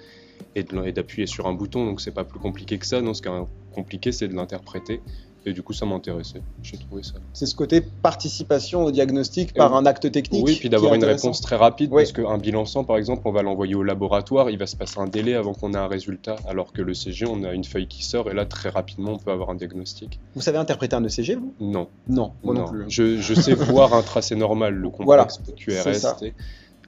et 0.54 0.64
d'appuyer 0.64 1.26
sur 1.26 1.46
un 1.46 1.52
bouton, 1.54 1.86
donc 1.86 2.00
c'est 2.00 2.10
pas 2.10 2.24
plus 2.24 2.38
compliqué 2.40 2.78
que 2.78 2.86
ça. 2.86 3.00
Non, 3.00 3.14
ce 3.14 3.22
qui 3.22 3.28
est 3.28 3.32
compliqué, 3.74 4.12
c'est 4.12 4.28
de 4.28 4.34
l'interpréter. 4.34 5.00
Et 5.46 5.52
du 5.52 5.62
coup, 5.62 5.72
ça 5.74 5.85
m'intéressait. 5.85 6.40
J'ai 6.62 6.78
trouvé 6.78 7.02
ça. 7.02 7.14
C'est 7.35 7.44
ce 7.44 7.54
côté 7.54 7.83
participation 7.83 8.85
au 8.85 8.90
diagnostic 8.90 9.52
par 9.52 9.72
oui. 9.72 9.78
un 9.78 9.85
acte 9.87 10.11
technique. 10.11 10.44
Oui, 10.46 10.57
puis 10.59 10.70
d'avoir 10.70 10.94
une 10.94 11.04
réponse 11.04 11.40
très 11.42 11.57
rapide, 11.57 11.90
Oui. 11.92 12.02
parce 12.04 12.12
qu'un 12.12 12.38
bilan 12.38 12.64
sang, 12.64 12.85
par 12.85 12.96
exemple, 12.96 13.22
on 13.26 13.33
va 13.33 13.42
l'envoyer 13.42 13.74
au 13.74 13.83
laboratoire, 13.83 14.48
il 14.48 14.57
va 14.59 14.66
se 14.66 14.74
passer 14.76 14.98
un 15.00 15.07
délai 15.07 15.35
avant 15.35 15.52
qu'on 15.52 15.74
ait 15.74 15.78
un 15.78 15.87
résultat, 15.87 16.37
alors 16.48 16.72
que 16.72 16.80
le 16.80 16.94
CG, 16.94 17.26
on 17.26 17.44
a 17.44 17.52
une 17.52 17.64
feuille 17.64 17.88
qui 17.88 18.02
sort, 18.04 18.30
et 18.30 18.35
là, 18.35 18.46
très 18.46 18.70
rapidement, 18.70 19.12
on 19.12 19.18
peut 19.18 19.33
avoir 19.33 19.50
un 19.50 19.54
diagnostic. 19.54 20.18
Vous 20.35 20.40
savez 20.40 20.57
interpréter 20.57 20.96
un 20.96 21.04
ECG, 21.04 21.35
vous? 21.37 21.52
Non, 21.61 21.88
Non, 22.09 22.33
moi 22.42 22.54
non, 22.54 22.61
non. 22.62 22.68
plus. 22.70 22.85
Je, 22.88 23.18
je 23.20 23.35
sais 23.35 23.52
voir 23.54 23.92
un 23.92 24.02
tracé 24.02 24.37
normal, 24.37 24.74
le 24.74 24.88
Voilà, 25.00 25.24
complexe 25.26 25.40
c'est 25.85 25.94
ça. 25.94 26.16
QRS. 26.20 26.33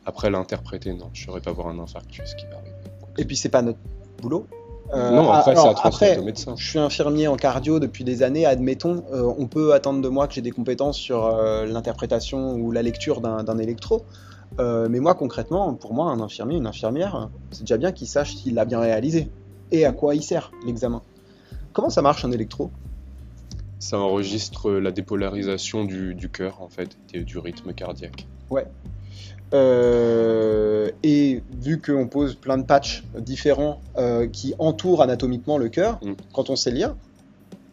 Après, 0.06 0.30
l'interpréter, 0.30 0.92
non, 0.94 1.10
je 1.12 1.22
ne 1.22 1.26
saurais 1.26 1.40
pas 1.40 1.52
voir 1.52 1.66
un 1.68 1.78
infarctus 1.78 2.34
qui 2.36 2.46
va 2.46 2.56
arriver. 2.58 2.72
Et 3.18 3.24
puis 3.24 3.36
c'est 3.36 3.48
pas 3.48 3.60
notre 3.62 3.78
boulot. 4.22 4.46
Euh, 4.94 5.10
non, 5.10 5.30
après, 5.30 5.52
alors, 5.52 5.64
c'est 5.64 5.70
à 5.70 5.74
transmettre 5.74 5.86
après, 5.86 6.18
au 6.18 6.24
médecin. 6.24 6.54
Je 6.56 6.68
suis 6.68 6.78
infirmier 6.78 7.28
en 7.28 7.36
cardio 7.36 7.80
depuis 7.80 8.04
des 8.04 8.22
années, 8.22 8.46
admettons, 8.46 9.04
euh, 9.12 9.32
on 9.38 9.46
peut 9.46 9.74
attendre 9.74 10.00
de 10.00 10.08
moi 10.08 10.28
que 10.28 10.34
j'ai 10.34 10.42
des 10.42 10.52
compétences 10.52 10.96
sur 10.96 11.26
euh, 11.26 11.66
l'interprétation 11.66 12.54
ou 12.54 12.70
la 12.70 12.82
lecture 12.82 13.20
d'un 13.20 13.58
électro. 13.58 14.04
Euh, 14.58 14.86
mais 14.88 15.00
moi, 15.00 15.14
concrètement, 15.14 15.74
pour 15.74 15.92
moi, 15.92 16.06
un 16.06 16.20
infirmier, 16.20 16.56
une 16.56 16.66
infirmière, 16.66 17.28
c'est 17.50 17.62
déjà 17.62 17.76
bien 17.76 17.92
qu'il 17.92 18.06
sache 18.06 18.36
s'il 18.36 18.54
l'a 18.54 18.64
bien 18.64 18.80
réalisé 18.80 19.28
et 19.72 19.84
à 19.84 19.92
quoi 19.92 20.14
il 20.14 20.22
sert 20.22 20.52
l'examen. 20.64 21.02
Comment 21.72 21.90
ça 21.90 22.00
marche 22.00 22.24
un 22.24 22.30
électro? 22.30 22.70
Ça 23.78 23.98
enregistre 23.98 24.70
la 24.70 24.92
dépolarisation 24.92 25.84
du, 25.84 26.14
du 26.14 26.28
cœur, 26.30 26.62
en 26.62 26.68
fait, 26.68 26.96
et 27.12 27.20
du 27.20 27.38
rythme 27.38 27.72
cardiaque. 27.72 28.26
Euh, 29.54 30.90
et 31.02 31.42
vu 31.60 31.80
qu'on 31.80 32.08
pose 32.08 32.34
plein 32.34 32.58
de 32.58 32.64
patchs 32.64 33.04
différents 33.18 33.80
euh, 33.96 34.26
qui 34.26 34.54
entourent 34.58 35.02
anatomiquement 35.02 35.58
le 35.58 35.68
cœur, 35.68 35.98
Mm. 36.02 36.12
quand 36.32 36.50
on 36.50 36.56
sait 36.56 36.70
lire, 36.70 36.94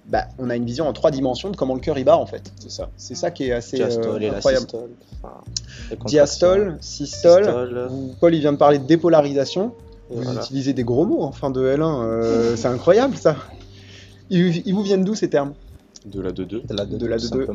bah, 0.08 0.26
on 0.38 0.50
a 0.50 0.56
une 0.56 0.66
vision 0.66 0.88
en 0.88 0.94
trois 0.94 1.12
dimensions 1.12 1.50
de 1.50 1.56
comment 1.56 1.74
le 1.74 1.80
cœur 1.80 1.98
y 1.98 2.04
bat 2.04 2.18
en 2.18 2.26
fait. 2.26 2.52
C'est 2.60 2.70
ça. 2.72 2.90
C'est 2.98 3.16
ça 3.16 3.32
qui 3.32 3.46
est 3.46 3.54
assez 3.54 3.82
euh, 3.82 3.88
Diastole 3.88 4.24
et 4.24 4.30
la 4.30 4.36
incroyable. 4.38 4.64
systole. 4.66 4.90
enfin, 5.24 5.34
les 5.90 5.98
Diastole, 6.06 6.78
systole. 6.82 7.44
Systole. 7.46 7.90
Paul 8.20 8.36
il 8.36 8.40
vient 8.42 8.52
de 8.54 8.58
parler 8.58 8.80
de 8.80 8.86
dépolarisation. 8.86 9.74
Et 10.12 10.16
Vous 10.18 10.22
voilà. 10.24 10.42
utilisez 10.42 10.74
des 10.74 10.84
gros 10.84 11.06
mots 11.06 11.24
en 11.24 11.32
fin 11.32 11.50
de 11.50 11.62
L1, 11.66 12.04
euh, 12.04 12.56
c'est 12.58 12.68
incroyable 12.68 13.16
ça. 13.16 13.36
Ils, 14.30 14.62
ils 14.68 14.74
vous 14.74 14.84
viennent 14.84 15.04
d'où 15.06 15.16
ces 15.16 15.30
termes? 15.30 15.54
De 16.06 16.20
la 16.22 16.32
2-2. 16.32 16.68
De 16.68 16.76
la 16.76 16.86
2 16.86 16.98
De 16.98 17.06
la 17.08 17.18
2-2. 17.18 17.46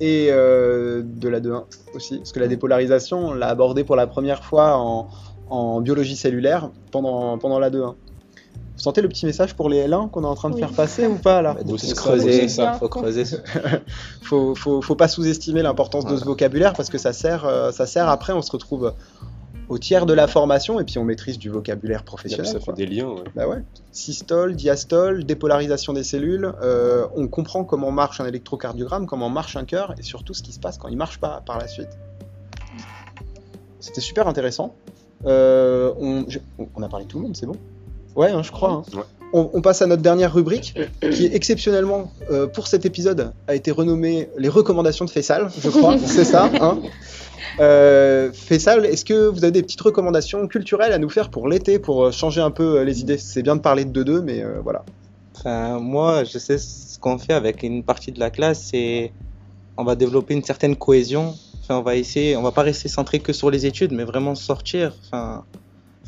Et 0.00 0.28
euh, 0.30 1.02
de 1.04 1.28
la 1.28 1.40
2-1 1.40 1.64
aussi, 1.94 2.18
parce 2.18 2.32
que 2.32 2.38
la 2.40 2.46
dépolarisation, 2.48 3.28
on 3.28 3.34
l'a 3.34 3.48
abordé 3.48 3.82
pour 3.84 3.96
la 3.96 4.06
première 4.06 4.44
fois 4.44 4.76
en, 4.76 5.08
en 5.50 5.80
biologie 5.80 6.14
cellulaire 6.16 6.70
pendant, 6.92 7.36
pendant 7.38 7.58
la 7.58 7.70
2-1. 7.70 7.94
Vous 7.94 7.94
sentez 8.84 9.02
le 9.02 9.08
petit 9.08 9.26
message 9.26 9.54
pour 9.56 9.68
les 9.68 9.88
L1 9.88 10.08
qu'on 10.10 10.22
est 10.22 10.26
en 10.28 10.36
train 10.36 10.50
de 10.50 10.54
Oui. 10.54 10.60
faire 10.60 10.70
passer 10.70 11.08
ou 11.08 11.16
pas 11.16 11.42
là 11.42 11.54
Bah, 11.54 11.60
Faut 11.64 11.70
faut 11.72 11.78
se 11.78 11.94
creuser, 11.96 12.46
ça. 12.46 12.74
Faut 12.74 12.88
creuser. 12.88 13.24
ça. 13.24 13.38
faut, 14.22 14.54
faut, 14.54 14.80
faut 14.82 14.94
pas 14.94 15.08
sous-estimer 15.08 15.62
l'importance 15.62 16.04
de 16.06 16.16
ce 16.16 16.24
vocabulaire 16.24 16.74
parce 16.74 16.88
que 16.88 16.98
ça 16.98 17.12
sert, 17.12 17.44
euh, 17.44 17.72
ça 17.72 17.86
sert 17.86 18.08
après, 18.08 18.32
on 18.32 18.40
se 18.42 18.52
retrouve 18.52 18.92
au 19.68 19.78
tiers 19.78 20.06
de 20.06 20.12
la 20.14 20.26
formation 20.26 20.80
et 20.80 20.84
puis 20.84 20.98
on 20.98 21.04
maîtrise 21.04 21.38
du 21.38 21.50
vocabulaire 21.50 22.02
professionnel. 22.04 22.46
Ça 22.46 22.58
fait 22.58 22.64
quoi. 22.64 22.74
des 22.74 22.86
liens. 22.86 23.08
ouais. 23.08 23.24
Bah 23.34 23.46
ouais. 23.48 23.62
Systole, 23.92 24.54
diastole, 24.56 25.24
dépolarisation 25.24 25.92
des 25.92 26.04
cellules, 26.04 26.52
euh, 26.62 27.06
on 27.16 27.28
comprend 27.28 27.64
comment 27.64 27.90
marche 27.90 28.20
un 28.20 28.26
électrocardiogramme, 28.26 29.06
comment 29.06 29.28
marche 29.28 29.56
un 29.56 29.64
cœur 29.64 29.94
et 29.98 30.02
surtout 30.02 30.34
ce 30.34 30.42
qui 30.42 30.52
se 30.52 30.58
passe 30.60 30.78
quand 30.78 30.88
il 30.88 30.96
marche 30.96 31.18
pas 31.18 31.42
par 31.44 31.58
la 31.58 31.68
suite. 31.68 31.90
C'était 33.80 34.00
super 34.00 34.26
intéressant. 34.28 34.74
Euh, 35.26 35.92
on, 35.98 36.24
je- 36.28 36.38
on 36.76 36.82
a 36.82 36.88
parlé 36.88 37.04
de 37.04 37.10
tout 37.10 37.18
le 37.18 37.24
monde, 37.24 37.36
c'est 37.36 37.46
bon? 37.46 37.56
Ouais, 38.16 38.30
hein, 38.30 38.42
je 38.42 38.50
crois. 38.50 38.70
hein. 38.72 38.82
Ouais. 38.96 39.02
On, 39.32 39.50
on 39.52 39.60
passe 39.60 39.82
à 39.82 39.86
notre 39.86 40.02
dernière 40.02 40.32
rubrique 40.32 40.74
qui 41.00 41.26
exceptionnellement 41.26 42.10
euh, 42.30 42.46
pour 42.46 42.66
cet 42.66 42.86
épisode 42.86 43.32
a 43.46 43.54
été 43.54 43.70
renommée 43.70 44.28
les 44.38 44.48
recommandations 44.48 45.04
de 45.04 45.10
Fessal, 45.10 45.50
je 45.62 45.68
crois. 45.68 45.96
c'est 46.06 46.24
ça. 46.24 46.50
Hein 46.60 46.78
euh, 47.60 48.32
Fessal, 48.32 48.86
est-ce 48.86 49.04
que 49.04 49.28
vous 49.28 49.44
avez 49.44 49.52
des 49.52 49.62
petites 49.62 49.80
recommandations 49.80 50.46
culturelles 50.46 50.92
à 50.92 50.98
nous 50.98 51.08
faire 51.08 51.30
pour 51.30 51.48
l'été, 51.48 51.78
pour 51.78 52.04
euh, 52.04 52.10
changer 52.10 52.40
un 52.40 52.50
peu 52.50 52.78
euh, 52.78 52.84
les 52.84 53.00
idées? 53.00 53.18
C'est 53.18 53.42
bien 53.42 53.56
de 53.56 53.60
parler 53.60 53.84
de 53.84 54.04
2-2, 54.04 54.20
mais 54.20 54.42
euh, 54.42 54.60
voilà. 54.62 54.84
Enfin, 55.36 55.78
moi, 55.78 56.24
je 56.24 56.38
sais 56.38 56.58
ce 56.58 56.98
qu'on 56.98 57.18
fait 57.18 57.32
avec 57.32 57.62
une 57.62 57.82
partie 57.82 58.12
de 58.12 58.20
la 58.20 58.30
classe, 58.30 58.68
c'est 58.70 59.12
on 59.76 59.84
va 59.84 59.94
développer 59.94 60.34
une 60.34 60.42
certaine 60.42 60.76
cohésion. 60.76 61.34
Enfin, 61.62 61.78
on 61.78 61.82
va 61.82 61.96
essayer, 61.96 62.36
on 62.36 62.42
va 62.42 62.50
pas 62.50 62.62
rester 62.62 62.88
centré 62.88 63.20
que 63.20 63.32
sur 63.32 63.50
les 63.50 63.66
études, 63.66 63.92
mais 63.92 64.04
vraiment 64.04 64.34
sortir. 64.34 64.94
Enfin, 65.06 65.44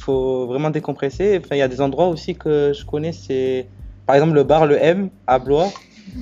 faut 0.00 0.46
vraiment 0.46 0.70
décompresser. 0.70 1.38
Enfin, 1.38 1.56
il 1.56 1.58
y 1.58 1.62
a 1.62 1.68
des 1.68 1.80
endroits 1.80 2.08
aussi 2.08 2.34
que 2.34 2.72
je 2.74 2.84
connais, 2.84 3.12
c'est 3.12 3.68
par 4.06 4.16
exemple 4.16 4.34
le 4.34 4.44
bar 4.44 4.66
Le 4.66 4.76
M 4.82 5.10
à 5.26 5.38
Blois. 5.38 5.68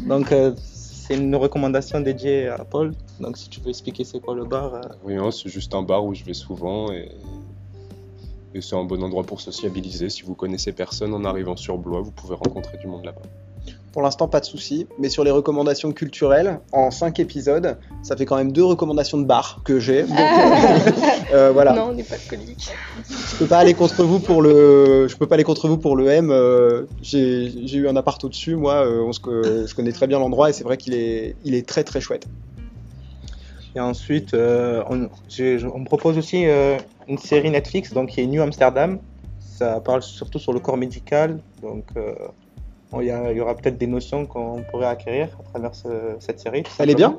Donc, 0.07 0.33
euh, 0.33 0.53
c'est 0.57 1.15
une 1.15 1.35
recommandation 1.37 2.01
dédiée 2.01 2.49
à 2.49 2.65
Paul. 2.65 2.93
Donc, 3.21 3.39
si 3.39 3.49
tu 3.49 3.61
veux 3.61 3.71
expliquer 3.71 4.05
c'est 4.05 4.21
quoi 4.21 4.35
le 4.35 4.45
bar. 4.45 4.75
euh, 4.75 4.81
Oui, 5.05 5.17
hein, 5.17 5.31
c'est 5.31 5.49
juste 5.49 5.75
un 5.75 5.83
bar 5.83 6.05
où 6.05 6.15
je 6.15 6.25
vais 6.25 6.35
souvent 6.35 6.93
et, 6.93 7.09
et 8.55 8.61
c'est 8.61 8.77
un 8.77 8.85
bon 8.85 9.03
endroit 9.03 9.25
pour 9.25 9.41
sociabiliser. 9.41 10.11
Si 10.11 10.23
vous 10.23 10.35
connaissez 10.35 10.73
personne 10.73 11.15
en 11.15 11.25
arrivant 11.25 11.57
sur 11.57 11.79
Blois, 11.79 12.01
vous 12.03 12.11
pouvez 12.11 12.35
rencontrer 12.35 12.77
du 12.79 12.87
monde 12.87 13.05
là-bas. 13.05 13.23
Pour 13.93 14.03
l'instant, 14.03 14.29
pas 14.29 14.41
de 14.41 14.45
souci. 14.45 14.87
Mais 14.99 15.09
sur 15.09 15.25
les 15.25 15.31
recommandations 15.31 15.93
culturelles, 15.93 16.61
en 16.73 16.91
5 16.91 17.19
épisodes, 17.21 17.77
ça 18.03 18.17
fait 18.17 18.27
quand 18.27 18.37
même 18.37 18.53
deux 18.53 18.65
recommandations 18.65 19.19
de 19.19 19.25
bar 19.25 19.61
que 19.65 19.81
j'ai. 19.81 20.03
Donc, 20.03 20.17
euh, 21.33 21.51
voilà. 21.53 21.73
Non, 21.73 21.89
on 21.91 21.93
n'est 21.95 22.03
pas 22.03 22.15
alcoolique. 22.17 22.71
Je 23.09 23.37
peux 23.39 23.47
pas 23.47 23.59
aller 23.59 23.75
contre 23.75 24.05
vous 24.05 24.21
pour 24.21 24.43
le, 24.43 25.09
je 25.09 25.17
peux 25.17 25.27
pas 25.27 25.35
aller 25.37 25.45
contre 25.45 25.69
vous 25.69 25.79
pour 25.79 25.97
le 25.97 26.09
M. 26.09 26.31
euh, 26.31 26.85
j'ai 27.03 27.51
j'ai 27.67 27.79
eu 27.79 27.89
un 27.89 27.97
appart 27.97 28.23
au-dessus, 28.23 28.57
moi. 28.57 28.87
euh, 28.87 29.01
on 29.03 29.13
se 29.13 29.21
co- 29.21 29.43
je 29.43 29.75
connais 29.75 29.93
très 29.93 30.07
bien 30.07 30.19
l'endroit 30.19 30.51
et 30.51 30.53
c'est 30.53 30.65
vrai 30.65 30.77
qu'il 30.77 30.95
est, 30.95 31.37
il 31.45 31.55
est 31.55 31.67
très 31.67 31.83
très 31.83 32.01
chouette. 32.01 32.27
Et 33.75 33.81
ensuite, 33.81 34.35
euh, 34.35 34.83
on, 34.89 34.97
me 34.97 35.85
propose 35.85 36.19
aussi 36.19 36.47
euh, 36.47 36.77
une 37.07 37.19
série 37.19 37.51
Netflix 37.51 37.93
donc, 37.93 38.11
qui 38.11 38.21
est 38.21 38.27
New 38.27 38.43
Amsterdam. 38.43 38.99
Ça 39.41 39.81
parle 39.81 40.03
surtout 40.03 40.39
sur 40.39 40.53
le 40.53 40.61
corps 40.61 40.77
médical. 40.77 41.41
Donc, 41.63 41.85
euh, 41.97 42.15
bon, 42.93 43.01
il 43.01 43.07
y, 43.07 43.11
a- 43.11 43.31
il 43.33 43.37
y 43.37 43.41
aura 43.41 43.55
peut-être 43.55 43.79
des 43.79 43.87
notions 43.87 44.27
qu'on 44.27 44.63
pourrait 44.71 44.87
acquérir 44.87 45.29
à 45.41 45.51
travers 45.51 45.75
ce- 45.75 46.17
cette 46.21 46.41
série. 46.41 46.63
Elle 46.79 46.91
est 46.91 46.95
bien 46.95 47.17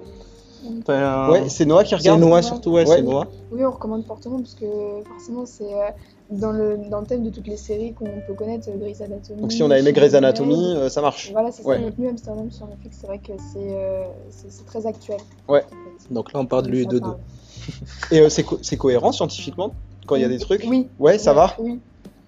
Ouais, 0.85 1.47
c'est 1.47 1.63
Noah 1.65 1.83
qui 1.85 1.91
c'est 1.91 1.95
regarde. 1.95 2.19
Noah 2.19 2.41
surtout, 2.41 2.71
ouais, 2.71 2.85
Ouais. 2.87 2.97
c'est 2.97 3.01
Noah. 3.01 3.27
Oui, 3.51 3.63
on 3.63 3.71
recommande 3.71 4.05
fortement 4.05 4.39
parce 4.39 4.55
que 4.55 4.65
forcément, 5.07 5.45
c'est 5.45 5.63
euh, 5.73 5.87
dans, 6.31 6.51
le, 6.51 6.77
dans 6.89 6.99
le 6.99 7.05
thème 7.05 7.23
de 7.23 7.29
toutes 7.29 7.47
les 7.47 7.55
séries 7.55 7.93
qu'on 7.93 8.05
peut 8.27 8.33
connaître, 8.33 8.67
euh, 8.69 8.77
Grey's 8.77 8.99
Anatomy. 8.99 9.39
Donc 9.41 9.51
si 9.53 9.63
on 9.63 9.71
a 9.71 9.79
aimé 9.79 9.93
Grey's 9.93 10.15
Anatomy, 10.15 10.75
euh, 10.75 10.89
ça 10.89 11.01
marche. 11.01 11.31
Voilà, 11.31 11.51
c'est 11.53 11.63
Ouais. 11.65 11.77
ça. 11.77 11.81
Donc, 11.83 11.97
New 11.97 12.09
Amsterdam 12.09 12.51
sur 12.51 12.67
Netflix, 12.67 12.97
c'est 12.99 13.07
vrai 13.07 13.19
que 13.19 13.31
c'est 13.53 13.57
euh, 13.73 14.03
c'est- 14.31 14.51
c'est 14.51 14.65
très 14.65 14.85
actuel. 14.85 15.17
Ouais. 15.47 15.63
en 15.63 15.69
fait. 16.07 16.13
Donc 16.13 16.33
là, 16.33 16.41
on 16.41 16.45
parle 16.45 16.63
de 16.63 16.67
Ça 16.67 16.71
l'UE22. 16.73 16.99
parle. 16.99 17.17
Et 18.11 18.19
euh, 18.19 18.29
c'est 18.29 18.43
co- 18.43 18.59
c'est 18.61 18.77
cohérent 18.77 19.13
scientifiquement 19.13 19.73
quand 20.07 20.15
il 20.17 20.23
y 20.23 20.25
a 20.25 20.29
des 20.29 20.39
trucs. 20.39 20.65
Oui. 20.67 20.89
Ouais, 20.99 21.17
ça 21.17 21.31
va. 21.33 21.55
Oui. 21.59 21.79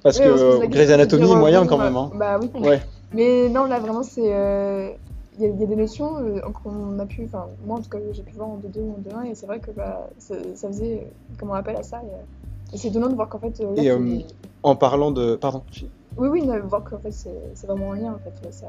Parce 0.04 0.18
Oui, 0.20 0.24
que 0.26 0.68
Grey's 0.68 0.88
de 0.88 0.94
Anatomy, 0.94 1.36
moyen 1.36 1.68
quand 1.68 1.78
bah- 1.78 1.84
même. 1.84 1.98
hein. 1.98 2.12
Bah 2.16 2.40
oui. 2.42 2.50
Ouais. 2.62 2.82
Mais 3.14 3.50
non, 3.50 3.66
là 3.66 3.80
vraiment, 3.80 4.04
c'est. 4.04 4.34
euh, 4.34 4.90
Il 5.38 5.44
y, 5.44 5.46
a- 5.46 5.50
il 5.50 5.60
y 5.62 5.64
a 5.64 5.66
des 5.66 5.76
notions 5.78 6.18
euh, 6.18 6.40
qu'on 6.62 7.00
a 7.00 7.06
pu. 7.06 7.24
Enfin, 7.26 7.48
moi 7.66 7.78
en 7.78 7.82
tout 7.82 7.90
cas, 7.90 8.00
j'ai 8.12 8.22
pu 8.22 8.34
voir 8.36 8.50
en 8.50 8.58
2-2 8.58 8.82
ou 8.82 8.96
en 8.98 9.02
2-1, 9.24 9.24
et 9.32 9.34
c'est 9.36 9.46
vrai 9.46 9.60
que 9.60 9.72
bah, 9.72 10.10
ça, 10.18 10.36
ça 10.56 10.68
faisait. 10.68 10.96
euh, 11.06 11.36
Comment 11.40 11.54
on 11.54 11.56
appelle 11.56 11.78
à 11.78 11.84
ça 11.84 12.02
Et, 12.04 12.08
euh, 12.14 12.74
et 12.74 12.78
c'est 12.78 12.90
étonnant 12.90 13.08
de 13.10 13.16
voir 13.16 13.30
qu'en 13.30 13.40
fait. 13.40 13.60
euh, 13.62 13.74
là, 13.76 13.82
Et, 13.82 13.90
euh, 13.90 14.20
En 14.64 14.76
parlant 14.76 15.12
de, 15.12 15.36
pardon. 15.36 15.64
Oui, 16.18 16.28
oui, 16.28 16.46
de 16.46 16.52
voir 16.68 16.84
qu'en 16.84 17.00
fait, 17.00 17.12
c'est 17.12 17.30
c'est 17.56 17.66
vraiment 17.66 17.88
en 17.90 17.94
lien 17.94 18.14
en 18.14 18.20
fait. 18.20 18.34
là, 18.46 18.52
ça... 18.52 18.68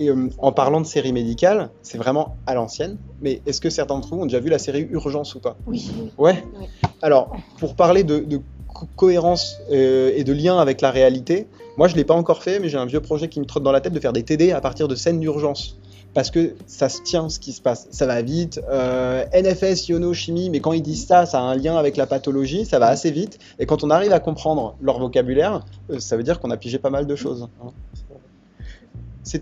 Et 0.00 0.08
euh, 0.10 0.28
en 0.38 0.52
parlant 0.52 0.80
de 0.80 0.86
série 0.86 1.12
médicale, 1.12 1.70
c'est 1.82 1.98
vraiment 1.98 2.36
à 2.46 2.54
l'ancienne. 2.54 2.96
Mais 3.20 3.42
est-ce 3.46 3.60
que 3.60 3.70
certains 3.70 3.94
d'entre 3.96 4.14
vous 4.14 4.22
ont 4.22 4.26
déjà 4.26 4.40
vu 4.40 4.48
la 4.50 4.58
série 4.58 4.88
Urgence 4.90 5.34
ou 5.34 5.40
pas? 5.40 5.56
Oui. 5.66 5.90
Ouais? 6.16 6.44
Ouais. 6.58 6.68
Alors, 7.02 7.30
pour 7.58 7.74
parler 7.74 8.02
de, 8.04 8.18
de 8.20 8.40
co- 8.74 8.86
cohérence 8.96 9.56
euh, 9.72 10.12
et 10.14 10.24
de 10.24 10.32
lien 10.34 10.58
avec 10.58 10.82
la 10.82 10.90
réalité, 10.90 11.46
moi 11.78 11.88
je 11.88 11.96
l'ai 11.96 12.04
pas 12.04 12.14
encore 12.14 12.42
fait, 12.42 12.58
mais 12.60 12.68
j'ai 12.68 12.76
un 12.76 12.84
vieux 12.86 13.00
projet 13.00 13.28
qui 13.28 13.40
me 13.40 13.46
trotte 13.46 13.62
dans 13.62 13.72
la 13.72 13.80
tête 13.80 13.94
de 13.94 14.00
faire 14.00 14.12
des 14.12 14.22
TD 14.22 14.52
à 14.52 14.60
partir 14.60 14.86
de 14.88 14.94
scènes 14.94 15.20
d'urgence. 15.20 15.78
Parce 16.12 16.30
que 16.30 16.54
ça 16.68 16.88
se 16.88 17.02
tient 17.02 17.28
ce 17.28 17.40
qui 17.40 17.52
se 17.52 17.60
passe, 17.60 17.88
ça 17.90 18.06
va 18.06 18.22
vite. 18.22 18.60
Euh, 18.70 19.24
NFS, 19.32 19.88
Yono, 19.88 20.14
chimie, 20.14 20.48
mais 20.48 20.60
quand 20.60 20.72
ils 20.72 20.82
disent 20.82 21.06
ça, 21.06 21.26
ça 21.26 21.38
a 21.40 21.42
un 21.42 21.56
lien 21.56 21.76
avec 21.76 21.96
la 21.96 22.06
pathologie, 22.06 22.64
ça 22.66 22.78
va 22.78 22.86
assez 22.86 23.10
vite. 23.10 23.40
Et 23.58 23.66
quand 23.66 23.82
on 23.82 23.90
arrive 23.90 24.12
à 24.12 24.20
comprendre 24.20 24.76
leur 24.80 25.00
vocabulaire, 25.00 25.64
euh, 25.90 25.98
ça 25.98 26.16
veut 26.16 26.22
dire 26.22 26.38
qu'on 26.38 26.52
a 26.52 26.56
pigé 26.56 26.78
pas 26.78 26.90
mal 26.90 27.08
de 27.08 27.16
choses. 27.16 27.48
hein. 27.64 27.70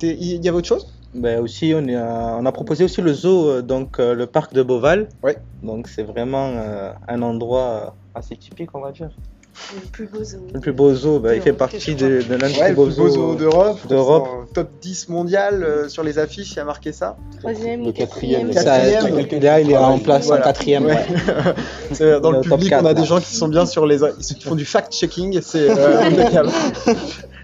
Il 0.01 0.43
y 0.45 0.49
avait 0.49 0.57
autre 0.57 0.69
chose? 0.69 0.87
Ben 1.15 1.41
aussi, 1.41 1.75
on 1.77 1.87
a, 1.89 2.37
on 2.41 2.47
a 2.47 2.53
proposé 2.53 2.85
aussi 2.85 3.03
le 3.03 3.13
zoo, 3.13 3.49
euh, 3.49 3.63
donc 3.63 3.99
euh, 4.01 4.15
le 4.15 4.27
parc 4.27 4.55
de 4.55 4.63
Beauval. 4.63 5.09
Ouais. 5.23 5.37
Donc 5.63 5.89
c'est 5.89 6.03
vraiment 6.05 6.51
euh, 6.55 6.91
un 7.07 7.21
endroit 7.23 7.61
euh, 7.61 8.19
assez 8.19 8.35
typique, 8.37 8.71
on 8.75 8.81
va 8.81 8.93
dire. 8.93 9.11
Le 9.75 9.81
plus 9.91 10.07
beau 10.07 10.25
zoo. 10.25 10.39
Le 10.55 10.61
plus 10.61 10.73
beau 10.73 10.95
zoo, 10.95 11.19
ben, 11.19 11.35
il 11.35 11.43
fait 11.43 11.53
partie 11.53 11.95
de, 11.95 12.23
de 12.27 12.35
l'un 12.37 12.49
des 12.49 12.59
Ouais, 12.59 12.73
plus 12.73 12.87
le 12.89 12.95
beaux 12.97 13.09
zoos. 13.11 13.35
d'Europe. 13.35 13.79
euh, 13.91 14.47
Top 14.55 14.71
10 14.81 15.11
mondial 15.11 15.63
euh, 15.63 15.89
sur 15.91 16.03
les 16.03 16.19
affiches, 16.19 16.53
il 16.53 16.57
y 16.57 16.61
a 16.61 16.65
marqué 16.65 16.91
ça. 16.93 17.19
Troisième, 17.39 17.85
Le 17.85 17.93
quatrième, 17.93 18.49
quatrième. 18.51 19.15
le 19.15 19.23
quatrième. 19.25 19.43
Là, 19.43 19.61
il 19.61 19.71
est 19.71 19.77
en 19.77 19.99
place 19.99 20.29
voilà. 20.29 20.41
en 20.41 20.45
quatrième. 20.47 20.87
Ouais. 20.87 20.95
ouais. 22.01 22.21
Dans 22.23 22.31
le 22.31 22.41
top 22.41 22.53
public, 22.55 22.71
4, 22.71 22.83
on 22.83 22.87
a 22.87 22.89
là. 22.89 22.95
des 22.95 23.05
gens 23.05 23.21
qui 23.21 23.35
sont 23.37 23.49
bien 23.49 23.67
sur 23.67 23.85
les. 23.85 23.99
Ils 24.03 24.43
font 24.43 24.55
du 24.55 24.65
fact-checking, 24.65 25.39
c'est 25.43 25.69
euh, 25.69 26.01
impeccable. 26.07 26.49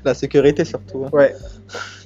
La 0.09 0.15
sécurité 0.15 0.65
surtout. 0.65 1.05
hein. 1.05 1.11
Ouais. 1.13 1.35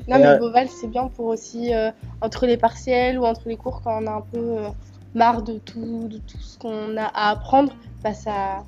Non, 0.09 0.19
mais 0.19 0.27
euh, 0.27 0.39
Beauval, 0.39 0.69
c'est 0.69 0.89
bien 0.89 1.07
pour 1.07 1.27
aussi, 1.27 1.73
euh, 1.73 1.91
entre 2.21 2.47
les 2.47 2.57
partiels 2.57 3.17
ou 3.19 3.25
entre 3.25 3.43
les 3.47 3.57
cours, 3.57 3.81
quand 3.83 4.03
on 4.03 4.07
a 4.09 4.11
un 4.11 4.21
peu 4.23 4.39
euh, 4.39 4.69
marre 5.15 5.43
de 5.43 5.59
tout, 5.59 6.09
de 6.09 6.19
tout 6.19 6.39
ce 6.41 6.59
qu'on 6.59 6.97
a 6.97 7.05
à 7.05 7.31
apprendre, 7.31 7.73
bah 8.03 8.13
ça, 8.13 8.65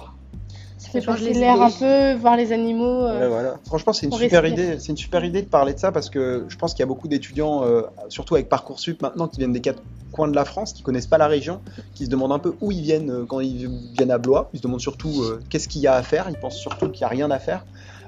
ça 0.79 0.91
fait 0.91 1.01
change 1.01 1.17
passer 1.19 1.33
les 1.33 1.41
l'air 1.41 1.61
un 1.61 1.71
peu, 1.71 2.15
voir 2.15 2.37
les 2.37 2.53
animaux. 2.53 3.07
euh, 3.07 3.23
Ouais, 3.23 3.29
voilà. 3.29 3.57
Franchement, 3.67 3.93
c'est 3.93 4.07
une 4.07 4.13
super 4.13 4.47
idée. 4.47 4.79
C'est 4.79 4.91
une 4.91 4.97
super 4.97 5.25
idée 5.25 5.43
de 5.43 5.49
parler 5.49 5.75
de 5.75 5.81
ça 5.81 5.91
parce 5.91 6.11
que 6.11 6.45
je 6.49 6.57
pense 6.57 6.73
qu'il 6.75 6.81
y 6.81 6.85
a 6.85 6.87
beaucoup 6.87 7.09
d'étudiants, 7.09 7.65
euh, 7.65 7.83
surtout 8.09 8.37
avec 8.37 8.49
parcoursup 8.49 9.03
maintenant, 9.03 9.27
qui 9.27 9.39
viennent 9.39 9.53
des 9.53 9.61
quatre 9.61 9.83
coins 10.13 10.29
de 10.29 10.37
la 10.37 10.45
France, 10.45 10.73
qui 10.75 10.83
connaissent 10.85 11.09
pas 11.09 11.19
la 11.19 11.27
région, 11.27 11.61
qui 11.97 12.05
se 12.05 12.11
demandent 12.11 12.31
un 12.31 12.39
peu 12.39 12.55
où 12.61 12.71
ils 12.71 12.83
viennent 12.83 13.27
quand 13.27 13.41
ils 13.41 13.69
viennent 13.99 14.13
à 14.13 14.19
Blois. 14.19 14.49
Ils 14.53 14.59
se 14.59 14.63
demandent 14.63 14.81
surtout 14.81 15.23
euh, 15.23 15.41
qu'est-ce 15.51 15.67
qu'il 15.67 15.81
y 15.81 15.89
a 15.89 15.95
à 15.95 16.03
faire. 16.05 16.27
Ils 16.31 16.39
pensent 16.39 16.59
surtout 16.59 16.89
qu'il 16.89 17.01
y 17.01 17.05
a 17.05 17.09
rien 17.09 17.33
à 17.33 17.41
faire. 17.41 17.65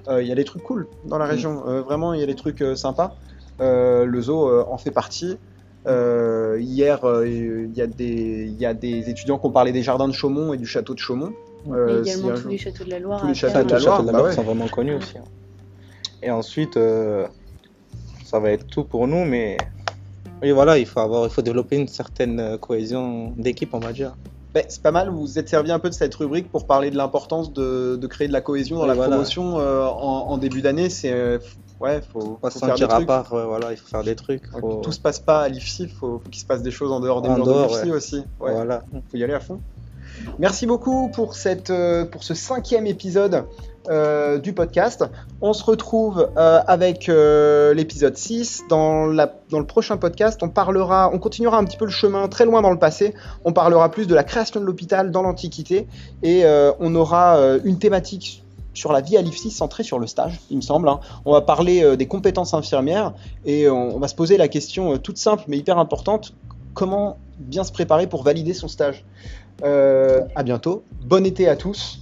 Euh, 0.09 0.23
Il 0.23 0.29
y 0.29 0.33
a 0.33 0.35
des 0.35 0.45
trucs 0.45 0.63
cool 0.63 0.87
dans 1.05 1.19
la 1.19 1.25
région. 1.27 1.63
Euh, 1.67 1.83
vraiment, 1.83 2.15
il 2.15 2.21
y 2.21 2.23
a 2.23 2.27
des 2.27 2.35
trucs 2.37 2.63
euh, 2.63 2.75
sympas. 2.77 3.17
Euh, 3.61 4.05
le 4.05 4.21
zoo 4.21 4.49
euh, 4.49 4.65
en 4.69 4.79
fait 4.79 4.91
partie. 4.91 5.37
Euh, 5.87 6.59
hier, 6.61 7.05
euh, 7.05 7.29
il 7.29 7.77
y, 7.77 7.81
a 7.81 7.87
des- 7.87 8.47
il 8.47 8.61
y 8.61 8.67
a 8.67 8.75
des 8.75 9.09
étudiants 9.09 9.39
qui 9.39 9.47
ont 9.47 9.51
parlé 9.53 9.73
des 9.73 9.83
jardins 9.83 10.09
de 10.09 10.13
Chaumont 10.13 10.53
et 10.53 10.57
du 10.57 10.67
château 10.67 10.95
de 10.95 10.99
Chaumont. 10.99 11.33
Et 11.67 11.71
Euh, 11.73 12.03
également 12.03 12.37
si 12.37 12.43
tous 12.43 12.49
les 12.49 12.59
châteaux 12.59 12.85
de 12.85 12.91
la 12.91 12.99
Loire. 12.99 13.21
tous 13.21 13.27
les 13.29 13.35
châteaux 13.35 13.53
de 13.65 13.71
la 13.71 13.79
les 13.79 13.85
Loire, 13.85 13.97
châteaux 13.97 14.03
de 14.03 14.07
la 14.07 14.13
bah 14.13 14.19
Loire 14.19 14.31
ouais. 14.31 14.35
sont 14.37 14.43
vraiment 14.43 14.69
connus 14.69 14.95
aussi. 14.97 15.19
hein. 15.19 15.25
Et 16.23 16.31
ensuite, 16.31 16.77
euh, 16.77 17.27
ça 18.25 18.39
va 18.41 18.51
être 18.51 18.67
tout 18.67 18.85
pour 18.85 19.07
nous, 19.07 19.25
mais 19.25 19.57
oui, 20.43 20.51
voilà, 20.51 20.77
il 20.79 20.87
faut 20.87 21.01
avoir, 21.01 21.25
il 21.25 21.31
faut 21.31 21.43
développer 21.43 21.77
une 21.77 21.89
certaine 21.89 22.41
euh, 22.41 22.59
cohésion 22.59 23.33
d'équipe, 23.37 23.73
on 23.75 23.79
va 23.79 23.93
dire. 23.93 24.17
Ben, 24.57 24.65
c'est 24.71 24.81
pas 24.81 24.91
mal, 24.91 25.11
vous 25.11 25.21
vous 25.21 25.39
êtes 25.39 25.51
servi 25.51 25.71
un 25.71 25.79
peu 25.79 25.91
de 25.91 25.95
cette 25.95 26.15
rubrique 26.15 26.51
pour 26.51 26.67
parler 26.67 26.91
de 26.91 26.97
l'importance 26.97 27.53
de, 27.53 27.97
de 28.01 28.07
créer 28.07 28.27
de 28.27 28.33
la 28.33 28.41
cohésion 28.41 28.79
dans 28.79 28.87
la 28.87 28.95
voilà. 28.95 29.11
promotion 29.11 29.59
euh, 29.61 29.85
en, 29.85 30.31
en 30.31 30.39
début 30.39 30.63
d'année. 30.63 30.89
C'est 30.89 31.13
euh, 31.13 31.39
ouais, 31.79 32.01
faut, 32.01 32.39
pas 32.41 32.49
faut 32.49 32.59
se 32.61 32.65
faire 32.65 32.75
des 32.75 32.81
sentir 32.81 32.97
à 32.97 33.05
part, 33.05 33.31
ouais, 33.35 33.45
voilà, 33.45 33.73
il 33.73 33.77
faut 33.77 33.87
faire 33.87 34.03
des 34.03 34.17
trucs. 34.17 34.47
Faut- 34.47 34.81
Tout 34.83 34.93
se 34.93 34.99
passe 35.01 35.19
pas 35.21 35.43
à 35.43 35.49
l'IFSI, 35.51 35.89
faut, 35.89 36.21
faut 36.21 36.31
qu'il 36.31 36.41
se 36.41 36.47
passe 36.47 36.63
des 36.63 36.71
choses 36.71 36.91
en 36.91 37.01
dehors 37.01 37.21
des 37.21 37.29
En 37.29 37.35
murs 37.35 37.45
dehors, 37.45 37.67
de 37.69 37.75
l'IFSI 37.75 37.91
ouais. 37.91 37.97
aussi. 37.97 38.17
Ouais, 38.41 38.55
Voilà. 38.55 38.83
faut 39.11 39.19
y 39.19 39.23
aller 39.25 39.35
à 39.35 39.41
fond. 39.41 39.61
Merci 40.39 40.67
beaucoup 40.67 41.09
pour, 41.09 41.35
cette, 41.35 41.71
euh, 41.71 42.05
pour 42.05 42.23
ce 42.23 42.35
cinquième 42.35 42.87
épisode 42.87 43.45
euh, 43.89 44.39
du 44.39 44.53
podcast. 44.53 45.05
On 45.41 45.53
se 45.53 45.65
retrouve 45.65 46.29
euh, 46.37 46.61
avec 46.67 47.07
l'épisode 47.09 48.17
6. 48.17 48.65
Dans, 48.69 49.07
le 49.07 49.63
prochain 49.65 49.97
podcast, 49.97 50.43
on 50.43 50.49
parlera, 50.49 51.11
on 51.13 51.19
continuera 51.19 51.59
un 51.59 51.65
petit 51.65 51.77
peu 51.77 51.85
le 51.85 51.91
chemin 51.91 52.29
très 52.29 52.45
loin 52.45 52.63
dans 52.63 52.71
le 52.71 52.79
passé. 52.79 53.15
On 53.45 53.53
parlera 53.53 53.91
plus 53.91 54.07
de 54.07 54.15
la 54.15 54.25
création 54.25 54.61
de 54.61 54.67
l'hôpital 54.67 55.11
dans 55.11 55.23
l'Antiquité 55.23 55.87
et 56.23 56.45
on 56.81 56.95
aura 56.95 57.39
une 57.65 57.79
thématique 57.79 58.43
sur 58.75 58.93
la 58.93 59.01
vie 59.01 59.17
à 59.17 59.23
l'IFSI 59.23 59.51
centrée 59.51 59.85
sur 59.85 59.99
le 59.99 60.07
stage, 60.07 60.39
il 60.51 60.59
me 60.59 60.61
semble. 60.61 60.87
hein. 60.91 61.01
On 61.25 61.33
va 61.33 61.41
parler 61.41 61.97
des 61.97 62.07
compétences 62.07 62.53
infirmières 62.53 63.15
et 63.47 63.71
on, 63.71 63.97
on 63.97 63.99
va 63.99 64.07
se 64.07 64.15
poser 64.15 64.37
la 64.37 64.49
question 64.49 64.99
toute 64.99 65.17
simple 65.17 65.45
mais 65.49 65.57
hyper 65.57 65.79
importante 65.79 66.35
comment 66.77 67.17
bien 67.39 67.65
se 67.65 67.73
préparer 67.73 68.07
pour 68.07 68.23
valider 68.23 68.55
son 68.55 68.69
stage? 68.69 69.05
Euh, 69.65 70.21
à 70.35 70.43
bientôt, 70.43 70.85
bon 71.03 71.25
été 71.25 71.49
à 71.49 71.57
tous 71.57 72.01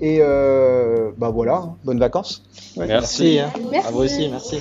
et 0.00 0.18
euh, 0.20 1.10
bah 1.18 1.30
voilà, 1.30 1.56
hein. 1.56 1.76
bonnes 1.84 1.98
vacances. 1.98 2.42
Ouais. 2.76 2.86
Merci. 2.86 3.38
hein. 3.38 3.52
Merci. 3.70 3.88
À 3.88 3.90
vous 3.90 4.02
aussi, 4.02 4.28
merci. 4.28 4.60